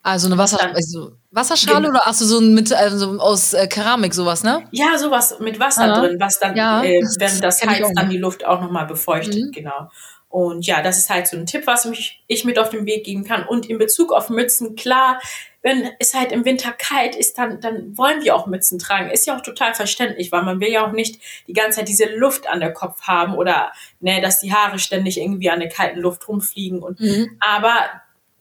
Also 0.02 0.28
eine 0.28 0.38
Wasser, 0.38 0.74
also 0.74 1.12
Wasserschale 1.32 1.86
genau. 1.86 1.90
oder 1.90 2.00
hast 2.04 2.20
du 2.20 2.24
so 2.24 2.40
mit 2.40 2.72
also 2.72 3.18
aus 3.18 3.52
äh, 3.52 3.66
Keramik 3.66 4.14
sowas, 4.14 4.44
ne? 4.44 4.64
Ja, 4.70 4.96
sowas 4.96 5.38
mit 5.40 5.58
Wasser 5.58 5.92
Aha. 5.92 6.00
drin, 6.00 6.16
was 6.20 6.38
dann 6.38 6.56
ja, 6.56 6.82
äh, 6.82 7.02
während 7.18 7.42
das 7.42 7.62
heizt 7.66 7.92
dann 7.94 8.08
die 8.08 8.16
Luft 8.16 8.46
auch 8.46 8.60
nochmal 8.60 8.86
befeuchtet, 8.86 9.46
mhm. 9.46 9.52
genau. 9.52 9.90
Und 10.28 10.66
ja, 10.66 10.82
das 10.82 10.98
ist 10.98 11.08
halt 11.08 11.26
so 11.26 11.36
ein 11.36 11.46
Tipp, 11.46 11.66
was 11.66 11.86
mich, 11.86 12.22
ich 12.26 12.44
mit 12.44 12.58
auf 12.58 12.68
den 12.68 12.84
Weg 12.84 13.04
geben 13.04 13.24
kann. 13.24 13.46
Und 13.46 13.66
in 13.66 13.78
Bezug 13.78 14.12
auf 14.12 14.28
Mützen, 14.28 14.76
klar, 14.76 15.20
wenn 15.62 15.90
es 15.98 16.14
halt 16.14 16.32
im 16.32 16.44
Winter 16.44 16.72
kalt 16.72 17.16
ist, 17.16 17.38
dann, 17.38 17.60
dann 17.60 17.96
wollen 17.96 18.22
wir 18.22 18.36
auch 18.36 18.46
Mützen 18.46 18.78
tragen. 18.78 19.10
Ist 19.10 19.26
ja 19.26 19.36
auch 19.36 19.42
total 19.42 19.74
verständlich, 19.74 20.30
weil 20.30 20.42
man 20.42 20.60
will 20.60 20.70
ja 20.70 20.86
auch 20.86 20.92
nicht 20.92 21.20
die 21.46 21.52
ganze 21.54 21.78
Zeit 21.78 21.88
diese 21.88 22.14
Luft 22.14 22.46
an 22.46 22.60
der 22.60 22.72
Kopf 22.72 23.02
haben 23.02 23.34
oder 23.34 23.72
ne, 24.00 24.20
dass 24.20 24.40
die 24.40 24.52
Haare 24.52 24.78
ständig 24.78 25.18
irgendwie 25.18 25.50
an 25.50 25.60
der 25.60 25.70
kalten 25.70 26.00
Luft 26.00 26.28
rumfliegen. 26.28 26.82
Und, 26.82 27.00
mhm. 27.00 27.38
Aber 27.40 27.90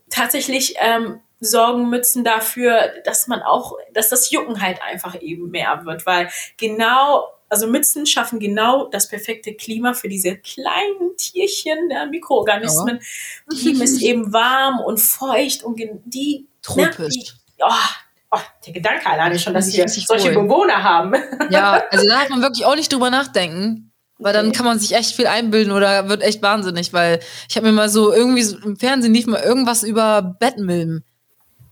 tatsächlich 0.09 0.75
ähm, 0.79 1.21
sorgen 1.39 1.89
Mützen 1.89 2.23
dafür, 2.23 2.93
dass 3.05 3.27
man 3.27 3.41
auch, 3.41 3.77
dass 3.93 4.09
das 4.09 4.31
Jucken 4.31 4.61
halt 4.61 4.81
einfach 4.81 5.19
eben 5.21 5.49
mehr 5.51 5.85
wird, 5.85 6.05
weil 6.05 6.29
genau 6.57 7.27
also 7.49 7.67
Mützen 7.67 8.05
schaffen 8.05 8.39
genau 8.39 8.87
das 8.89 9.07
perfekte 9.07 9.53
Klima 9.53 9.93
für 9.93 10.09
diese 10.09 10.37
kleinen 10.37 11.15
Tierchen, 11.17 11.89
ja, 11.89 12.05
Mikroorganismen. 12.05 12.99
Ja. 13.51 13.57
Die 13.57 13.81
ist 13.81 14.01
eben 14.01 14.33
warm 14.33 14.79
und 14.79 14.99
feucht 14.99 15.63
und 15.63 15.79
die 16.05 16.45
tropisch. 16.61 16.97
Na, 16.97 17.07
die, 17.07 17.25
oh, 17.59 18.37
oh, 18.37 18.39
der 18.65 18.73
Gedanke 18.73 19.05
alleine 19.05 19.39
schon, 19.39 19.53
dass 19.53 19.75
wir 19.75 19.87
solche 19.87 20.35
wohl. 20.35 20.43
Bewohner 20.43 20.83
haben. 20.83 21.13
Ja, 21.49 21.83
also 21.91 22.05
da 22.07 22.19
darf 22.19 22.29
man 22.29 22.41
wirklich 22.41 22.65
auch 22.65 22.75
nicht 22.75 22.91
drüber 22.91 23.09
nachdenken. 23.09 23.91
Weil 24.19 24.33
dann 24.33 24.51
kann 24.51 24.65
man 24.65 24.79
sich 24.79 24.95
echt 24.95 25.15
viel 25.15 25.27
einbilden 25.27 25.71
oder 25.71 26.09
wird 26.09 26.23
echt 26.23 26.41
wahnsinnig, 26.41 26.91
weil 26.91 27.19
ich 27.47 27.55
habe 27.55 27.67
mir 27.67 27.73
mal 27.73 27.87
so 27.87 28.11
irgendwie 28.11 28.41
so, 28.41 28.57
im 28.57 28.75
Fernsehen 28.75 29.13
lief 29.13 29.27
mal 29.27 29.43
irgendwas 29.43 29.83
über 29.83 30.35
Bettmilben. 30.39 31.05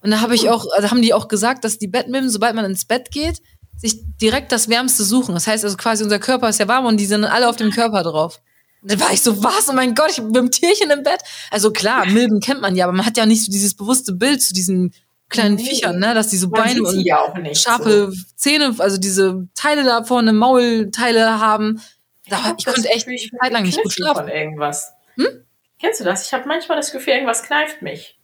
Und 0.02 0.12
da 0.12 0.22
habe 0.22 0.36
ich 0.36 0.48
auch, 0.48 0.68
also 0.76 0.92
haben 0.92 1.02
die 1.02 1.16
auch 1.16 1.28
gesagt, 1.28 1.64
dass 1.64 1.80
die 1.80 1.88
Bettmilben, 1.88 2.30
sobald 2.30 2.54
man 2.54 2.66
ins 2.66 2.86
Bett 2.86 3.10
geht, 3.10 3.42
sich 3.78 4.00
direkt 4.22 4.52
das 4.52 4.70
Wärmste 4.70 5.04
suchen. 5.04 5.34
Das 5.34 5.48
heißt 5.48 5.64
also 5.64 5.78
quasi, 5.78 6.04
unser 6.04 6.20
Körper 6.20 6.50
ist 6.50 6.60
ja 6.60 6.68
warm 6.68 6.86
und 6.86 6.98
die 6.98 7.06
sind 7.06 7.26
alle 7.26 7.48
auf 7.50 7.56
dem 7.56 7.72
Körper 7.72 8.04
drauf. 8.04 8.42
Und 8.82 8.92
dann 8.92 9.00
war 9.00 9.12
ich 9.12 9.22
so, 9.22 9.44
was? 9.44 9.68
Oh 9.70 9.74
mein 9.74 9.96
Gott, 9.96 10.12
ich 10.12 10.18
bin 10.18 10.28
mit 10.28 10.38
einem 10.38 10.52
Tierchen 10.52 10.92
im 10.92 11.04
Bett. 11.04 11.22
Also 11.52 11.72
klar, 11.72 12.06
Milben 12.12 12.40
kennt 12.40 12.62
man 12.62 12.76
ja, 12.76 12.86
aber 12.86 12.94
man 12.94 13.06
hat 13.06 13.18
ja 13.18 13.26
nicht 13.26 13.44
so 13.44 13.52
dieses 13.52 13.74
bewusste 13.76 14.14
Bild 14.14 14.42
zu 14.42 14.54
diesen 14.54 14.94
kleinen 15.30 15.56
nee. 15.56 15.66
Viechern, 15.66 16.00
ne? 16.00 16.14
dass 16.14 16.28
die 16.28 16.38
so 16.38 16.50
Beine 16.50 16.84
und 16.84 17.00
ja 17.02 17.34
scharfe 17.54 18.12
so. 18.12 18.22
Zähne, 18.36 18.76
also 18.78 18.98
diese 18.98 19.48
Teile 19.56 19.84
da 19.84 20.04
vorne, 20.04 20.34
Maulteile 20.34 21.40
haben. 21.40 21.82
Da, 22.30 22.38
ich, 22.58 22.66
ich 22.68 22.74
konnte 22.74 22.90
echt 22.90 23.08
eine 23.08 23.18
Zeit 23.18 23.52
lang 23.52 23.64
nicht 23.64 23.82
gut 23.82 23.92
schlafen. 23.92 24.26
Von 24.26 24.28
irgendwas. 24.28 24.94
Hm? 25.16 25.46
Kennst 25.80 26.00
du 26.00 26.04
das? 26.04 26.26
Ich 26.26 26.34
habe 26.34 26.48
manchmal 26.48 26.78
das 26.78 26.92
Gefühl, 26.92 27.14
irgendwas 27.14 27.44
kneift 27.44 27.82
mich. 27.82 28.20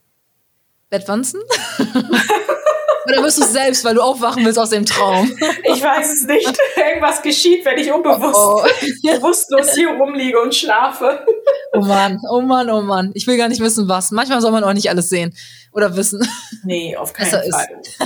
Bettwanzen? 0.89 1.41
Oder 3.05 3.23
wirst 3.23 3.39
du 3.39 3.43
es 3.43 3.51
selbst, 3.51 3.83
weil 3.83 3.95
du 3.95 4.01
aufwachen 4.01 4.45
willst 4.45 4.59
aus 4.59 4.69
dem 4.69 4.85
Traum? 4.85 5.31
Ich 5.63 5.81
weiß 5.81 6.13
es 6.13 6.23
nicht. 6.27 6.57
Irgendwas 6.75 7.21
geschieht, 7.21 7.65
wenn 7.65 7.77
ich 7.77 7.91
unbewusst, 7.91 8.35
oh. 8.35 8.63
bewusstlos 9.03 9.73
hier 9.73 9.89
rumliege 9.89 10.39
und 10.39 10.53
schlafe. 10.53 11.25
Oh 11.73 11.81
Mann, 11.81 12.19
oh 12.29 12.41
Mann, 12.41 12.69
oh 12.69 12.81
Mann. 12.81 13.11
Ich 13.13 13.27
will 13.27 13.37
gar 13.37 13.47
nicht 13.47 13.61
wissen, 13.61 13.87
was. 13.87 14.11
Manchmal 14.11 14.41
soll 14.41 14.51
man 14.51 14.63
auch 14.63 14.73
nicht 14.73 14.89
alles 14.89 15.09
sehen 15.09 15.33
oder 15.73 15.95
wissen. 15.95 16.27
Nee, 16.63 16.95
auf 16.95 17.13
keinen 17.13 17.29
Fall. 17.29 17.47
Ist. 17.47 18.01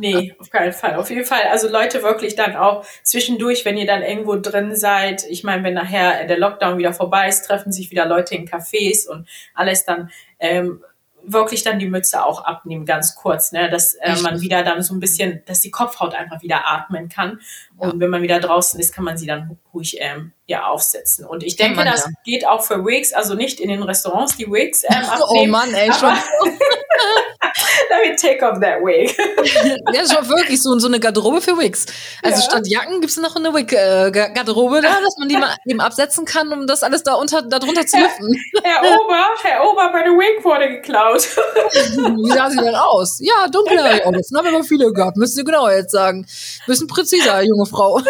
Nee, 0.00 0.34
auf 0.38 0.50
keinen 0.50 0.72
Fall. 0.72 0.94
Auf 0.96 1.10
jeden 1.10 1.24
Fall. 1.24 1.42
Also 1.50 1.68
Leute 1.68 2.02
wirklich 2.02 2.36
dann 2.36 2.56
auch 2.56 2.84
zwischendurch, 3.02 3.64
wenn 3.64 3.76
ihr 3.76 3.86
dann 3.86 4.02
irgendwo 4.02 4.36
drin 4.36 4.74
seid. 4.74 5.24
Ich 5.28 5.44
meine, 5.44 5.64
wenn 5.64 5.74
nachher 5.74 6.26
der 6.26 6.38
Lockdown 6.38 6.78
wieder 6.78 6.92
vorbei 6.92 7.28
ist, 7.28 7.42
treffen 7.42 7.72
sich 7.72 7.90
wieder 7.90 8.06
Leute 8.06 8.34
in 8.34 8.48
Cafés 8.48 9.08
und 9.08 9.28
alles 9.54 9.84
dann 9.84 10.10
ähm, 10.38 10.82
wirklich 11.24 11.62
dann 11.62 11.78
die 11.78 11.88
Mütze 11.88 12.24
auch 12.24 12.44
abnehmen, 12.44 12.86
ganz 12.86 13.14
kurz, 13.14 13.52
ne? 13.52 13.68
dass 13.70 13.94
äh, 13.94 14.16
man 14.22 14.40
wieder 14.40 14.62
dann 14.62 14.82
so 14.82 14.94
ein 14.94 15.00
bisschen, 15.00 15.42
dass 15.46 15.60
die 15.60 15.70
Kopfhaut 15.70 16.14
einfach 16.14 16.42
wieder 16.42 16.66
atmen 16.66 17.08
kann. 17.08 17.40
Und 17.76 17.94
ja. 17.94 18.00
wenn 18.00 18.10
man 18.10 18.22
wieder 18.22 18.40
draußen 18.40 18.80
ist, 18.80 18.92
kann 18.94 19.04
man 19.04 19.18
sie 19.18 19.26
dann 19.26 19.58
ruhig 19.72 19.98
ähm, 20.00 20.32
ja 20.46 20.66
aufsetzen. 20.66 21.26
Und 21.26 21.42
ich 21.42 21.56
denke, 21.56 21.84
das 21.84 22.06
ja. 22.06 22.12
geht 22.24 22.46
auch 22.46 22.62
für 22.62 22.84
Wigs, 22.84 23.12
also 23.12 23.34
nicht 23.34 23.60
in 23.60 23.68
den 23.68 23.82
Restaurants 23.82 24.36
die 24.36 24.46
Wigs 24.46 24.84
ähm, 24.84 25.04
oh 25.04 25.24
abnehmen. 25.24 25.54
Oh 25.54 25.56
Mann, 25.56 25.74
ey, 25.74 25.92
schon. 25.92 26.14
Let 27.90 28.10
me 28.10 28.16
take 28.16 28.44
off 28.44 28.60
that 28.60 28.80
wig. 28.82 29.16
ja, 29.92 30.02
ist 30.02 30.12
schon 30.12 30.28
wirklich 30.28 30.62
so, 30.62 30.78
so 30.78 30.86
eine 30.88 31.00
Garderobe 31.00 31.40
für 31.40 31.56
Wigs. 31.58 31.86
Also 32.22 32.40
ja. 32.40 32.42
statt 32.42 32.66
Jacken 32.66 33.00
gibt 33.00 33.10
es 33.10 33.16
noch 33.16 33.36
eine 33.36 33.54
Wig-Garderobe 33.54 34.80
da, 34.80 35.00
dass 35.00 35.16
man 35.18 35.28
die 35.28 35.36
mal 35.38 35.54
eben 35.66 35.80
absetzen 35.80 36.24
kann, 36.24 36.52
um 36.52 36.66
das 36.66 36.82
alles 36.82 37.02
da 37.02 37.14
unter, 37.14 37.42
darunter 37.42 37.86
zu 37.86 37.98
lüften. 37.98 38.40
Herr 38.62 38.82
Ober, 38.82 39.24
Herr 39.42 39.64
Ober, 39.64 39.90
meine 39.92 40.10
Wig 40.10 40.44
wurde 40.44 40.68
geklaut. 40.68 41.22
Wie 41.22 42.30
sah 42.30 42.50
sie 42.50 42.58
denn 42.58 42.74
aus? 42.74 43.18
Ja, 43.20 43.48
dunkle 43.48 44.04
Augen. 44.04 44.12
Das 44.14 44.30
haben 44.34 44.44
wir 44.46 44.54
aber 44.54 44.64
viele 44.64 44.92
gehabt. 44.92 45.16
Müssen 45.16 45.36
Sie 45.36 45.44
genau 45.44 45.68
jetzt 45.68 45.92
sagen. 45.92 46.26
Bisschen 46.66 46.86
präziser, 46.86 47.42
junge 47.42 47.66
Frau. 47.66 48.00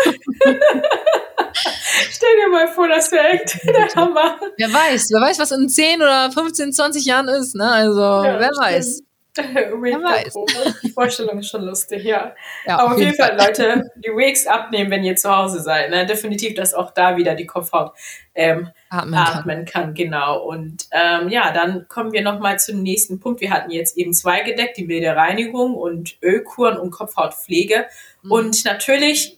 Stell 2.10 2.36
dir 2.36 2.48
mal 2.50 2.68
vor, 2.68 2.88
das 2.88 3.10
wäre 3.12 3.28
echt 3.28 3.58
der 3.66 3.88
Hammer. 3.94 4.38
Wer 4.56 4.72
weiß, 4.72 5.08
wer 5.10 5.20
weiß, 5.20 5.38
was 5.38 5.50
in 5.50 5.68
10 5.68 6.02
oder 6.02 6.30
15, 6.30 6.72
20 6.72 7.04
Jahren 7.04 7.28
ist, 7.28 7.54
ne? 7.54 7.70
Also, 7.70 8.00
ja, 8.00 8.22
wer. 8.22 8.40
Wer 8.40 8.50
weiß. 8.50 9.02
Die 10.82 10.90
Vorstellung 10.90 11.38
ist 11.38 11.48
schon 11.48 11.62
lustig, 11.62 12.04
ja. 12.04 12.34
ja 12.66 12.78
Aber 12.78 12.92
auf 12.92 12.98
jeden 12.98 13.14
Fall, 13.14 13.36
Fall, 13.36 13.46
Leute, 13.46 13.90
die 13.96 14.08
Wigs 14.08 14.46
abnehmen, 14.46 14.90
wenn 14.90 15.04
ihr 15.04 15.16
zu 15.16 15.34
Hause 15.34 15.60
seid. 15.60 15.90
Ne? 15.90 16.06
Definitiv, 16.06 16.54
dass 16.54 16.74
auch 16.74 16.92
da 16.92 17.16
wieder 17.16 17.34
die 17.34 17.46
Kopfhaut 17.46 17.92
ähm, 18.34 18.68
atmen, 18.90 19.14
atmen 19.14 19.64
kann. 19.64 19.84
kann. 19.84 19.94
Genau. 19.94 20.42
Und 20.42 20.86
ähm, 20.92 21.28
ja, 21.28 21.52
dann 21.52 21.86
kommen 21.88 22.12
wir 22.12 22.22
nochmal 22.22 22.58
zum 22.58 22.82
nächsten 22.82 23.20
Punkt. 23.20 23.40
Wir 23.40 23.50
hatten 23.50 23.70
jetzt 23.70 23.96
eben 23.96 24.12
zwei 24.14 24.40
gedeckt, 24.40 24.76
die 24.76 24.88
wilde 24.88 25.14
Reinigung 25.14 25.74
und 25.74 26.16
Ölkuren 26.22 26.76
und 26.76 26.90
Kopfhautpflege. 26.90 27.86
Mhm. 28.22 28.32
Und 28.32 28.64
natürlich 28.64 29.37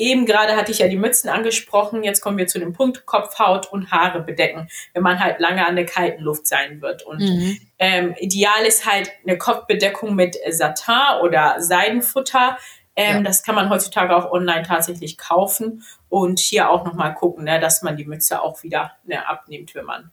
Eben 0.00 0.24
gerade 0.24 0.56
hatte 0.56 0.72
ich 0.72 0.78
ja 0.78 0.88
die 0.88 0.96
Mützen 0.96 1.28
angesprochen. 1.28 2.02
Jetzt 2.02 2.22
kommen 2.22 2.38
wir 2.38 2.46
zu 2.46 2.58
dem 2.58 2.72
Punkt 2.72 3.04
Kopfhaut 3.04 3.70
und 3.70 3.90
Haare 3.90 4.22
bedecken, 4.22 4.66
wenn 4.94 5.02
man 5.02 5.20
halt 5.20 5.40
lange 5.40 5.66
an 5.66 5.76
der 5.76 5.84
kalten 5.84 6.22
Luft 6.22 6.46
sein 6.46 6.80
wird. 6.80 7.02
Und 7.02 7.20
mhm. 7.20 7.58
ähm, 7.78 8.14
ideal 8.18 8.64
ist 8.66 8.90
halt 8.90 9.12
eine 9.26 9.36
Kopfbedeckung 9.36 10.14
mit 10.14 10.38
Satin 10.48 11.20
oder 11.22 11.56
Seidenfutter. 11.58 12.56
Ähm, 12.96 13.16
ja. 13.16 13.22
Das 13.24 13.42
kann 13.42 13.54
man 13.54 13.68
heutzutage 13.68 14.16
auch 14.16 14.32
online 14.32 14.62
tatsächlich 14.62 15.18
kaufen 15.18 15.84
und 16.08 16.38
hier 16.38 16.70
auch 16.70 16.86
nochmal 16.86 17.12
gucken, 17.12 17.44
ne, 17.44 17.60
dass 17.60 17.82
man 17.82 17.98
die 17.98 18.06
Mütze 18.06 18.40
auch 18.40 18.62
wieder 18.62 18.92
ne, 19.04 19.28
abnimmt, 19.28 19.74
wenn 19.74 19.84
man 19.84 20.10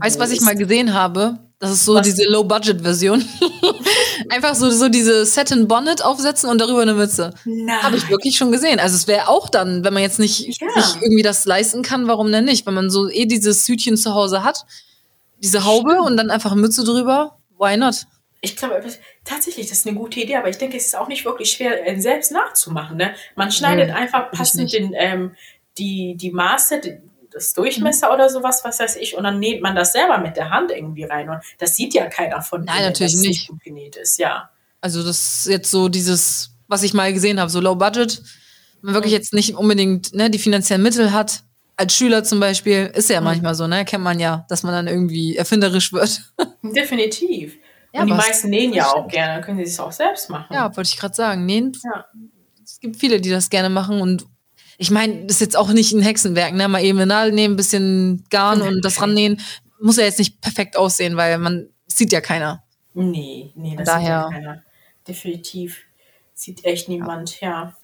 Weißt 0.00 0.16
du, 0.16 0.20
was 0.20 0.30
ich 0.30 0.40
mal 0.40 0.54
gesehen 0.54 0.94
habe? 0.94 1.38
Das 1.58 1.70
ist 1.70 1.84
so 1.84 1.94
was? 1.94 2.02
diese 2.02 2.24
Low-Budget-Version. 2.28 3.24
Einfach 4.28 4.54
so, 4.54 4.68
so 4.70 4.88
diese 4.88 5.24
Satin 5.24 5.68
Bonnet 5.68 6.04
aufsetzen 6.04 6.50
und 6.50 6.60
darüber 6.60 6.82
eine 6.82 6.94
Mütze. 6.94 7.32
Habe 7.82 7.96
ich 7.96 8.10
wirklich 8.10 8.36
schon 8.36 8.50
gesehen. 8.50 8.80
Also 8.80 8.96
es 8.96 9.06
wäre 9.06 9.28
auch 9.28 9.48
dann, 9.48 9.84
wenn 9.84 9.94
man 9.94 10.02
jetzt 10.02 10.18
nicht 10.18 10.40
ja. 10.60 10.82
sich 10.82 11.00
irgendwie 11.00 11.22
das 11.22 11.44
leisten 11.44 11.82
kann, 11.82 12.08
warum 12.08 12.32
denn 12.32 12.44
nicht? 12.44 12.66
Wenn 12.66 12.74
man 12.74 12.90
so 12.90 13.08
eh 13.08 13.26
dieses 13.26 13.64
Südchen 13.64 13.96
zu 13.96 14.12
Hause 14.12 14.42
hat, 14.42 14.66
diese 15.38 15.64
Haube 15.64 16.02
und 16.02 16.16
dann 16.16 16.30
einfach 16.30 16.50
eine 16.52 16.60
Mütze 16.60 16.82
drüber, 16.84 17.38
why 17.58 17.76
not? 17.76 18.06
Ich 18.40 18.56
glaube, 18.56 18.82
tatsächlich, 19.24 19.68
das 19.68 19.78
ist 19.78 19.86
eine 19.86 19.96
gute 19.96 20.18
Idee, 20.18 20.34
aber 20.34 20.48
ich 20.48 20.58
denke, 20.58 20.76
es 20.76 20.86
ist 20.86 20.96
auch 20.96 21.06
nicht 21.06 21.24
wirklich 21.24 21.52
schwer, 21.52 21.78
selbst 22.00 22.32
nachzumachen. 22.32 22.96
Ne? 22.96 23.14
Man 23.36 23.52
schneidet 23.52 23.86
nee, 23.86 23.92
einfach 23.92 24.32
passend 24.32 24.72
den, 24.72 24.94
ähm, 24.96 25.36
die, 25.78 26.16
die 26.16 26.32
Maße, 26.32 26.80
das 27.32 27.52
Durchmesser 27.54 28.12
oder 28.12 28.28
sowas, 28.28 28.64
was 28.64 28.78
weiß 28.80 28.96
ich, 28.96 29.16
und 29.16 29.24
dann 29.24 29.38
näht 29.38 29.62
man 29.62 29.74
das 29.74 29.92
selber 29.92 30.18
mit 30.18 30.36
der 30.36 30.50
Hand 30.50 30.70
irgendwie 30.70 31.04
rein. 31.04 31.28
Und 31.28 31.40
das 31.58 31.76
sieht 31.76 31.94
ja 31.94 32.06
keiner 32.06 32.42
von 32.42 32.64
Nein, 32.64 32.82
natürlich 32.82 33.12
dass 33.12 33.22
nicht. 33.22 33.48
gut 33.48 33.62
genäht 33.62 33.96
ist, 33.96 34.18
ja. 34.18 34.50
Also 34.80 35.02
das 35.04 35.16
ist 35.18 35.46
jetzt 35.46 35.70
so 35.70 35.88
dieses, 35.88 36.50
was 36.68 36.82
ich 36.82 36.94
mal 36.94 37.12
gesehen 37.12 37.40
habe, 37.40 37.50
so 37.50 37.60
Low 37.60 37.76
Budget. 37.76 38.22
Man 38.80 38.94
wirklich 38.94 39.12
mhm. 39.12 39.18
jetzt 39.18 39.32
nicht 39.32 39.54
unbedingt 39.54 40.12
ne, 40.12 40.28
die 40.28 40.38
finanziellen 40.38 40.82
Mittel 40.82 41.12
hat. 41.12 41.44
Als 41.76 41.96
Schüler 41.96 42.24
zum 42.24 42.40
Beispiel 42.40 42.90
ist 42.94 43.08
ja 43.08 43.20
mhm. 43.20 43.26
manchmal 43.26 43.54
so, 43.54 43.66
ne? 43.66 43.84
Kennt 43.84 44.02
man 44.02 44.18
ja, 44.18 44.44
dass 44.48 44.64
man 44.64 44.72
dann 44.72 44.88
irgendwie 44.88 45.36
erfinderisch 45.36 45.92
wird. 45.92 46.20
Definitiv. 46.62 47.56
Ja, 47.92 48.02
und 48.02 48.08
die 48.08 48.14
meisten 48.14 48.50
nähen 48.50 48.72
ja 48.72 48.86
auch 48.86 49.06
gerne, 49.06 49.34
dann 49.34 49.42
können 49.42 49.58
sie 49.58 49.64
es 49.64 49.78
auch 49.78 49.92
selbst 49.92 50.30
machen. 50.30 50.52
Ja, 50.52 50.74
wollte 50.76 50.88
ich 50.88 50.98
gerade 50.98 51.14
sagen. 51.14 51.44
Nähen. 51.44 51.72
Ja. 51.84 52.06
Es 52.64 52.80
gibt 52.80 52.96
viele, 52.96 53.20
die 53.20 53.30
das 53.30 53.50
gerne 53.50 53.68
machen 53.68 54.00
und 54.00 54.24
ich 54.78 54.90
meine, 54.90 55.26
das 55.26 55.36
ist 55.36 55.40
jetzt 55.40 55.56
auch 55.56 55.70
nicht 55.72 55.92
ein 55.92 56.02
Hexenwerk, 56.02 56.54
ne? 56.54 56.68
Mal 56.68 56.84
eben 56.84 56.98
eine 56.98 57.06
Nadel 57.06 57.32
nehmen, 57.32 57.54
ein 57.54 57.56
bisschen 57.56 58.24
Garn 58.30 58.62
und 58.62 58.84
das 58.84 59.00
rannähen. 59.00 59.40
Muss 59.80 59.96
ja 59.96 60.04
jetzt 60.04 60.18
nicht 60.18 60.40
perfekt 60.40 60.76
aussehen, 60.76 61.16
weil 61.16 61.38
man 61.38 61.68
sieht 61.86 62.12
ja 62.12 62.20
keiner. 62.20 62.62
Nee, 62.94 63.52
nee, 63.54 63.76
das 63.76 63.86
Daher. 63.86 64.00
sieht 64.00 64.32
ja 64.32 64.40
keiner. 64.40 64.62
Definitiv 65.06 65.82
sieht 66.34 66.64
echt 66.64 66.88
niemand, 66.88 67.40
ja. 67.40 67.48
ja. 67.48 67.76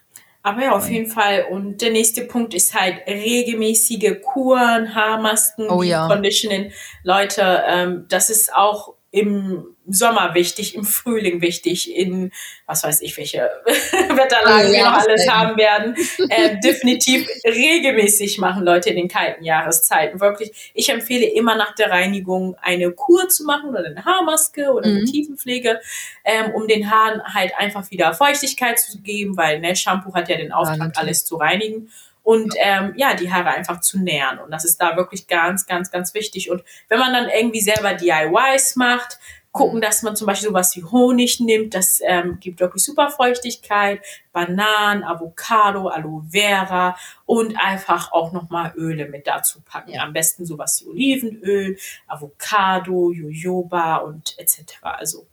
Aber 0.43 0.63
ja, 0.63 0.73
auf 0.77 0.89
jeden 0.89 1.11
Fall. 1.11 1.47
Und 1.51 1.83
der 1.83 1.91
nächste 1.91 2.23
Punkt 2.23 2.55
ist 2.55 2.75
halt 2.75 3.07
regelmäßige 3.07 4.23
Kuren, 4.23 4.95
Haarmasken, 4.95 5.69
oh, 5.69 5.83
ja. 5.83 6.07
Conditioning. 6.09 6.73
Leute, 7.03 7.65
ähm, 7.67 8.07
das 8.09 8.31
ist 8.31 8.55
auch 8.55 8.95
im 9.11 9.65
Sommer 9.87 10.35
wichtig, 10.35 10.75
im 10.75 10.85
Frühling 10.85 11.41
wichtig, 11.41 11.95
in 11.97 12.31
was 12.67 12.85
weiß 12.85 13.01
ich, 13.01 13.17
welche 13.17 13.39
Wetterlagen 13.67 14.71
wir 14.71 14.85
noch 14.85 14.99
alles 14.99 15.29
haben 15.29 15.57
werden. 15.57 15.95
Äh, 16.31 16.59
definitiv 16.61 17.27
regelmäßig 17.45 18.39
machen 18.39 18.65
Leute 18.65 18.91
in 18.91 18.97
den 18.97 19.09
kalten 19.09 19.45
Jahreszeiten. 19.45 20.21
Wirklich, 20.21 20.73
ich 20.75 20.91
empfehle 20.91 21.25
immer 21.25 21.55
nach 21.55 21.75
der 21.75 21.91
Reinigung 21.91 22.55
eine 22.61 22.91
Kur 22.91 23.29
zu 23.29 23.45
machen 23.45 23.71
oder 23.71 23.87
eine 23.87 24.05
Haarmaske 24.05 24.73
oder 24.73 24.87
eine 24.87 25.01
mhm. 25.01 25.07
Tiefenpflege, 25.07 25.81
ähm, 26.25 26.53
um 26.55 26.69
den 26.69 26.91
Haaren 26.91 27.23
halt 27.23 27.53
einfach 27.57 27.91
wieder 27.91 28.13
Feuchtigkeit 28.13 28.79
zu 28.79 29.01
geben, 29.01 29.37
weil 29.37 29.61
ne, 29.61 29.75
Shampoo 29.75 30.13
hat 30.13 30.29
ja 30.29 30.37
den 30.37 30.53
Auftrag, 30.53 30.99
alles 30.99 31.25
zu 31.25 31.37
reinigen 31.37 31.91
und 32.29 32.53
ähm, 32.59 32.93
ja, 32.95 33.15
die 33.15 33.33
Haare 33.33 33.49
einfach 33.49 33.81
zu 33.81 33.99
nähren. 33.99 34.39
Und 34.39 34.51
das 34.51 34.67
ist 34.67 34.77
da 34.83 34.99
wirklich 34.99 35.29
ganz, 35.29 35.65
ganz, 35.65 35.91
ganz 35.91 36.13
wichtig. 36.13 36.51
Und 36.51 36.63
wenn 36.91 36.99
man 36.99 37.15
dann 37.15 37.31
irgendwie 37.31 37.63
selber 37.63 37.95
DIYs 37.95 38.77
macht, 38.77 39.19
gucken, 39.51 39.81
dass 39.81 40.03
man 40.03 40.15
zum 40.15 40.27
Beispiel 40.27 40.51
sowas 40.51 40.77
wie 40.77 40.85
Honig 40.85 41.41
nimmt, 41.41 41.73
das 41.73 42.03
ähm, 42.05 42.39
gibt 42.39 42.61
wirklich 42.61 42.85
super 42.85 43.09
Feuchtigkeit, 43.09 44.03
Bananen, 44.31 45.05
Avocado, 45.05 45.89
Aloe 45.89 46.23
Vera 46.31 46.99
und 47.25 47.59
einfach 47.59 48.13
auch 48.13 48.33
nochmal 48.33 48.75
Öle 48.77 49.09
mit 49.09 49.27
dazu 49.27 49.63
packen. 49.63 49.93
Ja. 49.93 50.03
Am 50.03 50.13
besten 50.13 50.45
sowas 50.45 50.85
wie 50.85 50.91
Olivenöl, 50.91 51.79
Avocado, 52.09 53.11
Jojoba 53.11 53.97
und 53.97 54.39
etc. 54.39 54.81
Also 54.83 55.27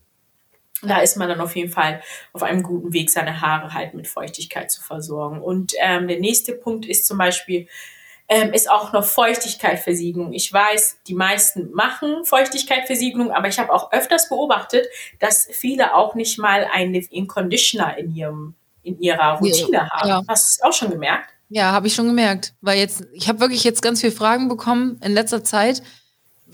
da 0.89 0.99
ist 0.99 1.17
man 1.17 1.29
dann 1.29 1.41
auf 1.41 1.55
jeden 1.55 1.71
Fall 1.71 2.01
auf 2.33 2.43
einem 2.43 2.63
guten 2.63 2.93
Weg, 2.93 3.09
seine 3.09 3.41
Haare 3.41 3.73
halt 3.73 3.93
mit 3.93 4.07
Feuchtigkeit 4.07 4.71
zu 4.71 4.81
versorgen. 4.81 5.41
Und 5.41 5.73
ähm, 5.79 6.07
der 6.07 6.19
nächste 6.19 6.53
Punkt 6.53 6.86
ist 6.86 7.07
zum 7.07 7.17
Beispiel, 7.17 7.67
ähm, 8.27 8.53
ist 8.53 8.69
auch 8.69 8.91
noch 8.91 9.05
Feuchtigkeitversiegelung. 9.05 10.33
Ich 10.33 10.51
weiß, 10.51 10.99
die 11.07 11.13
meisten 11.13 11.71
machen 11.71 12.25
Feuchtigkeitversiegelung, 12.25 13.31
aber 13.31 13.47
ich 13.47 13.59
habe 13.59 13.71
auch 13.71 13.91
öfters 13.91 14.29
beobachtet, 14.29 14.88
dass 15.19 15.47
viele 15.51 15.93
auch 15.93 16.15
nicht 16.15 16.39
mal 16.39 16.67
einen 16.71 16.93
Live-In-Conditioner 16.93 17.97
in 17.97 18.15
ihrem 18.15 18.55
in 18.81 18.99
ihrer 18.99 19.39
Routine 19.39 19.77
ja, 19.77 19.89
haben. 19.89 20.09
Ja. 20.09 20.21
Hast 20.27 20.47
du 20.47 20.51
es 20.51 20.61
auch 20.61 20.77
schon 20.77 20.91
gemerkt? 20.91 21.31
Ja, 21.49 21.71
habe 21.71 21.88
ich 21.88 21.95
schon 21.95 22.07
gemerkt, 22.07 22.53
weil 22.61 22.77
jetzt 22.77 23.03
ich 23.13 23.27
habe 23.27 23.39
wirklich 23.39 23.63
jetzt 23.63 23.81
ganz 23.81 24.01
viele 24.01 24.11
Fragen 24.11 24.47
bekommen 24.47 24.99
in 25.03 25.13
letzter 25.13 25.43
Zeit 25.43 25.81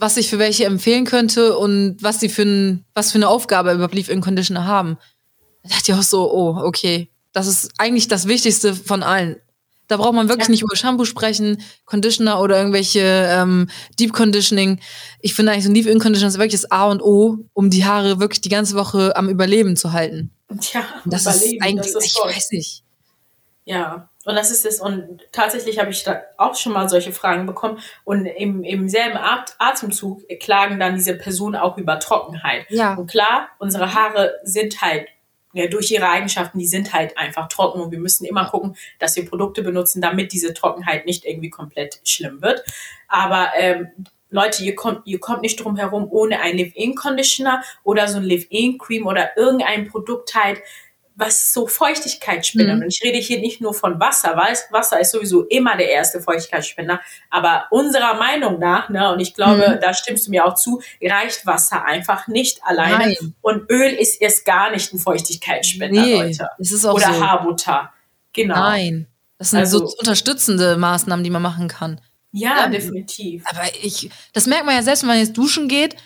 was 0.02 0.16
ich 0.16 0.28
für 0.28 0.40
welche 0.40 0.64
empfehlen 0.64 1.06
könnte 1.06 1.56
und 1.56 1.96
was 2.00 2.18
sie 2.18 2.28
für, 2.28 2.42
ein, 2.42 2.84
was 2.92 3.12
für 3.12 3.18
eine 3.18 3.28
Aufgabe 3.28 3.72
überhaupt 3.72 3.94
Leave-In 3.94 4.20
Conditioner 4.20 4.66
haben. 4.66 4.98
Da 5.62 5.68
dachte 5.68 5.92
ich 5.92 5.94
auch 5.96 6.02
so, 6.02 6.28
oh, 6.28 6.56
okay. 6.56 7.08
Das 7.32 7.46
ist 7.46 7.70
eigentlich 7.78 8.08
das 8.08 8.26
Wichtigste 8.26 8.74
von 8.74 9.04
allen. 9.04 9.36
Da 9.86 9.98
braucht 9.98 10.14
man 10.14 10.28
wirklich 10.28 10.48
ja. 10.48 10.50
nicht 10.50 10.62
über 10.62 10.74
Shampoo 10.74 11.04
sprechen, 11.04 11.62
Conditioner 11.84 12.40
oder 12.40 12.58
irgendwelche 12.58 13.28
ähm, 13.30 13.68
Deep 14.00 14.12
Conditioning. 14.12 14.80
Ich 15.20 15.34
finde 15.34 15.52
eigentlich 15.52 15.64
so 15.64 15.70
ein 15.70 15.74
Leave-In 15.76 16.00
Conditioner 16.00 16.30
ist 16.30 16.38
wirklich 16.38 16.60
das 16.60 16.72
A 16.72 16.90
und 16.90 17.00
O, 17.00 17.38
um 17.52 17.70
die 17.70 17.84
Haare 17.84 18.18
wirklich 18.18 18.40
die 18.40 18.48
ganze 18.48 18.74
Woche 18.74 19.14
am 19.14 19.28
Überleben 19.28 19.76
zu 19.76 19.92
halten. 19.92 20.32
Ja, 20.72 20.84
das 21.04 21.26
ist 21.26 21.62
eigentlich, 21.62 21.92
das 21.92 22.04
ist 22.04 22.06
ich 22.06 22.24
weiß 22.24 22.50
nicht. 22.50 22.82
Ja, 23.64 24.08
und 24.24 24.34
das 24.34 24.50
ist 24.50 24.66
es. 24.66 24.80
Und 24.80 25.20
tatsächlich 25.32 25.78
habe 25.78 25.90
ich 25.90 26.04
da 26.04 26.22
auch 26.36 26.54
schon 26.54 26.72
mal 26.72 26.88
solche 26.88 27.12
Fragen 27.12 27.46
bekommen. 27.46 27.78
Und 28.04 28.26
im, 28.26 28.64
im 28.64 28.88
selben 28.88 29.18
Atemzug 29.18 30.22
klagen 30.40 30.80
dann 30.80 30.96
diese 30.96 31.14
Personen 31.14 31.56
auch 31.56 31.78
über 31.78 31.98
Trockenheit. 31.98 32.66
Ja. 32.68 32.94
Und 32.94 33.10
klar, 33.10 33.48
unsere 33.58 33.94
Haare 33.94 34.34
sind 34.44 34.80
halt 34.80 35.08
ja, 35.52 35.66
durch 35.66 35.90
ihre 35.90 36.08
Eigenschaften, 36.08 36.58
die 36.58 36.66
sind 36.66 36.92
halt 36.92 37.18
einfach 37.18 37.46
trocken 37.48 37.80
und 37.82 37.90
wir 37.90 37.98
müssen 37.98 38.24
immer 38.24 38.46
gucken, 38.46 38.74
dass 38.98 39.16
wir 39.16 39.28
Produkte 39.28 39.62
benutzen, 39.62 40.00
damit 40.00 40.32
diese 40.32 40.54
Trockenheit 40.54 41.04
nicht 41.04 41.26
irgendwie 41.26 41.50
komplett 41.50 42.00
schlimm 42.04 42.40
wird. 42.40 42.64
Aber 43.06 43.50
ähm, 43.56 43.88
Leute, 44.30 44.64
ihr 44.64 44.74
kommt, 44.74 45.06
ihr 45.06 45.20
kommt 45.20 45.42
nicht 45.42 45.62
drum 45.62 45.76
herum, 45.76 46.08
ohne 46.10 46.40
ein 46.40 46.56
Live-In-Conditioner 46.56 47.62
oder 47.84 48.08
so 48.08 48.16
ein 48.16 48.24
Live-In-Cream 48.24 49.06
oder 49.06 49.36
irgendein 49.36 49.88
Produkt 49.88 50.34
halt 50.34 50.62
was 51.14 51.52
so 51.52 51.66
Feuchtigkeitsspender. 51.66 52.76
Mhm. 52.76 52.82
Und 52.82 52.88
ich 52.88 53.02
rede 53.02 53.18
hier 53.18 53.40
nicht 53.40 53.60
nur 53.60 53.74
von 53.74 54.00
Wasser, 54.00 54.36
weil 54.36 54.56
Wasser 54.70 55.00
ist 55.00 55.12
sowieso 55.12 55.42
immer 55.44 55.76
der 55.76 55.90
erste 55.90 56.20
Feuchtigkeitsspender. 56.20 57.00
Aber 57.30 57.66
unserer 57.70 58.14
Meinung 58.14 58.58
nach, 58.58 58.88
ne, 58.88 59.12
und 59.12 59.20
ich 59.20 59.34
glaube, 59.34 59.76
mhm. 59.76 59.80
da 59.80 59.94
stimmst 59.94 60.26
du 60.26 60.30
mir 60.30 60.44
auch 60.44 60.54
zu, 60.54 60.80
reicht 61.02 61.46
Wasser 61.46 61.84
einfach 61.84 62.28
nicht 62.28 62.64
alleine. 62.64 62.98
Nein. 62.98 63.34
Und 63.40 63.70
Öl 63.70 63.92
ist 63.92 64.20
erst 64.20 64.44
gar 64.44 64.70
nicht 64.70 64.92
ein 64.92 64.98
Feuchtigkeitsspender, 64.98 66.02
nee, 66.02 66.14
Leute. 66.14 66.48
Das 66.58 66.72
ist 66.72 66.84
auch 66.84 66.94
Oder 66.94 67.12
so. 67.12 67.20
Haarbutter. 67.20 67.92
Genau. 68.32 68.54
Nein. 68.54 69.06
Das 69.38 69.50
sind 69.50 69.60
also, 69.60 69.86
so 69.86 69.96
unterstützende 69.98 70.76
Maßnahmen, 70.76 71.24
die 71.24 71.30
man 71.30 71.42
machen 71.42 71.68
kann. 71.68 72.00
Ja, 72.30 72.60
ja, 72.60 72.68
definitiv. 72.68 73.44
Aber 73.50 73.64
ich, 73.82 74.08
das 74.32 74.46
merkt 74.46 74.64
man 74.64 74.74
ja 74.74 74.82
selbst, 74.82 75.02
wenn 75.02 75.08
man 75.08 75.18
jetzt 75.18 75.36
duschen 75.36 75.68
geht 75.68 75.96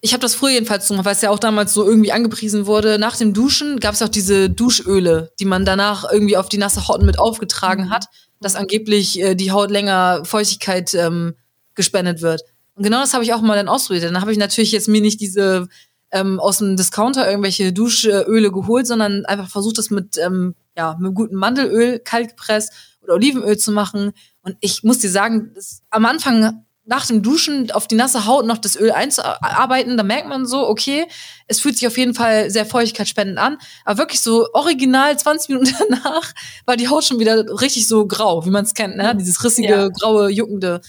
ich 0.00 0.12
habe 0.12 0.20
das 0.20 0.34
früher 0.34 0.50
jedenfalls 0.50 0.88
gemacht, 0.88 1.04
weil 1.04 1.14
es 1.14 1.22
ja 1.22 1.30
auch 1.30 1.38
damals 1.38 1.72
so 1.72 1.86
irgendwie 1.86 2.12
angepriesen 2.12 2.66
wurde. 2.66 2.98
Nach 2.98 3.16
dem 3.16 3.34
Duschen 3.34 3.80
gab 3.80 3.94
es 3.94 4.02
auch 4.02 4.08
diese 4.08 4.50
Duschöle, 4.50 5.32
die 5.40 5.44
man 5.44 5.64
danach 5.64 6.10
irgendwie 6.10 6.36
auf 6.36 6.48
die 6.48 6.58
nasse 6.58 6.88
Haut 6.88 7.02
mit 7.02 7.18
aufgetragen 7.18 7.86
mhm. 7.86 7.90
hat, 7.90 8.06
dass 8.40 8.56
angeblich 8.56 9.20
äh, 9.20 9.34
die 9.34 9.52
Haut 9.52 9.70
länger 9.70 10.24
Feuchtigkeit 10.24 10.94
ähm, 10.94 11.34
gespendet 11.74 12.22
wird. 12.22 12.42
Und 12.74 12.84
genau 12.84 13.00
das 13.00 13.14
habe 13.14 13.24
ich 13.24 13.34
auch 13.34 13.40
mal 13.40 13.56
dann 13.56 13.68
ausprobiert. 13.68 14.04
Dann 14.04 14.20
habe 14.20 14.32
ich 14.32 14.38
natürlich 14.38 14.72
jetzt 14.72 14.88
mir 14.88 15.00
nicht 15.00 15.20
diese 15.20 15.68
ähm, 16.10 16.40
aus 16.40 16.58
dem 16.58 16.76
Discounter 16.76 17.28
irgendwelche 17.28 17.72
Duschöle 17.72 18.50
geholt, 18.50 18.86
sondern 18.86 19.26
einfach 19.26 19.50
versucht, 19.50 19.78
das 19.78 19.90
mit 19.90 20.16
ähm, 20.18 20.54
ja, 20.76 20.96
mit 20.98 21.14
gutem 21.14 21.38
Mandelöl 21.38 21.98
kalt 21.98 22.30
gepresst 22.30 22.72
oder 23.02 23.14
Olivenöl 23.14 23.58
zu 23.58 23.72
machen. 23.72 24.12
Und 24.42 24.56
ich 24.60 24.84
muss 24.84 25.00
dir 25.00 25.10
sagen, 25.10 25.50
das, 25.54 25.82
am 25.90 26.06
Anfang 26.06 26.64
nach 26.88 27.06
dem 27.06 27.22
Duschen 27.22 27.70
auf 27.70 27.86
die 27.86 27.94
nasse 27.94 28.24
Haut 28.24 28.46
noch 28.46 28.56
das 28.56 28.74
Öl 28.74 28.92
einzuarbeiten, 28.92 29.98
da 29.98 30.02
merkt 30.02 30.26
man 30.26 30.46
so, 30.46 30.66
okay, 30.66 31.06
es 31.46 31.60
fühlt 31.60 31.76
sich 31.76 31.86
auf 31.86 31.98
jeden 31.98 32.14
Fall 32.14 32.50
sehr 32.50 32.64
feuchtigkeitsspendend 32.64 33.38
an. 33.38 33.58
Aber 33.84 33.98
wirklich 33.98 34.22
so 34.22 34.48
original 34.54 35.16
20 35.16 35.50
Minuten 35.50 35.74
danach 35.90 36.32
war 36.64 36.76
die 36.76 36.88
Haut 36.88 37.04
schon 37.04 37.20
wieder 37.20 37.44
richtig 37.60 37.86
so 37.86 38.06
grau, 38.06 38.44
wie 38.46 38.50
man 38.50 38.64
es 38.64 38.72
kennt, 38.72 38.96
ne? 38.96 39.14
Dieses 39.14 39.44
rissige, 39.44 39.68
ja. 39.68 39.88
graue, 39.88 40.30
juckende. 40.30 40.80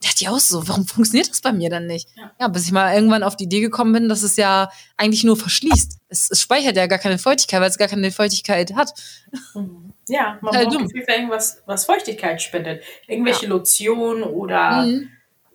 Da 0.00 0.08
dachte 0.08 0.22
ich 0.22 0.28
auch 0.28 0.38
so, 0.38 0.68
warum 0.68 0.86
funktioniert 0.86 1.28
das 1.28 1.40
bei 1.40 1.52
mir 1.52 1.70
dann 1.70 1.86
nicht? 1.86 2.08
Ja. 2.16 2.30
ja. 2.38 2.48
bis 2.48 2.66
ich 2.66 2.72
mal 2.72 2.94
irgendwann 2.94 3.24
auf 3.24 3.34
die 3.34 3.44
Idee 3.44 3.60
gekommen 3.60 3.92
bin, 3.92 4.08
dass 4.08 4.22
es 4.22 4.36
ja 4.36 4.70
eigentlich 4.96 5.24
nur 5.24 5.36
verschließt. 5.36 5.98
Es, 6.08 6.30
es 6.30 6.40
speichert 6.40 6.76
ja 6.76 6.86
gar 6.86 7.00
keine 7.00 7.18
Feuchtigkeit, 7.18 7.60
weil 7.60 7.68
es 7.68 7.78
gar 7.78 7.88
keine 7.88 8.12
Feuchtigkeit 8.12 8.76
hat. 8.76 8.94
Mhm. 9.54 9.92
Ja, 10.08 10.38
man 10.40 10.54
braucht 10.54 10.90
für 10.92 11.12
irgendwas, 11.12 11.62
was 11.66 11.84
Feuchtigkeit 11.84 12.40
spendet. 12.40 12.82
Irgendwelche 13.08 13.42
ja. 13.42 13.48
Lotionen 13.50 14.22
oder 14.22 14.84
mhm 14.86 15.10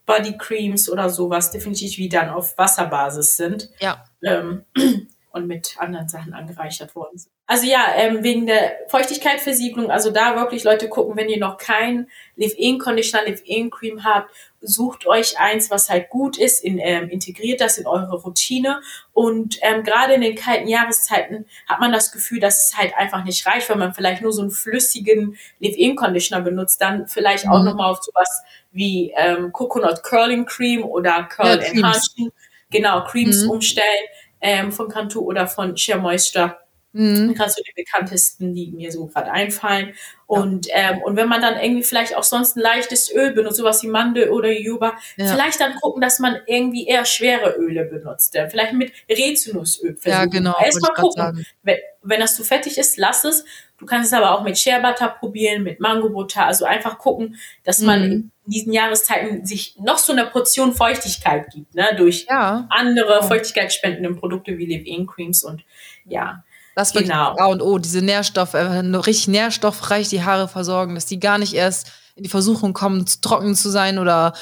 Bodycreams 0.05 0.89
oder 0.89 1.09
sowas 1.09 1.51
definitiv 1.51 1.97
wie 1.97 2.09
dann 2.09 2.29
auf 2.29 2.57
Wasserbasis 2.57 3.35
sind. 3.37 3.69
Ja. 3.79 4.03
Ähm, 4.21 4.65
und 5.31 5.47
mit 5.47 5.75
anderen 5.79 6.07
Sachen 6.07 6.33
angereichert 6.33 6.95
worden 6.95 7.17
sind. 7.17 7.32
Also 7.45 7.67
ja, 7.67 7.87
ähm, 7.97 8.23
wegen 8.23 8.47
der 8.47 8.77
Feuchtigkeitsversiegelung, 8.87 9.91
also 9.91 10.11
da 10.11 10.37
wirklich 10.37 10.63
Leute 10.63 10.87
gucken, 10.87 11.17
wenn 11.17 11.27
ihr 11.27 11.39
noch 11.39 11.57
kein 11.57 12.09
Live-In-Conditioner, 12.37 13.25
Live-In-Cream 13.25 14.05
habt, 14.05 14.31
sucht 14.61 15.05
euch 15.05 15.37
eins, 15.37 15.69
was 15.69 15.89
halt 15.89 16.09
gut 16.09 16.37
ist, 16.37 16.63
in, 16.63 16.79
ähm, 16.79 17.09
integriert 17.09 17.59
das 17.59 17.77
in 17.77 17.85
eure 17.85 18.15
Routine. 18.21 18.79
Und 19.11 19.57
ähm, 19.61 19.83
gerade 19.83 20.13
in 20.13 20.21
den 20.21 20.35
kalten 20.35 20.69
Jahreszeiten 20.69 21.45
hat 21.67 21.81
man 21.81 21.91
das 21.91 22.13
Gefühl, 22.13 22.39
dass 22.39 22.67
es 22.67 22.77
halt 22.77 22.95
einfach 22.95 23.25
nicht 23.25 23.45
reicht, 23.45 23.67
wenn 23.67 23.79
man 23.79 23.93
vielleicht 23.93 24.21
nur 24.21 24.31
so 24.31 24.41
einen 24.41 24.51
flüssigen 24.51 25.37
Live-In-Conditioner 25.59 26.41
benutzt, 26.41 26.79
dann 26.79 27.07
vielleicht 27.09 27.45
mhm. 27.45 27.51
auch 27.51 27.63
nochmal 27.63 27.91
auf 27.91 28.01
sowas 28.01 28.41
wie 28.71 29.13
ähm, 29.17 29.51
Coconut 29.51 30.01
Curling 30.03 30.45
Cream 30.45 30.85
oder 30.85 31.23
Curl 31.23 31.59
ja, 31.61 31.67
Enhancing, 31.67 32.31
genau, 32.71 33.03
Creams 33.03 33.43
mhm. 33.43 33.51
umstellen 33.51 34.05
ähm, 34.39 34.71
von 34.71 34.87
Cantu 34.87 35.19
oder 35.19 35.45
von 35.45 35.75
Sheer 35.75 35.97
Moisture 35.97 36.62
Mhm. 36.93 37.33
Gerade 37.33 37.49
so 37.51 37.61
die 37.63 37.73
bekanntesten, 37.75 38.53
die 38.53 38.71
mir 38.71 38.91
so 38.91 39.07
gerade 39.07 39.31
einfallen. 39.31 39.93
Und, 40.27 40.67
ja. 40.67 40.91
ähm, 40.91 41.01
und 41.01 41.15
wenn 41.15 41.27
man 41.27 41.41
dann 41.41 41.59
irgendwie 41.59 41.83
vielleicht 41.83 42.15
auch 42.15 42.23
sonst 42.23 42.55
ein 42.55 42.61
leichtes 42.61 43.13
Öl 43.13 43.33
benutzt, 43.33 43.57
sowas 43.57 43.83
wie 43.83 43.87
Mandel 43.87 44.29
oder 44.29 44.51
Juba, 44.51 44.93
ja. 45.17 45.25
vielleicht 45.25 45.59
dann 45.59 45.75
gucken, 45.75 46.01
dass 46.01 46.19
man 46.19 46.37
irgendwie 46.45 46.87
eher 46.87 47.05
schwere 47.05 47.55
Öle 47.57 47.85
benutzt. 47.85 48.37
Vielleicht 48.49 48.73
mit 48.73 48.93
Rezinusöl 49.09 49.95
versuchen. 49.95 50.11
Ja, 50.11 50.25
genau. 50.25 50.55
Erstmal 50.63 50.93
gucken. 50.93 51.45
Wenn, 51.63 51.77
wenn 52.03 52.19
das 52.19 52.35
zu 52.35 52.43
fettig 52.43 52.77
ist, 52.77 52.97
lass 52.97 53.23
es. 53.25 53.43
Du 53.79 53.85
kannst 53.85 54.13
es 54.13 54.17
aber 54.17 54.31
auch 54.31 54.43
mit 54.43 54.57
Shea 54.57 54.79
Butter 54.79 55.09
probieren, 55.09 55.63
mit 55.63 55.79
Mango 55.79 56.09
Butter. 56.09 56.45
Also 56.45 56.65
einfach 56.65 56.99
gucken, 56.99 57.37
dass 57.63 57.79
man 57.79 57.99
mhm. 57.99 58.31
in 58.45 58.51
diesen 58.53 58.71
Jahreszeiten 58.71 59.45
sich 59.45 59.75
noch 59.79 59.97
so 59.97 60.13
eine 60.13 60.25
Portion 60.25 60.73
Feuchtigkeit 60.73 61.49
gibt, 61.51 61.73
ne? 61.75 61.95
Durch 61.97 62.27
ja. 62.29 62.67
andere 62.69 63.23
feuchtigkeitsspendende 63.23 64.13
Produkte 64.13 64.57
wie 64.57 64.65
Leave-In 64.65 65.07
Creams 65.07 65.43
und 65.43 65.63
ja. 66.05 66.43
Das 66.75 66.95
wird 66.95 67.05
genau. 67.05 67.35
A 67.37 67.45
und 67.45 67.61
O, 67.61 67.77
diese 67.77 68.01
Nährstoffe, 68.01 68.53
äh, 68.55 68.79
richtig 68.79 69.27
nährstoffreich 69.27 70.09
die 70.09 70.23
Haare 70.23 70.47
versorgen, 70.47 70.95
dass 70.95 71.05
die 71.05 71.19
gar 71.19 71.37
nicht 71.37 71.53
erst 71.53 71.91
in 72.15 72.23
die 72.23 72.29
Versuchung 72.29 72.73
kommen, 72.73 73.05
trocken 73.21 73.55
zu 73.55 73.69
sein 73.69 73.97
oder 73.99 74.33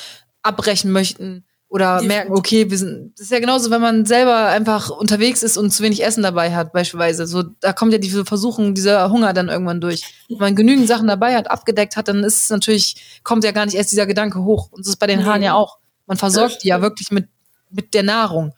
abbrechen 0.42 0.92
möchten 0.92 1.46
oder 1.72 2.02
merken, 2.02 2.34
okay, 2.34 2.70
wir 2.70 2.78
sind, 2.78 3.14
das 3.16 3.28
ist 3.28 3.32
ja 3.32 3.40
genauso, 3.40 3.72
wenn 3.72 3.80
man 3.80 4.06
selber 4.06 4.48
einfach 4.48 4.90
unterwegs 4.90 5.42
ist 5.42 5.58
und 5.58 5.72
zu 5.72 5.84
wenig 5.84 6.04
Essen 6.04 6.22
dabei 6.22 6.54
hat, 6.54 6.74
beispielsweise. 6.74 7.26
So, 7.28 7.44
da 7.44 7.72
kommt 7.72 7.94
ja 7.94 7.98
diese 7.98 8.26
Versuchung, 8.26 8.74
dieser 8.74 9.10
Hunger 9.10 9.32
dann 9.32 9.48
irgendwann 9.48 9.80
durch. 9.80 10.04
Wenn 10.28 10.38
man 10.38 10.56
genügend 10.58 10.90
Sachen 10.90 11.08
dabei 11.08 11.34
hat, 11.34 11.50
abgedeckt 11.50 11.96
hat, 11.96 12.10
dann 12.10 12.26
ist 12.26 12.44
es 12.44 12.50
natürlich, 12.50 13.22
kommt 13.24 13.46
ja 13.46 13.52
gar 13.52 13.66
nicht 13.66 13.76
erst 13.76 13.94
dieser 13.94 14.06
Gedanke 14.06 14.44
hoch. 14.44 14.70
Und 14.72 14.82
das 14.82 14.90
ist 14.90 15.00
bei 15.00 15.08
den 15.08 15.26
Haaren 15.26 15.44
ja 15.44 15.54
auch. 15.54 15.78
Man 16.08 16.18
versorgt 16.18 16.64
die 16.64 16.68
ja 16.68 16.82
wirklich 16.82 17.10
mit, 17.10 17.30
mit 17.70 17.94
der 17.94 18.04
Nahrung. 18.04 18.54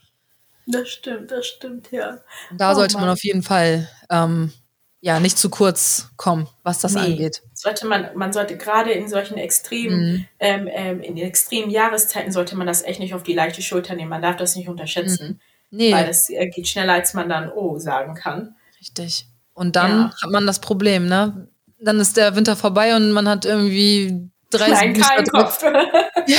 Das 0.65 0.89
stimmt, 0.89 1.31
das 1.31 1.45
stimmt, 1.45 1.91
ja. 1.91 2.19
Da 2.55 2.71
oh, 2.71 2.75
sollte 2.75 2.97
man 2.97 3.09
auf 3.09 3.23
jeden 3.23 3.43
Fall 3.43 3.89
ähm, 4.09 4.51
ja 5.01 5.19
nicht 5.19 5.37
zu 5.37 5.49
kurz 5.49 6.09
kommen, 6.15 6.47
was 6.63 6.79
das 6.79 6.93
nee. 6.93 7.01
angeht. 7.01 7.41
Sollte 7.53 7.85
man, 7.85 8.09
man 8.15 8.31
sollte 8.31 8.57
gerade 8.57 8.91
in 8.91 9.09
solchen 9.09 9.37
extremen, 9.37 9.99
mhm. 9.99 10.25
ähm, 10.39 10.69
ähm, 10.71 11.01
in 11.01 11.17
extremen 11.17 11.69
Jahreszeiten 11.69 12.31
sollte 12.31 12.55
man 12.55 12.67
das 12.67 12.83
echt 12.83 12.99
nicht 12.99 13.13
auf 13.13 13.23
die 13.23 13.33
leichte 13.33 13.61
Schulter 13.61 13.95
nehmen. 13.95 14.09
Man 14.09 14.21
darf 14.21 14.37
das 14.37 14.55
nicht 14.55 14.69
unterschätzen. 14.69 15.27
Mhm. 15.27 15.39
Nee. 15.77 15.91
Weil 15.91 16.07
es 16.07 16.29
äh, 16.29 16.47
geht 16.47 16.67
schneller, 16.67 16.93
als 16.93 17.13
man 17.13 17.27
dann 17.27 17.51
Oh 17.51 17.79
sagen 17.79 18.13
kann. 18.15 18.55
Richtig. 18.79 19.27
Und 19.53 19.75
dann 19.75 19.91
ja. 19.91 20.13
hat 20.21 20.29
man 20.29 20.47
das 20.47 20.59
Problem, 20.59 21.07
ne? 21.07 21.47
Dann 21.79 21.99
ist 21.99 22.15
der 22.15 22.35
Winter 22.35 22.55
vorbei 22.55 22.95
und 22.95 23.11
man 23.11 23.27
hat 23.27 23.43
irgendwie 23.43 24.29
30 24.57 24.97
Nein, 24.97 25.25
Kopf. 25.27 25.61
ja. 26.27 26.37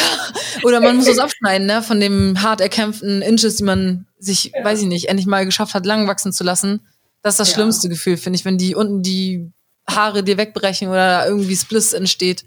Oder 0.62 0.80
man 0.80 0.96
muss 0.96 1.08
es 1.08 1.18
abschneiden, 1.18 1.66
ne? 1.66 1.82
Von 1.82 2.00
dem 2.00 2.42
hart 2.42 2.60
erkämpften 2.60 3.22
Inches, 3.22 3.56
die 3.56 3.64
man 3.64 4.06
sich, 4.18 4.52
ja. 4.54 4.64
weiß 4.64 4.80
ich 4.82 4.86
nicht, 4.86 5.08
endlich 5.08 5.26
mal 5.26 5.44
geschafft 5.44 5.74
hat, 5.74 5.86
lang 5.86 6.06
wachsen 6.08 6.32
zu 6.32 6.44
lassen. 6.44 6.86
Das 7.22 7.34
ist 7.34 7.40
das 7.40 7.48
ja. 7.50 7.54
schlimmste 7.54 7.88
Gefühl, 7.88 8.16
finde 8.16 8.38
ich, 8.38 8.44
wenn 8.44 8.58
die 8.58 8.74
unten 8.74 9.02
die 9.02 9.50
Haare 9.88 10.22
dir 10.22 10.38
wegbrechen 10.38 10.88
oder 10.88 11.26
irgendwie 11.26 11.56
Spliss 11.56 11.92
entsteht. 11.92 12.44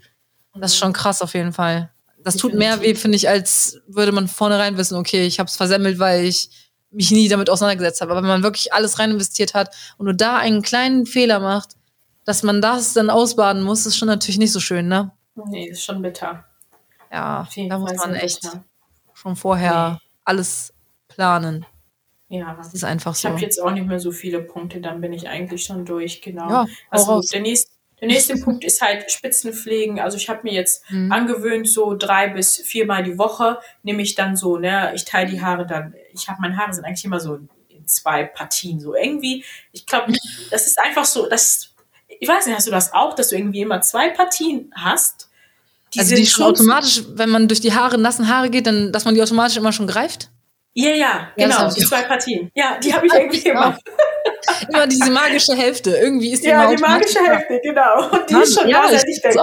Das 0.54 0.72
ist 0.72 0.78
schon 0.78 0.92
krass 0.92 1.22
auf 1.22 1.34
jeden 1.34 1.52
Fall. 1.52 1.90
Das 2.24 2.36
tut 2.36 2.54
mehr 2.54 2.80
weh, 2.82 2.94
finde 2.94 3.16
ich, 3.16 3.28
als 3.28 3.80
würde 3.86 4.12
man 4.12 4.28
vornherein 4.28 4.76
wissen, 4.76 4.96
okay, 4.96 5.24
ich 5.24 5.38
habe 5.38 5.48
es 5.48 5.56
versemmelt, 5.56 5.98
weil 5.98 6.24
ich 6.24 6.50
mich 6.90 7.10
nie 7.10 7.28
damit 7.28 7.50
auseinandergesetzt 7.50 8.00
habe. 8.00 8.12
Aber 8.12 8.22
wenn 8.22 8.28
man 8.28 8.42
wirklich 8.42 8.72
alles 8.72 8.98
rein 8.98 9.12
investiert 9.12 9.54
hat 9.54 9.74
und 9.98 10.06
nur 10.06 10.14
da 10.14 10.36
einen 10.36 10.62
kleinen 10.62 11.06
Fehler 11.06 11.38
macht, 11.38 11.70
dass 12.24 12.42
man 12.42 12.60
das 12.60 12.92
dann 12.92 13.10
ausbaden 13.10 13.62
muss, 13.62 13.86
ist 13.86 13.96
schon 13.96 14.08
natürlich 14.08 14.38
nicht 14.38 14.52
so 14.52 14.60
schön, 14.60 14.88
ne? 14.88 15.12
Nee, 15.46 15.68
ist 15.68 15.84
schon 15.84 16.02
bitter. 16.02 16.44
Ja, 17.12 17.48
da 17.68 17.78
muss 17.78 17.94
man 17.96 18.14
echt 18.14 18.42
bitter. 18.42 18.64
schon 19.14 19.36
vorher 19.36 19.98
nee. 20.00 20.10
alles 20.24 20.74
planen. 21.08 21.64
Ja, 22.28 22.54
das 22.54 22.74
ist 22.74 22.84
einfach 22.84 23.14
so. 23.14 23.26
Ich 23.26 23.32
habe 23.32 23.40
jetzt 23.40 23.60
auch 23.60 23.70
nicht 23.70 23.86
mehr 23.86 23.98
so 23.98 24.12
viele 24.12 24.42
Punkte, 24.42 24.80
dann 24.80 25.00
bin 25.00 25.12
ich 25.12 25.28
eigentlich 25.28 25.64
schon 25.64 25.86
durch, 25.86 26.20
genau. 26.20 26.48
Ja, 26.48 26.66
also 26.90 27.22
der 27.22 27.40
nächste, 27.40 27.70
der 28.00 28.08
nächste 28.08 28.36
Punkt 28.36 28.64
ist 28.64 28.82
halt 28.82 29.10
Spitzenpflegen. 29.10 29.98
Also 29.98 30.18
ich 30.18 30.28
habe 30.28 30.40
mir 30.42 30.52
jetzt 30.52 30.88
mhm. 30.90 31.10
angewöhnt, 31.10 31.68
so 31.68 31.96
drei 31.96 32.28
bis 32.28 32.58
viermal 32.58 33.02
die 33.02 33.18
Woche 33.18 33.58
nehme 33.82 34.02
ich 34.02 34.14
dann 34.14 34.36
so, 34.36 34.58
ne, 34.58 34.92
ich 34.94 35.04
teile 35.04 35.30
die 35.30 35.40
Haare 35.40 35.66
dann, 35.66 35.94
ich 36.12 36.28
habe 36.28 36.40
meine 36.42 36.56
Haare 36.56 36.74
sind 36.74 36.84
eigentlich 36.84 37.04
immer 37.04 37.20
so 37.20 37.40
in 37.68 37.86
zwei 37.86 38.24
Partien, 38.24 38.78
so 38.78 38.94
irgendwie. 38.94 39.44
Ich 39.72 39.86
glaube, 39.86 40.12
das 40.50 40.66
ist 40.66 40.78
einfach 40.78 41.06
so, 41.06 41.28
das, 41.28 41.74
ich 42.20 42.28
weiß 42.28 42.46
nicht, 42.46 42.56
hast 42.56 42.66
du 42.66 42.70
das 42.70 42.92
auch, 42.92 43.14
dass 43.14 43.30
du 43.30 43.36
irgendwie 43.36 43.62
immer 43.62 43.80
zwei 43.80 44.10
Partien 44.10 44.70
hast? 44.76 45.27
Die 45.94 46.00
also 46.00 46.14
die 46.14 46.26
schon 46.26 46.44
automatisch, 46.44 47.02
wenn 47.14 47.30
man 47.30 47.48
durch 47.48 47.60
die 47.60 47.72
Haare, 47.72 47.98
nassen 47.98 48.28
Haare 48.28 48.50
geht, 48.50 48.66
dann, 48.66 48.92
dass 48.92 49.04
man 49.04 49.14
die 49.14 49.22
automatisch 49.22 49.56
immer 49.56 49.72
schon 49.72 49.86
greift? 49.86 50.30
Ja, 50.74 50.90
ja, 50.90 51.28
genau, 51.36 51.72
die 51.72 51.84
zwei 51.84 52.02
Partien. 52.02 52.50
Ja, 52.54 52.78
die 52.78 52.94
habe 52.94 53.06
ich 53.06 53.12
irgendwie 53.18 53.48
immer. 53.48 53.76
immer 54.68 54.86
diese 54.86 55.10
magische 55.10 55.56
Hälfte. 55.56 55.90
Irgendwie 55.90 56.30
ist 56.30 56.44
die 56.44 56.48
Ja, 56.48 56.72
die 56.72 56.80
magische 56.80 57.18
Hälfte, 57.20 57.60
genau. 57.62 58.10
Und 58.10 58.30
die 58.30 58.34
Mann, 58.34 58.42
ist 58.42 58.54
schon 58.54 58.68
ja, 58.68 58.82
da, 58.82 58.88
seit 58.90 59.08
ich 59.08 59.20
denke. 59.20 59.38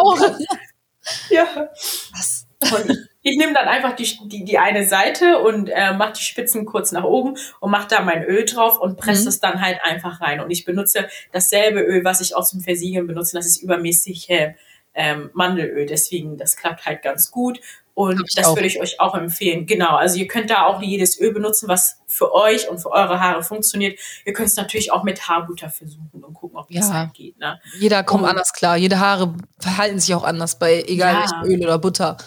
Ja. 1.29 1.69
Was? 2.13 2.47
Und 2.61 2.89
ich, 2.89 2.97
ich 3.21 3.37
nehme 3.37 3.53
dann 3.53 3.67
einfach 3.67 3.95
die, 3.95 4.07
die, 4.27 4.45
die 4.45 4.57
eine 4.57 4.85
Seite 4.85 5.39
und 5.39 5.67
äh, 5.67 5.93
mache 5.93 6.13
die 6.13 6.23
Spitzen 6.23 6.65
kurz 6.65 6.91
nach 6.91 7.03
oben 7.03 7.37
und 7.59 7.71
mache 7.71 7.87
da 7.89 8.01
mein 8.01 8.23
Öl 8.23 8.45
drauf 8.45 8.79
und 8.79 8.97
presse 8.97 9.23
mhm. 9.23 9.27
es 9.27 9.39
dann 9.39 9.61
halt 9.61 9.79
einfach 9.83 10.21
rein. 10.21 10.39
Und 10.39 10.51
ich 10.51 10.63
benutze 10.63 11.07
dasselbe 11.31 11.81
Öl, 11.81 12.03
was 12.03 12.21
ich 12.21 12.35
auch 12.35 12.45
zum 12.45 12.61
Versiegeln 12.61 13.07
benutze. 13.07 13.35
Das 13.35 13.45
ist 13.45 13.57
übermäßig 13.61 14.29
äh, 14.29 14.55
ähm, 14.95 15.29
Mandelöl. 15.33 15.85
Deswegen, 15.85 16.37
das 16.37 16.55
klappt 16.55 16.85
halt 16.85 17.01
ganz 17.01 17.29
gut. 17.31 17.59
Und 17.93 18.21
das 18.35 18.47
auch. 18.47 18.55
würde 18.55 18.67
ich 18.67 18.81
euch 18.81 18.99
auch 18.99 19.15
empfehlen. 19.15 19.65
Genau. 19.65 19.95
Also 19.95 20.17
ihr 20.17 20.27
könnt 20.27 20.49
da 20.49 20.65
auch 20.65 20.81
jedes 20.81 21.17
Öl 21.17 21.31
benutzen, 21.31 21.69
was 21.69 22.01
für 22.07 22.33
euch 22.33 22.67
und 22.67 22.79
für 22.79 22.91
eure 22.91 23.21
Haare 23.21 23.41
funktioniert. 23.41 23.97
Ihr 24.25 24.33
könnt 24.33 24.49
es 24.49 24.57
natürlich 24.57 24.91
auch 24.91 25.03
mit 25.03 25.29
Haarbutter 25.29 25.69
versuchen 25.69 26.21
und 26.21 26.33
gucken, 26.33 26.57
ob 26.57 26.67
das 26.69 26.89
ja. 26.89 26.93
halt 26.93 27.13
geht. 27.13 27.39
Ne? 27.39 27.57
Jeder 27.79 28.03
kommt 28.03 28.23
und, 28.23 28.29
anders 28.29 28.51
klar. 28.51 28.75
Jede 28.75 28.99
Haare 28.99 29.33
verhalten 29.59 29.99
sich 29.99 30.13
auch 30.13 30.25
anders 30.25 30.59
bei 30.59 30.83
egal 30.85 31.13
ja. 31.13 31.19
welchem 31.21 31.43
Öl 31.49 31.63
oder 31.63 31.79
Butter. 31.79 32.17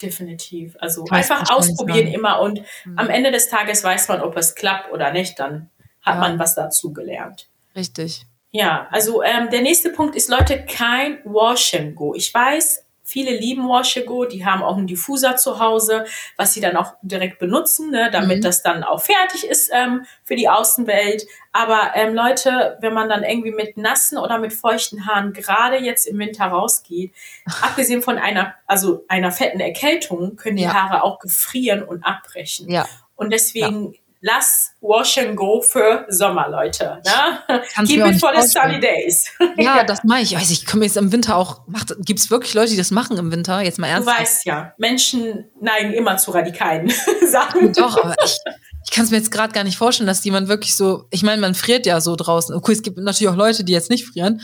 Definitiv. 0.00 0.74
Also 0.80 1.04
einfach 1.10 1.50
ausprobieren 1.50 2.06
immer 2.06 2.40
und 2.40 2.62
mhm. 2.86 2.98
am 2.98 3.10
Ende 3.10 3.30
des 3.30 3.50
Tages 3.50 3.84
weiß 3.84 4.08
man, 4.08 4.22
ob 4.22 4.38
es 4.38 4.54
klappt 4.54 4.90
oder 4.90 5.12
nicht. 5.12 5.38
Dann 5.38 5.68
hat 6.00 6.14
ja. 6.14 6.20
man 6.20 6.38
was 6.38 6.54
dazu 6.54 6.94
gelernt. 6.94 7.50
Richtig. 7.76 8.24
Ja, 8.52 8.88
also 8.90 9.22
ähm, 9.22 9.48
der 9.50 9.62
nächste 9.62 9.90
Punkt 9.90 10.16
ist, 10.16 10.28
Leute, 10.28 10.64
kein 10.64 11.18
Wash 11.24 11.74
and 11.74 11.94
Go. 11.94 12.14
Ich 12.14 12.34
weiß, 12.34 12.84
viele 13.10 13.36
lieben 13.36 13.68
Wash 13.68 13.96
and 13.96 14.06
Go, 14.06 14.24
die 14.24 14.44
haben 14.44 14.62
auch 14.62 14.76
einen 14.76 14.88
Diffuser 14.88 15.36
zu 15.36 15.58
Hause, 15.60 16.04
was 16.36 16.54
sie 16.54 16.60
dann 16.60 16.76
auch 16.76 16.94
direkt 17.02 17.38
benutzen, 17.38 17.90
ne, 17.90 18.08
damit 18.10 18.38
mhm. 18.38 18.42
das 18.42 18.62
dann 18.62 18.82
auch 18.82 19.00
fertig 19.00 19.44
ist 19.48 19.70
ähm, 19.72 20.04
für 20.24 20.34
die 20.34 20.48
Außenwelt. 20.48 21.26
Aber 21.52 21.92
ähm, 21.94 22.14
Leute, 22.14 22.76
wenn 22.80 22.92
man 22.92 23.08
dann 23.08 23.22
irgendwie 23.22 23.52
mit 23.52 23.76
nassen 23.76 24.18
oder 24.18 24.38
mit 24.38 24.52
feuchten 24.52 25.06
Haaren 25.06 25.32
gerade 25.32 25.76
jetzt 25.78 26.06
im 26.06 26.18
Winter 26.18 26.46
rausgeht, 26.46 27.12
abgesehen 27.62 28.02
von 28.02 28.18
einer, 28.18 28.54
also 28.66 29.04
einer 29.06 29.30
fetten 29.30 29.60
Erkältung, 29.60 30.36
können 30.36 30.56
die 30.56 30.64
ja. 30.64 30.74
Haare 30.74 31.04
auch 31.04 31.20
gefrieren 31.20 31.84
und 31.84 32.04
abbrechen. 32.04 32.68
Ja. 32.68 32.88
Und 33.14 33.32
deswegen 33.32 33.92
ja 33.92 33.98
lass 34.20 34.72
Wash 34.80 35.18
and 35.18 35.36
Go 35.36 35.62
für 35.62 36.06
Sommer, 36.08 36.48
Leute. 36.48 37.00
Ne? 37.04 37.60
Keep 37.86 38.06
it 38.06 38.20
for 38.20 38.32
the 38.34 38.46
sunny 38.46 38.80
days. 38.80 39.26
Ja, 39.56 39.76
ja. 39.78 39.84
das 39.84 40.04
mache 40.04 40.20
ich. 40.20 40.34
Weiß 40.34 40.50
ich, 40.50 40.66
komme 40.66 40.84
jetzt 40.84 40.96
im 40.96 41.12
Winter 41.12 41.36
auch. 41.36 41.62
Gibt 42.00 42.20
es 42.20 42.30
wirklich 42.30 42.54
Leute, 42.54 42.70
die 42.70 42.76
das 42.76 42.90
machen 42.90 43.16
im 43.16 43.32
Winter? 43.32 43.60
Jetzt 43.62 43.78
mal 43.78 43.88
ernsthaft. 43.88 44.18
Du 44.18 44.22
weißt 44.22 44.44
ja, 44.46 44.74
Menschen 44.78 45.44
neigen 45.60 45.92
immer 45.92 46.16
zu 46.16 46.30
radikalen 46.30 46.92
Sachen. 47.26 47.72
Doch, 47.72 48.02
aber 48.02 48.14
ich, 48.24 48.36
ich 48.84 48.90
kann 48.90 49.04
es 49.04 49.10
mir 49.10 49.18
jetzt 49.18 49.30
gerade 49.30 49.52
gar 49.52 49.64
nicht 49.64 49.78
vorstellen, 49.78 50.06
dass 50.06 50.24
jemand 50.24 50.48
wirklich 50.48 50.76
so. 50.76 51.06
Ich 51.10 51.22
meine, 51.22 51.40
man 51.40 51.54
friert 51.54 51.86
ja 51.86 52.00
so 52.00 52.16
draußen. 52.16 52.54
Okay, 52.54 52.72
es 52.72 52.82
gibt 52.82 52.98
natürlich 52.98 53.32
auch 53.32 53.36
Leute, 53.36 53.64
die 53.64 53.72
jetzt 53.72 53.90
nicht 53.90 54.06
frieren. 54.06 54.42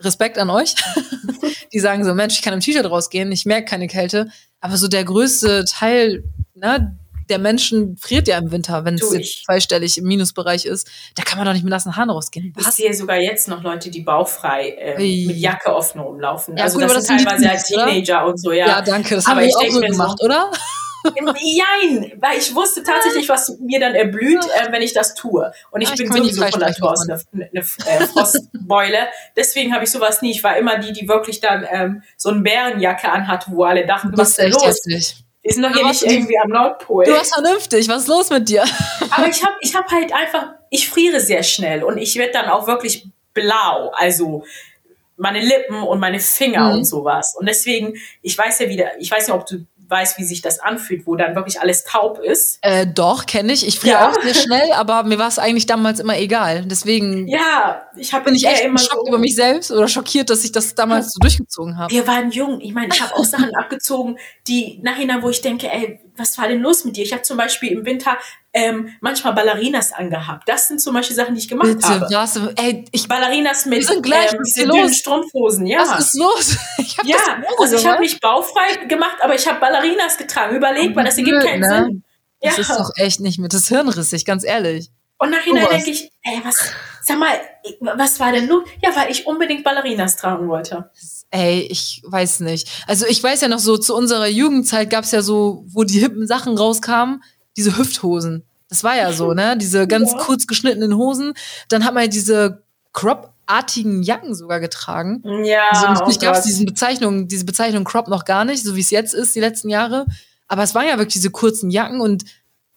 Respekt 0.00 0.38
an 0.38 0.50
euch. 0.50 0.74
die 1.72 1.80
sagen 1.80 2.04
so, 2.04 2.14
Mensch, 2.14 2.34
ich 2.34 2.42
kann 2.42 2.54
im 2.54 2.60
T-Shirt 2.60 2.88
rausgehen, 2.88 3.30
ich 3.30 3.46
merke 3.46 3.66
keine 3.66 3.86
Kälte. 3.86 4.30
Aber 4.60 4.76
so 4.76 4.88
der 4.88 5.04
größte 5.04 5.64
Teil, 5.64 6.24
ne, 6.54 6.96
der 7.32 7.38
Menschen 7.38 7.96
friert 7.96 8.28
ja 8.28 8.36
im 8.36 8.52
Winter, 8.52 8.84
wenn 8.84 8.96
es 8.96 9.10
jetzt 9.10 9.44
zweistellig 9.46 9.96
im 9.96 10.04
Minusbereich 10.04 10.66
ist. 10.66 10.86
Da 11.14 11.22
kann 11.22 11.38
man 11.38 11.46
doch 11.46 11.54
nicht 11.54 11.62
mit 11.62 11.70
nassen 11.70 11.96
Haaren 11.96 12.10
rausgehen. 12.10 12.52
Was? 12.56 12.68
Ich 12.68 12.84
sehe 12.84 12.92
sogar 12.92 13.16
jetzt 13.16 13.48
noch 13.48 13.62
Leute, 13.62 13.90
die 13.90 14.02
bauchfrei 14.02 14.68
äh, 14.68 15.26
mit 15.26 15.38
Jacke 15.38 15.74
offen 15.74 16.00
rumlaufen. 16.02 16.58
Ja, 16.58 16.64
also 16.64 16.78
gut, 16.78 16.90
das, 16.90 17.06
sind 17.06 17.24
teilweise 17.24 17.48
halt 17.48 17.64
Teenager 17.64 18.18
oder? 18.18 18.26
und 18.26 18.38
so, 18.38 18.52
ja. 18.52 18.66
Ja, 18.66 18.82
danke. 18.82 19.14
Das 19.14 19.26
habe 19.26 19.46
ich 19.46 19.56
auch 19.56 19.66
so 19.66 19.80
gemacht, 19.80 20.18
so, 20.20 20.26
oder? 20.26 20.50
Jein, 21.04 22.12
weil 22.20 22.38
ich 22.38 22.54
wusste 22.54 22.82
tatsächlich, 22.84 23.28
was 23.30 23.58
mir 23.60 23.80
dann 23.80 23.94
erblüht, 23.94 24.44
äh, 24.44 24.70
wenn 24.70 24.82
ich 24.82 24.92
das 24.92 25.14
tue. 25.14 25.50
Und 25.70 25.80
ich, 25.80 25.88
ja, 25.88 25.94
ich 25.94 26.02
bin 26.02 26.12
sowieso 26.12 26.46
von 26.46 26.60
Natur 26.60 26.92
aus 26.92 27.08
eine, 27.08 27.18
eine, 27.32 27.48
eine 27.50 27.60
äh, 27.60 28.06
Frostbeule. 28.06 29.08
Deswegen 29.36 29.72
habe 29.72 29.84
ich 29.84 29.90
sowas 29.90 30.20
nie. 30.20 30.32
Ich 30.32 30.44
war 30.44 30.56
immer 30.58 30.78
die, 30.78 30.92
die 30.92 31.08
wirklich 31.08 31.40
dann 31.40 31.66
ähm, 31.70 32.02
so 32.18 32.28
eine 32.28 32.42
Bärenjacke 32.42 33.10
anhat, 33.10 33.46
wo 33.48 33.64
alle 33.64 33.86
dachten, 33.86 34.12
was 34.14 34.30
ist 34.30 34.38
denn 34.38 34.52
los? 34.52 34.64
Hässlich. 34.64 35.24
Wir 35.42 35.52
sind 35.52 35.62
doch 35.64 35.72
hier 35.72 35.86
nicht 35.86 36.02
irgendwie 36.02 36.38
am 36.38 36.50
Nordpol. 36.50 37.04
Du 37.04 37.12
warst 37.12 37.34
vernünftig. 37.34 37.88
Was 37.88 38.02
ist 38.02 38.08
los 38.08 38.30
mit 38.30 38.48
dir? 38.48 38.62
Aber 39.10 39.26
ich 39.28 39.42
habe 39.42 39.54
ich 39.60 39.74
hab 39.74 39.90
halt 39.90 40.12
einfach, 40.12 40.54
ich 40.70 40.88
friere 40.88 41.20
sehr 41.20 41.42
schnell 41.42 41.82
und 41.82 41.98
ich 41.98 42.16
werde 42.16 42.32
dann 42.32 42.48
auch 42.48 42.68
wirklich 42.68 43.08
blau. 43.34 43.90
Also 43.94 44.44
meine 45.16 45.40
Lippen 45.40 45.82
und 45.82 45.98
meine 45.98 46.20
Finger 46.20 46.70
mhm. 46.70 46.78
und 46.78 46.84
sowas. 46.84 47.34
Und 47.38 47.48
deswegen, 47.48 47.94
ich 48.22 48.38
weiß 48.38 48.60
ja 48.60 48.68
wieder, 48.68 48.98
ich 48.98 49.10
weiß 49.10 49.26
nicht, 49.26 49.34
ob 49.34 49.46
du 49.46 49.66
weiß, 49.88 50.18
wie 50.18 50.24
sich 50.24 50.42
das 50.42 50.58
anfühlt, 50.60 51.06
wo 51.06 51.16
dann 51.16 51.34
wirklich 51.34 51.60
alles 51.60 51.84
taub 51.84 52.18
ist. 52.18 52.58
Äh, 52.62 52.86
doch, 52.86 53.26
kenne 53.26 53.52
ich. 53.52 53.66
Ich 53.66 53.78
friere 53.78 53.94
ja. 53.94 54.10
auch 54.10 54.22
sehr 54.22 54.34
schnell, 54.34 54.72
aber 54.72 55.02
mir 55.04 55.18
war 55.18 55.28
es 55.28 55.38
eigentlich 55.38 55.66
damals 55.66 56.00
immer 56.00 56.18
egal. 56.18 56.64
Deswegen 56.64 57.28
ja, 57.28 57.82
ich 57.96 58.10
bin 58.10 58.34
ich 58.34 58.46
echt 58.46 58.64
immer 58.64 58.78
schockiert 58.78 59.04
so 59.04 59.08
über 59.08 59.18
mich 59.18 59.34
selbst 59.34 59.70
oder 59.70 59.88
schockiert, 59.88 60.30
dass 60.30 60.44
ich 60.44 60.52
das 60.52 60.74
damals 60.74 61.12
so 61.12 61.18
durchgezogen 61.20 61.78
habe. 61.78 61.92
Wir 61.92 62.06
waren 62.06 62.30
jung. 62.30 62.60
Ich 62.60 62.72
meine, 62.72 62.88
ich 62.92 63.00
habe 63.00 63.14
auch 63.14 63.24
Sachen 63.24 63.54
abgezogen, 63.56 64.18
die 64.48 64.80
nachhinein, 64.82 65.22
wo 65.22 65.30
ich 65.30 65.40
denke, 65.40 65.70
ey, 65.70 66.00
was 66.16 66.36
war 66.38 66.48
denn 66.48 66.60
los 66.60 66.84
mit 66.84 66.96
dir? 66.96 67.04
Ich 67.04 67.12
habe 67.12 67.22
zum 67.22 67.36
Beispiel 67.36 67.72
im 67.72 67.84
Winter 67.84 68.18
ähm, 68.52 68.90
manchmal 69.00 69.32
Ballerinas 69.32 69.92
angehabt. 69.92 70.48
Das 70.48 70.68
sind 70.68 70.80
zum 70.80 70.94
Beispiel 70.94 71.16
Sachen, 71.16 71.34
die 71.34 71.40
ich 71.40 71.48
gemacht 71.48 71.68
Bitte, 71.68 71.88
habe. 71.88 72.06
Was? 72.10 72.36
Ey, 72.56 72.84
ich, 72.92 73.08
Ballerinas 73.08 73.66
mit 73.66 73.86
gleich, 74.02 74.32
ähm, 74.32 74.40
diese 74.44 74.66
dünnen 74.66 74.92
Strumpfhosen. 74.92 75.66
Ja. 75.66 75.80
Was 75.80 76.14
ist 76.14 76.18
los? 76.18 76.56
Ich 76.78 76.96
ja, 77.04 77.16
also 77.58 77.76
ich 77.76 77.86
habe 77.86 78.00
mich 78.00 78.20
baufrei 78.20 78.86
gemacht, 78.86 79.16
aber 79.22 79.34
ich 79.34 79.46
habe 79.46 79.60
Ballerinas 79.60 80.18
getragen. 80.18 80.56
Überleg 80.56 80.94
mal, 80.94 81.04
das 81.04 81.16
ergibt 81.16 81.42
keinen 81.42 81.60
ne? 81.60 81.84
Sinn. 81.84 82.04
Das 82.40 82.58
ist 82.58 82.70
doch 82.70 82.90
echt 82.96 83.20
nicht 83.20 83.38
mit 83.38 83.54
das 83.54 83.68
Hirnrissig, 83.68 84.24
ganz 84.24 84.44
ehrlich. 84.44 84.90
Und 85.18 85.30
nachher 85.30 85.68
denke 85.68 85.90
ich, 85.90 86.10
ey, 86.22 86.40
was, 86.44 86.72
sag 87.00 87.18
mal, 87.18 87.40
was 87.80 88.18
war 88.18 88.32
denn 88.32 88.46
nun? 88.46 88.64
Ja, 88.82 88.94
weil 88.96 89.10
ich 89.10 89.26
unbedingt 89.26 89.62
Ballerinas 89.62 90.16
tragen 90.16 90.48
wollte. 90.48 90.90
Ey, 91.34 91.66
ich 91.70 92.02
weiß 92.04 92.40
nicht. 92.40 92.68
Also 92.86 93.06
ich 93.06 93.22
weiß 93.22 93.40
ja 93.40 93.48
noch 93.48 93.58
so, 93.58 93.78
zu 93.78 93.96
unserer 93.96 94.28
Jugendzeit 94.28 94.90
gab 94.90 95.04
es 95.04 95.12
ja 95.12 95.22
so, 95.22 95.64
wo 95.66 95.82
die 95.82 95.98
hippen 95.98 96.26
Sachen 96.26 96.58
rauskamen, 96.58 97.22
diese 97.56 97.78
Hüfthosen. 97.78 98.44
Das 98.68 98.84
war 98.84 98.96
ja 98.96 99.14
so, 99.14 99.32
ne? 99.32 99.56
Diese 99.56 99.86
ganz 99.88 100.12
ja. 100.12 100.18
kurz 100.18 100.46
geschnittenen 100.46 100.94
Hosen. 100.94 101.32
Dann 101.70 101.86
hat 101.86 101.94
man 101.94 102.04
ja 102.04 102.08
diese 102.08 102.64
Crop-artigen 102.92 104.02
Jacken 104.02 104.34
sogar 104.34 104.60
getragen. 104.60 105.22
Ja. 105.42 105.68
Also, 105.70 106.06
ich 106.10 106.20
gab 106.20 106.36
es 106.36 106.42
diese 106.42 106.66
Bezeichnung, 106.66 107.28
diese 107.28 107.46
Bezeichnung 107.46 107.84
Crop 107.84 108.08
noch 108.08 108.26
gar 108.26 108.44
nicht, 108.44 108.62
so 108.62 108.76
wie 108.76 108.80
es 108.80 108.90
jetzt 108.90 109.14
ist, 109.14 109.34
die 109.34 109.40
letzten 109.40 109.70
Jahre. 109.70 110.04
Aber 110.48 110.62
es 110.62 110.74
waren 110.74 110.86
ja 110.86 110.98
wirklich 110.98 111.14
diese 111.14 111.30
kurzen 111.30 111.70
Jacken 111.70 112.02
und 112.02 112.24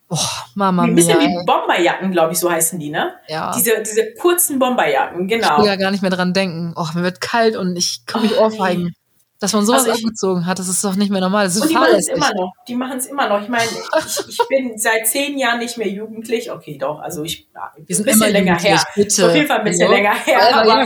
Oh, 0.10 0.18
Mama 0.54 0.84
Ein 0.84 0.96
bisschen 0.96 1.18
mia. 1.18 1.28
wie 1.28 1.46
Bomberjacken, 1.46 2.12
glaube 2.12 2.34
ich, 2.34 2.40
so 2.40 2.52
heißen 2.52 2.78
die, 2.80 2.90
ne? 2.90 3.16
Ja. 3.28 3.52
Diese, 3.56 3.82
diese 3.82 4.14
kurzen 4.14 4.60
Bomberjacken, 4.60 5.28
genau. 5.28 5.58
Ich 5.58 5.64
will 5.64 5.68
ja 5.68 5.76
gar 5.78 5.92
nicht 5.92 6.02
mehr 6.02 6.12
dran 6.12 6.34
denken. 6.34 6.74
Oh, 6.76 6.88
mir 6.94 7.04
wird 7.04 7.22
kalt 7.22 7.56
und 7.56 7.76
ich 7.76 8.06
kann 8.06 8.22
mich 8.22 8.38
oh, 8.38 8.44
ohrfeigen. 8.44 8.94
Dass 9.40 9.52
man 9.52 9.66
sowas 9.66 9.82
also 9.82 9.98
ich, 9.98 10.06
abgezogen 10.06 10.46
hat, 10.46 10.60
das 10.60 10.70
ist 10.70 10.84
doch 10.84 10.96
nicht 10.96 11.12
mehr 11.12 11.20
normal. 11.20 11.46
Das 11.46 11.58
ist 11.58 11.64
und 11.64 11.70
die 11.70 11.76
machen 11.76 11.96
es 11.96 12.08
immer 12.08 12.34
noch. 12.34 12.54
Die 12.68 12.76
machen 12.76 12.98
es 12.98 13.06
immer 13.08 13.28
noch. 13.28 13.42
Ich 13.42 13.50
meine, 13.50 13.66
ich, 13.66 14.30
ich 14.30 14.48
bin 14.48 14.78
seit 14.78 15.08
zehn 15.08 15.38
Jahren 15.38 15.60
nicht 15.60 15.78
mehr 15.78 15.90
jugendlich. 15.90 16.52
Okay, 16.52 16.78
doch. 16.78 17.00
Also 17.00 17.24
ich 17.24 17.48
ja, 17.54 17.72
Wir 17.76 17.96
sind 17.96 18.08
ein 18.08 18.14
bisschen 18.14 18.32
länger 18.32 18.58
her. 18.58 18.82
Bitte. 18.96 19.28
Auf 19.28 19.36
jeden 19.36 19.48
Fall 19.48 19.60
ein 19.60 19.66
bisschen 19.66 19.88
Hallo? 19.88 19.98
länger 19.98 20.16
her. 20.16 20.56
Aber 20.56 20.86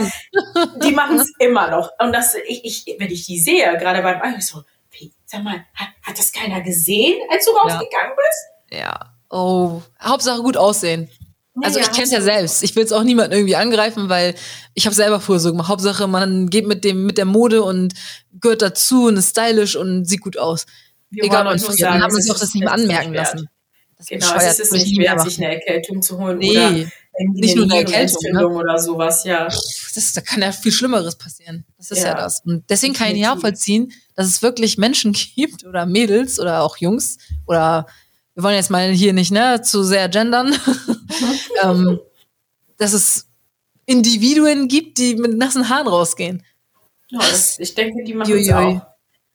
die 0.82 0.90
machen 0.90 1.20
es 1.20 1.32
immer 1.38 1.70
noch. 1.70 1.90
Und 2.00 2.12
das, 2.12 2.34
ich, 2.48 2.64
ich, 2.64 2.96
wenn 2.98 3.10
ich 3.10 3.24
die 3.26 3.38
sehe, 3.38 3.78
gerade 3.78 4.02
beim 4.02 4.20
Ei, 4.20 4.40
so, 4.40 4.64
sag 5.26 5.44
mal, 5.44 5.64
hat, 5.74 5.88
hat 6.02 6.18
das 6.18 6.32
keiner 6.32 6.60
gesehen, 6.60 7.20
als 7.30 7.44
du 7.44 7.52
rausgegangen 7.52 8.16
bist? 8.16 8.80
Ja. 8.80 9.09
Oh, 9.30 9.80
Hauptsache 10.02 10.42
gut 10.42 10.56
aussehen. 10.56 11.08
Also 11.62 11.78
ich 11.78 11.90
kenne 11.90 12.04
es 12.04 12.10
ja 12.10 12.20
selbst. 12.20 12.62
Ich 12.62 12.74
will 12.76 12.84
es 12.84 12.92
auch 12.92 13.02
niemanden 13.02 13.32
irgendwie 13.32 13.56
angreifen, 13.56 14.08
weil 14.08 14.34
ich 14.74 14.86
habe 14.86 14.94
selber 14.94 15.20
früher 15.20 15.40
so 15.40 15.50
gemacht. 15.50 15.68
Hauptsache, 15.68 16.06
man 16.06 16.48
geht 16.48 16.66
mit 16.66 16.84
dem 16.84 17.04
mit 17.04 17.18
der 17.18 17.24
Mode 17.24 17.62
und 17.62 17.94
gehört 18.40 18.62
dazu 18.62 19.06
und 19.06 19.16
ist 19.16 19.30
stylisch 19.30 19.76
und 19.76 20.04
sieht 20.04 20.20
gut 20.20 20.38
aus. 20.38 20.66
Wir 21.10 21.24
Egal, 21.24 21.44
man 21.44 21.58
friert, 21.58 21.82
dann 21.82 22.02
haben 22.02 22.14
wir 22.14 22.22
sich 22.22 22.30
auch 22.30 22.38
das 22.38 22.54
nicht 22.54 22.64
mehr 22.64 22.72
anmerken 22.72 23.14
lassen. 23.14 23.48
Das 23.98 24.06
genau, 24.06 24.34
es 24.36 24.58
ist 24.58 24.72
nicht 24.72 24.98
wert, 24.98 25.20
sich 25.20 25.38
eine 25.38 25.54
Erkältung 25.56 26.00
zu 26.00 26.16
holen 26.18 26.38
nee, 26.38 26.52
oder 26.52 26.70
nicht 27.34 27.56
nur 27.56 27.64
eine 27.66 27.80
Erkältung 27.80 28.32
ne? 28.32 28.48
oder 28.48 28.78
sowas, 28.78 29.24
ja. 29.24 29.44
Das, 29.46 30.12
da 30.14 30.20
kann 30.22 30.40
ja 30.40 30.52
viel 30.52 30.72
Schlimmeres 30.72 31.16
passieren. 31.16 31.66
Das 31.76 31.90
ist 31.90 31.98
ja, 31.98 32.08
ja 32.08 32.14
das. 32.14 32.40
Und 32.46 32.64
deswegen 32.70 32.94
kann 32.94 33.14
ich 33.14 33.20
nachvollziehen, 33.20 33.92
dass 34.14 34.26
es 34.26 34.40
wirklich 34.40 34.78
Menschen 34.78 35.12
gibt 35.36 35.66
oder 35.66 35.84
Mädels 35.84 36.40
oder 36.40 36.62
auch 36.62 36.78
Jungs 36.78 37.18
oder 37.46 37.86
wir 38.40 38.44
wollen 38.44 38.54
jetzt 38.54 38.70
mal 38.70 38.88
hier 38.88 39.12
nicht 39.12 39.32
ne, 39.32 39.60
zu 39.60 39.82
sehr 39.82 40.08
gendern, 40.08 40.54
ähm, 41.62 42.00
dass 42.78 42.94
es 42.94 43.28
Individuen 43.84 44.66
gibt, 44.66 44.96
die 44.96 45.16
mit 45.16 45.36
nassen 45.36 45.68
Haaren 45.68 45.86
rausgehen. 45.86 46.42
Ja, 47.08 47.18
das, 47.18 47.58
ich 47.58 47.74
denke, 47.74 48.02
die 48.02 48.14
machen 48.14 48.34
es 48.34 48.50
auch. 48.50 48.80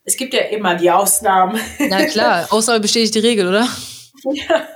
Es 0.05 0.17
gibt 0.17 0.33
ja 0.33 0.41
immer 0.45 0.73
die 0.73 0.89
Ausnahmen. 0.89 1.59
Na 1.77 2.05
klar, 2.05 2.47
Ausnahme 2.51 2.79
bestätigt 2.79 3.13
die 3.13 3.19
Regel, 3.19 3.47
oder? 3.47 3.67
Ja. 4.23 4.67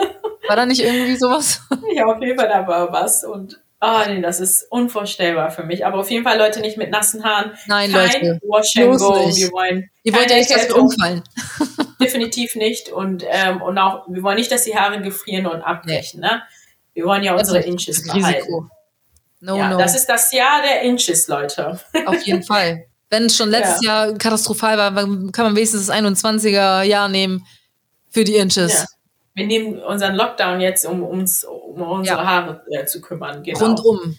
War 0.47 0.55
da 0.55 0.65
nicht 0.67 0.81
irgendwie 0.81 1.15
sowas? 1.15 1.61
Ja, 1.95 2.05
auf 2.05 2.21
jeden 2.21 2.37
Fall 2.37 2.49
da 2.49 2.67
war 2.67 2.91
was. 2.91 3.23
Und 3.23 3.59
oh, 3.81 4.01
nee, 4.07 4.21
das 4.21 4.39
ist 4.39 4.65
unvorstellbar 4.69 5.51
für 5.51 5.63
mich. 5.63 5.85
Aber 5.85 5.99
auf 5.99 6.09
jeden 6.09 6.23
Fall, 6.23 6.37
Leute, 6.37 6.59
nicht 6.59 6.77
mit 6.77 6.91
nassen 6.91 7.23
Haaren. 7.23 7.51
Nein, 7.67 7.91
Kein 7.91 8.11
Leute. 8.23 8.39
Wash 8.43 8.75
and 8.77 8.99
go. 8.99 9.25
Nicht. 9.25 9.37
Wir 9.37 9.51
wollen. 9.51 9.89
Ihr 10.03 10.13
wollt 10.13 10.29
ja 10.29 10.37
nicht, 10.37 10.51
dass 10.51 10.67
wir 10.67 10.77
umfallen. 10.77 11.23
Definitiv 12.01 12.55
nicht. 12.55 12.89
Und, 12.89 13.23
ähm, 13.27 13.61
und 13.61 13.77
auch, 13.77 14.05
wir 14.07 14.23
wollen 14.23 14.37
nicht, 14.37 14.51
dass 14.51 14.63
die 14.63 14.75
Haare 14.75 15.01
gefrieren 15.01 15.47
und 15.47 15.61
abbrechen, 15.61 16.21
nee. 16.21 16.27
ne? 16.27 16.41
Wir 16.93 17.05
wollen 17.05 17.23
ja 17.23 17.35
unsere 17.35 17.59
Inches 17.59 18.03
behalten. 18.05 18.69
No, 19.39 19.55
ja, 19.55 19.69
no. 19.69 19.77
Das 19.77 19.95
ist 19.95 20.07
das 20.07 20.33
Jahr 20.33 20.61
der 20.61 20.81
Inches, 20.81 21.27
Leute. 21.27 21.79
Auf 22.05 22.21
jeden 22.23 22.43
Fall. 22.47 22.85
Wenn 23.09 23.25
es 23.25 23.37
schon 23.37 23.49
letztes 23.49 23.81
ja. 23.83 24.05
Jahr 24.05 24.17
katastrophal 24.17 24.77
war, 24.77 24.93
kann 24.93 25.45
man 25.45 25.55
wenigstens 25.55 25.87
das 25.87 25.95
21er 25.95 26.81
Jahr 26.81 27.07
nehmen 27.07 27.45
für 28.09 28.23
die 28.23 28.35
Inches. 28.35 28.73
Ja 28.73 28.85
wir 29.33 29.47
nehmen 29.47 29.79
unseren 29.79 30.15
Lockdown 30.15 30.61
jetzt, 30.61 30.85
um 30.85 31.03
uns 31.03 31.43
um 31.43 31.81
unsere 31.81 32.17
ja. 32.17 32.25
Haare 32.25 32.63
äh, 32.71 32.85
zu 32.85 33.01
kümmern. 33.01 33.43
Genau. 33.43 33.59
Rundum. 33.59 34.17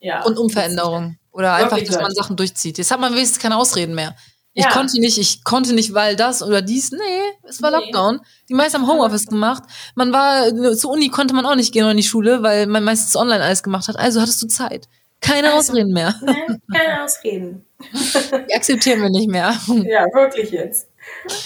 Ja. 0.00 0.20
Rundum 0.20 0.50
Veränderung. 0.50 1.16
Oder 1.32 1.54
einfach, 1.54 1.78
dass 1.78 2.00
man 2.00 2.10
Sachen 2.12 2.36
durchzieht. 2.36 2.78
Jetzt 2.78 2.90
hat 2.90 3.00
man 3.00 3.12
wenigstens 3.12 3.38
keine 3.38 3.56
Ausreden 3.56 3.94
mehr. 3.94 4.16
Ich 4.54 4.64
ja. 4.64 4.70
konnte 4.72 4.98
nicht, 4.98 5.18
ich 5.18 5.44
konnte 5.44 5.72
nicht, 5.72 5.94
weil 5.94 6.16
das 6.16 6.42
oder 6.42 6.62
dies. 6.62 6.90
Nee, 6.90 6.98
es 7.44 7.62
war 7.62 7.70
nee. 7.70 7.76
Lockdown. 7.76 8.20
Die 8.48 8.54
meisten 8.54 8.78
haben 8.78 8.88
Homeoffice 8.88 9.26
gemacht. 9.26 9.62
Man 9.94 10.12
war, 10.12 10.52
zur 10.74 10.90
Uni 10.90 11.10
konnte 11.10 11.34
man 11.34 11.46
auch 11.46 11.54
nicht 11.54 11.72
gehen 11.72 11.84
oder 11.84 11.92
in 11.92 11.98
die 11.98 12.02
Schule, 12.02 12.42
weil 12.42 12.66
man 12.66 12.82
meistens 12.82 13.14
online 13.14 13.42
alles 13.42 13.62
gemacht 13.62 13.86
hat. 13.86 13.96
Also 13.96 14.20
hattest 14.20 14.42
du 14.42 14.48
Zeit. 14.48 14.88
Keine 15.20 15.52
also, 15.52 15.58
Ausreden 15.58 15.92
mehr. 15.92 16.14
Nee, 16.22 16.58
keine 16.76 17.04
Ausreden. 17.04 17.64
Die 18.48 18.54
akzeptieren 18.54 19.00
wir 19.00 19.10
nicht 19.10 19.28
mehr. 19.28 19.56
Ja, 19.84 20.06
wirklich 20.12 20.50
jetzt. 20.50 20.88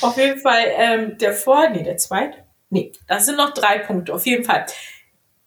Auf 0.01 0.17
jeden 0.17 0.41
Fall 0.41 0.65
ähm, 0.77 1.19
der 1.19 1.35
Vor, 1.35 1.69
nee, 1.69 1.83
der 1.83 1.97
zweite, 1.99 2.39
Nee, 2.73 2.91
das 3.07 3.27
sind 3.27 3.37
noch 3.37 3.53
drei 3.53 3.81
Punkte, 3.81 4.15
auf 4.15 4.25
jeden 4.25 4.45
Fall. 4.45 4.65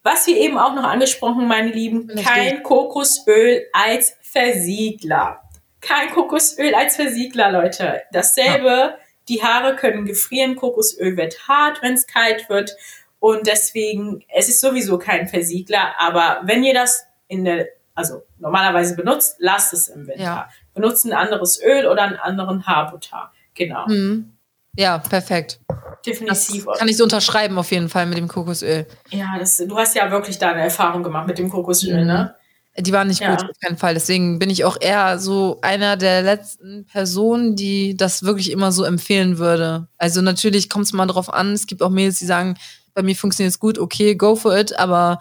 Was 0.04 0.28
wir 0.28 0.38
eben 0.38 0.60
auch 0.60 0.76
noch 0.76 0.84
angesprochen, 0.84 1.48
meine 1.48 1.72
Lieben, 1.72 2.08
kein 2.24 2.62
Kokosöl 2.62 3.66
als 3.74 4.16
Versiegler. 4.22 5.42
Kein 5.82 6.12
Kokosöl 6.12 6.76
als 6.76 6.98
Versiegler, 6.98 7.52
Leute. 7.52 8.04
Dasselbe, 8.12 8.70
ja. 8.70 8.98
die 9.28 9.42
Haare 9.42 9.76
können 9.76 10.06
gefrieren, 10.06 10.56
Kokosöl 10.56 11.18
wird 11.18 11.48
hart, 11.48 11.82
wenn 11.82 11.96
es 11.96 12.06
kalt 12.06 12.48
wird. 12.48 12.76
Und 13.20 13.48
deswegen, 13.48 14.24
es 14.32 14.48
ist 14.48 14.62
sowieso 14.62 15.00
kein 15.00 15.28
Versiegler, 15.28 15.96
aber 15.98 16.42
wenn 16.44 16.64
ihr 16.64 16.76
das 16.76 17.08
in 17.28 17.44
der, 17.44 17.70
also 17.96 18.22
normalerweise 18.38 18.96
benutzt, 18.96 19.38
lasst 19.40 19.74
es 19.74 19.88
im 19.88 20.06
Winter. 20.06 20.22
Ja. 20.22 20.50
Benutzt 20.76 21.06
ein 21.06 21.14
anderes 21.14 21.60
Öl 21.60 21.88
oder 21.88 22.04
einen 22.04 22.18
anderen 22.18 22.68
Haarbutter. 22.68 23.32
Genau. 23.56 23.88
Mhm. 23.88 24.35
Ja, 24.78 24.98
perfekt. 25.00 25.60
Definitiv. 26.06 26.66
Das 26.66 26.78
kann 26.78 26.88
ich 26.88 26.98
so 26.98 27.04
unterschreiben 27.04 27.58
auf 27.58 27.72
jeden 27.72 27.90
Fall 27.90 28.06
mit 28.06 28.18
dem 28.18 28.28
Kokosöl. 28.28 28.86
Ja, 29.10 29.38
das, 29.40 29.58
du 29.58 29.76
hast 29.78 29.96
ja 29.96 30.12
wirklich 30.12 30.38
da 30.38 30.52
eine 30.52 30.62
Erfahrung 30.62 31.04
gemacht 31.04 31.28
mit 31.28 31.38
dem 31.38 31.50
Kokosöl, 31.50 32.02
mhm. 32.02 32.08
ne? 32.08 32.36
Die 32.78 32.92
waren 32.92 33.08
nicht 33.08 33.22
ja. 33.22 33.32
gut, 33.32 33.50
auf 33.50 33.60
keinen 33.64 33.78
Fall. 33.78 33.94
Deswegen 33.94 34.38
bin 34.38 34.50
ich 34.50 34.66
auch 34.66 34.76
eher 34.80 35.18
so 35.18 35.60
einer 35.62 35.96
der 35.96 36.22
letzten 36.22 36.86
Personen, 36.86 37.56
die 37.56 37.96
das 37.96 38.24
wirklich 38.24 38.52
immer 38.52 38.74
so 38.74 38.84
empfehlen 38.84 39.38
würde. 39.38 39.88
Also 39.98 40.22
natürlich 40.22 40.70
kommt 40.70 40.86
es 40.86 40.92
mal 40.92 41.06
drauf 41.06 41.34
an. 41.34 41.54
Es 41.54 41.68
gibt 41.68 41.82
auch 41.82 41.90
Mädels, 41.90 42.20
die 42.20 42.26
sagen, 42.26 42.58
bei 42.94 43.02
mir 43.02 43.16
funktioniert 43.16 43.54
es 43.54 43.60
gut, 43.60 43.80
okay, 43.80 44.16
go 44.16 44.36
for 44.36 44.58
it, 44.58 44.78
aber 44.78 45.20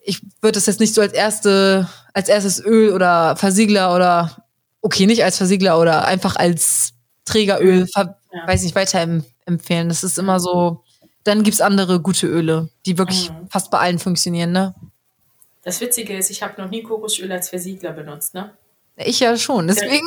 ich 0.00 0.20
würde 0.40 0.56
das 0.56 0.66
jetzt 0.66 0.80
nicht 0.80 0.94
so 0.94 1.00
als 1.00 1.12
erste, 1.12 1.88
als 2.12 2.28
erstes 2.28 2.64
Öl 2.64 2.92
oder 2.92 3.36
Versiegler 3.36 3.94
oder 3.94 4.44
okay, 4.80 5.06
nicht 5.06 5.22
als 5.22 5.36
Versiegler 5.36 5.78
oder 5.78 6.04
einfach 6.04 6.34
als 6.34 6.94
Trägeröl, 7.24 7.86
ja. 8.32 8.46
weiß 8.46 8.62
nicht, 8.62 8.74
weiterempfehlen. 8.74 9.88
Das 9.88 10.04
ist 10.04 10.18
immer 10.18 10.40
so, 10.40 10.82
dann 11.24 11.42
gibt's 11.42 11.60
andere 11.60 12.00
gute 12.00 12.26
Öle, 12.26 12.68
die 12.86 12.98
wirklich 12.98 13.30
mhm. 13.30 13.48
fast 13.48 13.70
bei 13.70 13.78
allen 13.78 13.98
funktionieren, 13.98 14.52
ne? 14.52 14.74
Das 15.62 15.80
Witzige 15.80 16.16
ist, 16.16 16.30
ich 16.30 16.42
habe 16.42 16.60
noch 16.60 16.68
nie 16.68 16.82
Kokosöl 16.82 17.30
als 17.30 17.48
Versiegler 17.50 17.92
benutzt, 17.92 18.34
ne? 18.34 18.56
Ich 18.96 19.20
ja 19.20 19.36
schon, 19.36 19.68
deswegen. 19.68 20.06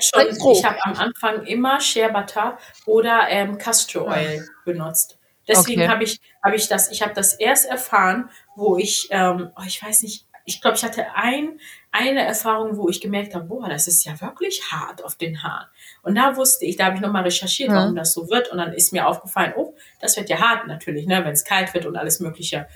Schon, 0.00 0.52
ich 0.52 0.64
habe 0.64 0.76
am 0.84 0.94
Anfang 0.94 1.44
immer 1.44 1.80
Shea 1.80 2.08
Butter 2.08 2.58
oder 2.84 3.28
ähm, 3.28 3.58
Castor 3.58 4.06
Oil 4.06 4.46
benutzt. 4.64 5.18
Deswegen 5.46 5.82
okay. 5.82 5.90
habe 5.90 6.04
ich, 6.04 6.20
hab 6.42 6.52
ich 6.52 6.68
das, 6.68 6.90
ich 6.90 7.02
habe 7.02 7.14
das 7.14 7.34
erst 7.34 7.66
erfahren, 7.66 8.28
wo 8.56 8.76
ich, 8.76 9.06
ähm, 9.10 9.50
oh, 9.56 9.62
ich 9.64 9.80
weiß 9.80 10.02
nicht, 10.02 10.26
ich 10.44 10.60
glaube, 10.60 10.76
ich 10.76 10.84
hatte 10.84 11.14
ein, 11.14 11.60
eine 11.92 12.24
Erfahrung, 12.24 12.76
wo 12.76 12.88
ich 12.88 13.00
gemerkt 13.00 13.34
habe, 13.34 13.44
boah, 13.44 13.68
das 13.68 13.86
ist 13.86 14.04
ja 14.04 14.20
wirklich 14.20 14.72
hart 14.72 15.04
auf 15.04 15.16
den 15.16 15.42
Haaren. 15.42 15.66
Und 16.06 16.14
da 16.14 16.36
wusste 16.36 16.64
ich, 16.64 16.76
da 16.76 16.84
habe 16.84 16.94
ich 16.94 17.02
nochmal 17.02 17.24
recherchiert, 17.24 17.68
warum 17.70 17.96
ja. 17.96 18.02
das 18.02 18.12
so 18.12 18.30
wird. 18.30 18.52
Und 18.52 18.58
dann 18.58 18.72
ist 18.72 18.92
mir 18.92 19.08
aufgefallen, 19.08 19.54
oh, 19.56 19.74
das 20.00 20.16
wird 20.16 20.28
ja 20.28 20.38
hart 20.38 20.68
natürlich, 20.68 21.04
ne, 21.08 21.24
wenn 21.24 21.32
es 21.32 21.44
kalt 21.44 21.74
wird 21.74 21.84
und 21.84 21.96
alles 21.96 22.20
Mögliche. 22.20 22.68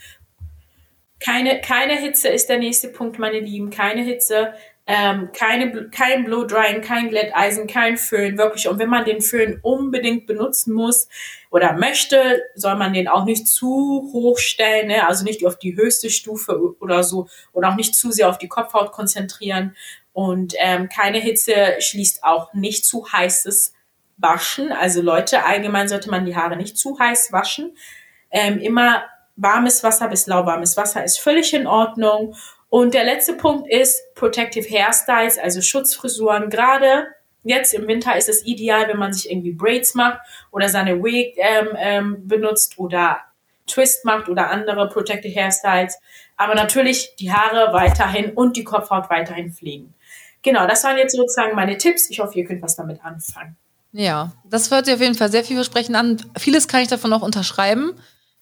Keine, 1.20 1.60
keine 1.60 1.94
Hitze 1.96 2.28
ist 2.28 2.48
der 2.48 2.58
nächste 2.58 2.88
Punkt, 2.88 3.20
meine 3.20 3.38
Lieben. 3.38 3.70
Keine 3.70 4.02
Hitze 4.02 4.52
ähm, 4.92 5.30
keine, 5.32 5.88
kein 5.90 6.24
Blow 6.24 6.44
Drying, 6.44 6.80
kein 6.80 7.10
Glätteisen, 7.10 7.68
kein 7.68 7.96
Föhn, 7.96 8.36
wirklich. 8.36 8.66
Und 8.66 8.80
wenn 8.80 8.88
man 8.88 9.04
den 9.04 9.20
Föhn 9.20 9.60
unbedingt 9.62 10.26
benutzen 10.26 10.74
muss 10.74 11.08
oder 11.50 11.74
möchte, 11.74 12.42
soll 12.56 12.74
man 12.74 12.92
den 12.92 13.06
auch 13.06 13.24
nicht 13.24 13.46
zu 13.46 14.10
hoch 14.12 14.38
stellen, 14.38 14.88
ne? 14.88 15.06
also 15.06 15.22
nicht 15.22 15.46
auf 15.46 15.58
die 15.60 15.76
höchste 15.76 16.10
Stufe 16.10 16.58
oder 16.80 17.04
so 17.04 17.28
und 17.52 17.64
auch 17.64 17.76
nicht 17.76 17.94
zu 17.94 18.10
sehr 18.10 18.28
auf 18.28 18.38
die 18.38 18.48
Kopfhaut 18.48 18.90
konzentrieren. 18.90 19.76
Und 20.12 20.54
ähm, 20.58 20.88
keine 20.88 21.18
Hitze 21.18 21.76
schließt 21.78 22.24
auch 22.24 22.52
nicht 22.52 22.84
zu 22.84 23.06
heißes 23.10 23.74
Waschen. 24.16 24.72
Also 24.72 25.02
Leute, 25.02 25.44
allgemein 25.44 25.88
sollte 25.88 26.10
man 26.10 26.24
die 26.24 26.36
Haare 26.36 26.56
nicht 26.56 26.76
zu 26.76 26.98
heiß 26.98 27.32
waschen. 27.32 27.76
Ähm, 28.30 28.58
immer 28.58 29.04
warmes 29.36 29.82
Wasser 29.82 30.08
bis 30.08 30.26
lauwarmes 30.26 30.76
Wasser 30.76 31.04
ist 31.04 31.18
völlig 31.18 31.54
in 31.54 31.66
Ordnung. 31.66 32.34
Und 32.68 32.94
der 32.94 33.04
letzte 33.04 33.34
Punkt 33.34 33.68
ist 33.68 34.14
Protective 34.14 34.68
Hairstyles, 34.68 35.38
also 35.38 35.60
Schutzfrisuren. 35.60 36.50
Gerade 36.50 37.08
jetzt 37.42 37.74
im 37.74 37.88
Winter 37.88 38.16
ist 38.16 38.28
es 38.28 38.44
ideal, 38.44 38.86
wenn 38.88 38.98
man 38.98 39.12
sich 39.12 39.30
irgendwie 39.30 39.52
Braids 39.52 39.94
macht 39.94 40.20
oder 40.52 40.68
seine 40.68 41.02
Wig 41.02 41.34
ähm, 41.38 41.68
ähm, 41.76 42.28
benutzt 42.28 42.78
oder 42.78 43.20
Twist 43.66 44.04
macht 44.04 44.28
oder 44.28 44.50
andere 44.50 44.88
Protective 44.88 45.34
Hairstyles. 45.34 45.98
Aber 46.36 46.54
natürlich 46.54 47.16
die 47.16 47.32
Haare 47.32 47.72
weiterhin 47.72 48.32
und 48.32 48.56
die 48.56 48.64
Kopfhaut 48.64 49.10
weiterhin 49.10 49.52
pflegen. 49.52 49.94
Genau, 50.42 50.66
das 50.66 50.84
waren 50.84 50.96
jetzt 50.96 51.14
sozusagen 51.14 51.54
meine 51.54 51.76
Tipps. 51.76 52.08
Ich 52.10 52.20
hoffe, 52.20 52.38
ihr 52.38 52.44
könnt 52.44 52.62
was 52.62 52.76
damit 52.76 53.04
anfangen. 53.04 53.56
Ja, 53.92 54.32
das 54.44 54.70
hört 54.70 54.86
sich 54.86 54.94
auf 54.94 55.00
jeden 55.00 55.14
Fall 55.14 55.30
sehr 55.30 55.44
vielversprechend 55.44 55.96
an. 55.96 56.22
Vieles 56.38 56.68
kann 56.68 56.82
ich 56.82 56.88
davon 56.88 57.12
auch 57.12 57.22
unterschreiben. 57.22 57.92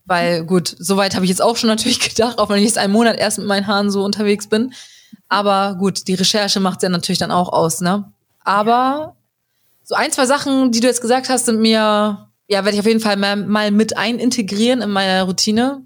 Weil 0.09 0.45
gut, 0.45 0.75
soweit 0.79 1.15
habe 1.15 1.27
ich 1.27 1.29
jetzt 1.29 1.43
auch 1.43 1.57
schon 1.57 1.69
natürlich 1.69 2.01
gedacht, 2.09 2.39
auch 2.39 2.49
wenn 2.49 2.59
ich 2.59 2.65
jetzt 2.65 2.79
einen 2.79 2.93
Monat 2.93 3.19
erst 3.19 3.39
mit 3.39 3.47
meinen 3.47 3.67
Haaren 3.67 3.91
so 3.91 4.05
unterwegs 4.05 4.49
bin. 4.49 4.73
Aber 5.29 5.77
gut, 5.79 6.09
die 6.09 6.15
Recherche 6.15 6.61
macht 6.61 6.83
ja 6.83 6.89
natürlich 6.89 7.19
dann 7.19 7.31
auch 7.31 7.53
aus, 7.53 7.81
ne? 7.81 8.11
Aber 8.43 9.17
so 9.83 9.95
ein, 9.95 10.11
zwei 10.11 10.25
Sachen, 10.25 10.73
die 10.73 10.81
du 10.81 10.87
jetzt 10.87 11.03
gesagt 11.03 11.29
hast, 11.29 11.47
sind 11.47 11.61
mir, 11.61 12.31
ja, 12.47 12.65
werde 12.65 12.71
ich 12.71 12.81
auf 12.81 12.87
jeden 12.87 13.01
Fall 13.01 13.17
mal, 13.17 13.37
mal 13.37 13.71
mit 13.71 13.99
einintegrieren 13.99 14.81
in 14.81 14.91
meine 14.91 15.23
Routine. 15.23 15.83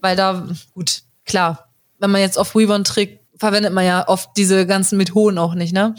Weil 0.00 0.14
da, 0.14 0.46
gut, 0.74 1.02
klar, 1.24 1.68
wenn 1.98 2.12
man 2.12 2.20
jetzt 2.20 2.38
auf 2.38 2.54
Weavon 2.54 2.84
trägt, 2.84 3.21
verwendet 3.42 3.72
man 3.72 3.84
ja 3.84 4.06
oft 4.06 4.30
diese 4.36 4.66
ganzen 4.66 4.96
Methoden 4.96 5.36
auch 5.36 5.54
nicht, 5.54 5.72
ne? 5.72 5.96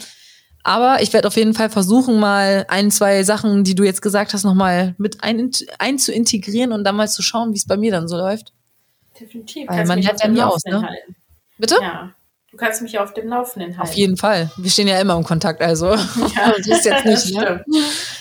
Aber 0.62 1.02
ich 1.02 1.12
werde 1.12 1.28
auf 1.28 1.36
jeden 1.36 1.52
Fall 1.52 1.68
versuchen, 1.68 2.18
mal 2.18 2.64
ein, 2.68 2.90
zwei 2.90 3.22
Sachen, 3.22 3.64
die 3.64 3.74
du 3.74 3.84
jetzt 3.84 4.00
gesagt 4.00 4.32
hast, 4.32 4.44
nochmal 4.44 4.94
mit 4.96 5.22
ein, 5.22 5.50
ein 5.78 5.98
zu 5.98 6.10
integrieren 6.10 6.72
und 6.72 6.84
dann 6.84 6.96
mal 6.96 7.06
zu 7.06 7.20
schauen, 7.20 7.52
wie 7.52 7.58
es 7.58 7.66
bei 7.66 7.76
mir 7.76 7.92
dann 7.92 8.08
so 8.08 8.16
läuft. 8.16 8.54
Definitiv. 9.20 9.68
Weil 9.68 9.86
man 9.86 10.00
lernt 10.00 10.22
ja 10.22 10.28
nie 10.28 10.40
aus, 10.40 10.64
ne? 10.64 10.80
Halten. 10.80 11.16
Bitte? 11.58 11.76
Ja. 11.82 12.14
Du 12.50 12.56
kannst 12.56 12.80
mich 12.80 12.98
auf 12.98 13.12
dem 13.12 13.28
Laufenden 13.28 13.76
halten. 13.76 13.90
Auf 13.90 13.94
jeden 13.94 14.16
Fall. 14.16 14.50
Wir 14.56 14.70
stehen 14.70 14.88
ja 14.88 14.98
immer 14.98 15.16
im 15.16 15.24
Kontakt, 15.24 15.60
also. 15.60 15.88
Ja, 16.36 16.54
das 16.56 16.66
ist 16.66 16.84
jetzt 16.86 17.04
nicht, 17.04 17.34
ne? 17.34 17.62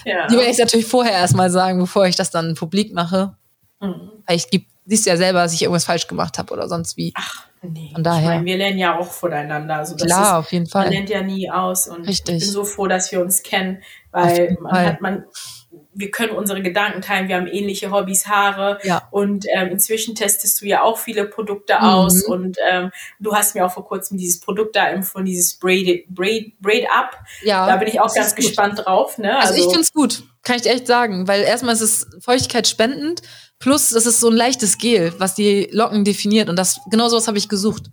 Ja. 0.03 0.27
Die 0.27 0.35
werde 0.35 0.51
ich 0.51 0.57
natürlich 0.57 0.85
vorher 0.85 1.13
erstmal 1.13 1.49
sagen, 1.49 1.79
bevor 1.79 2.07
ich 2.07 2.17
das 2.17 2.29
dann 2.29 2.55
publik 2.55 2.93
mache. 2.93 3.37
Mhm. 3.79 4.11
Weil 4.27 4.35
ich 4.35 4.49
gibt, 4.49 4.67
siehst 4.85 5.05
ja 5.05 5.15
selber, 5.15 5.43
dass 5.43 5.53
ich 5.53 5.61
irgendwas 5.61 5.85
falsch 5.85 6.07
gemacht 6.07 6.37
habe 6.37 6.51
oder 6.53 6.67
sonst 6.67 6.97
wie. 6.97 7.13
Ach, 7.15 7.47
Nee, 7.65 7.91
Von 7.93 8.03
daher. 8.03 8.21
Ich 8.21 8.27
meine, 8.27 8.45
wir 8.45 8.57
lernen 8.57 8.77
ja 8.77 8.99
auch 8.99 9.11
voneinander. 9.11 9.77
Also 9.77 9.95
Klar, 9.95 10.39
ist, 10.39 10.45
auf 10.45 10.51
jeden 10.51 10.67
Fall. 10.67 10.83
Man 10.83 10.93
lernt 10.93 11.09
ja 11.09 11.21
nie 11.21 11.49
aus. 11.49 11.87
Und 11.87 12.05
Richtig. 12.07 12.35
ich 12.35 12.41
bin 12.41 12.51
so 12.51 12.65
froh, 12.65 12.87
dass 12.87 13.11
wir 13.11 13.21
uns 13.21 13.41
kennen, 13.41 13.81
weil 14.11 14.57
man 14.59 14.71
Fall. 14.71 14.85
hat 14.85 15.01
man, 15.01 15.23
wir 15.93 16.11
können 16.11 16.35
unsere 16.35 16.61
Gedanken 16.61 17.01
teilen, 17.01 17.29
wir 17.29 17.37
haben 17.37 17.47
ähnliche 17.47 17.89
Hobbys, 17.91 18.27
Haare. 18.27 18.79
Ja. 18.83 19.07
Und 19.11 19.45
ähm, 19.55 19.69
inzwischen 19.69 20.13
testest 20.13 20.61
du 20.61 20.65
ja 20.65 20.81
auch 20.81 20.97
viele 20.97 21.25
Produkte 21.25 21.75
mhm. 21.75 21.83
aus. 21.83 22.23
Und 22.23 22.57
ähm, 22.69 22.91
du 23.19 23.33
hast 23.33 23.55
mir 23.55 23.65
auch 23.65 23.71
vor 23.71 23.85
kurzem 23.85 24.17
dieses 24.17 24.41
Produkt 24.41 24.75
da 24.75 24.89
empfohlen, 24.89 25.25
dieses 25.25 25.57
Braid, 25.57 26.05
Braid, 26.09 26.59
Braid 26.59 26.85
Up. 26.93 27.17
Ja. 27.43 27.65
Da 27.65 27.77
bin 27.77 27.87
ich 27.87 28.01
auch 28.01 28.13
ganz 28.13 28.35
gespannt 28.35 28.75
gut. 28.75 28.85
drauf. 28.85 29.17
Ne? 29.17 29.37
Also, 29.37 29.53
also 29.53 29.59
ich 29.61 29.67
finde 29.67 29.81
es 29.81 29.93
gut, 29.93 30.23
kann 30.43 30.57
ich 30.57 30.65
echt 30.65 30.87
sagen, 30.87 31.27
weil 31.27 31.41
erstmal 31.41 31.73
ist 31.73 31.81
es 31.81 32.07
feuchtigkeitsspendend 32.19 33.21
Plus, 33.63 33.91
das 33.91 34.05
ist 34.05 34.19
so 34.19 34.29
ein 34.29 34.35
leichtes 34.35 34.77
Gel, 34.77 35.13
was 35.19 35.35
die 35.35 35.69
Locken 35.71 36.03
definiert. 36.03 36.49
Und 36.49 36.57
das, 36.57 36.81
genau 36.91 37.07
sowas 37.07 37.29
habe 37.29 37.37
ich 37.37 37.47
gesucht. 37.47 37.83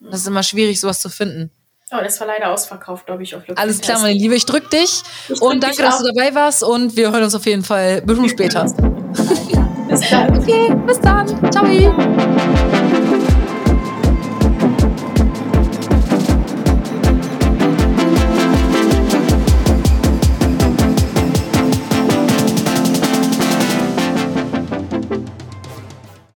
Das 0.00 0.18
ist 0.18 0.26
immer 0.26 0.42
schwierig, 0.42 0.80
sowas 0.80 1.00
zu 1.00 1.10
finden. 1.10 1.52
Oh, 1.92 1.98
das 2.02 2.18
war 2.18 2.26
leider 2.26 2.50
ausverkauft, 2.50 3.06
glaube 3.06 3.22
ich, 3.22 3.36
auf 3.36 3.46
Look 3.46 3.56
Alles 3.56 3.80
klar, 3.80 4.00
meine 4.00 4.18
Liebe, 4.18 4.34
ich 4.34 4.46
drück 4.46 4.68
dich. 4.70 5.02
Ich 5.28 5.38
drück 5.38 5.42
und 5.42 5.62
danke, 5.62 5.80
dass 5.80 5.98
du 5.98 6.10
dabei 6.12 6.34
warst. 6.34 6.64
Und 6.64 6.96
wir 6.96 7.12
hören 7.12 7.22
uns 7.22 7.36
auf 7.36 7.46
jeden 7.46 7.62
Fall 7.62 8.02
bestimmt 8.02 8.30
später. 8.30 8.64
bis 9.88 10.10
dann. 10.10 10.36
Okay, 10.36 10.74
bis 10.86 11.00
dann. 11.00 11.52
Ciao. 11.52 12.88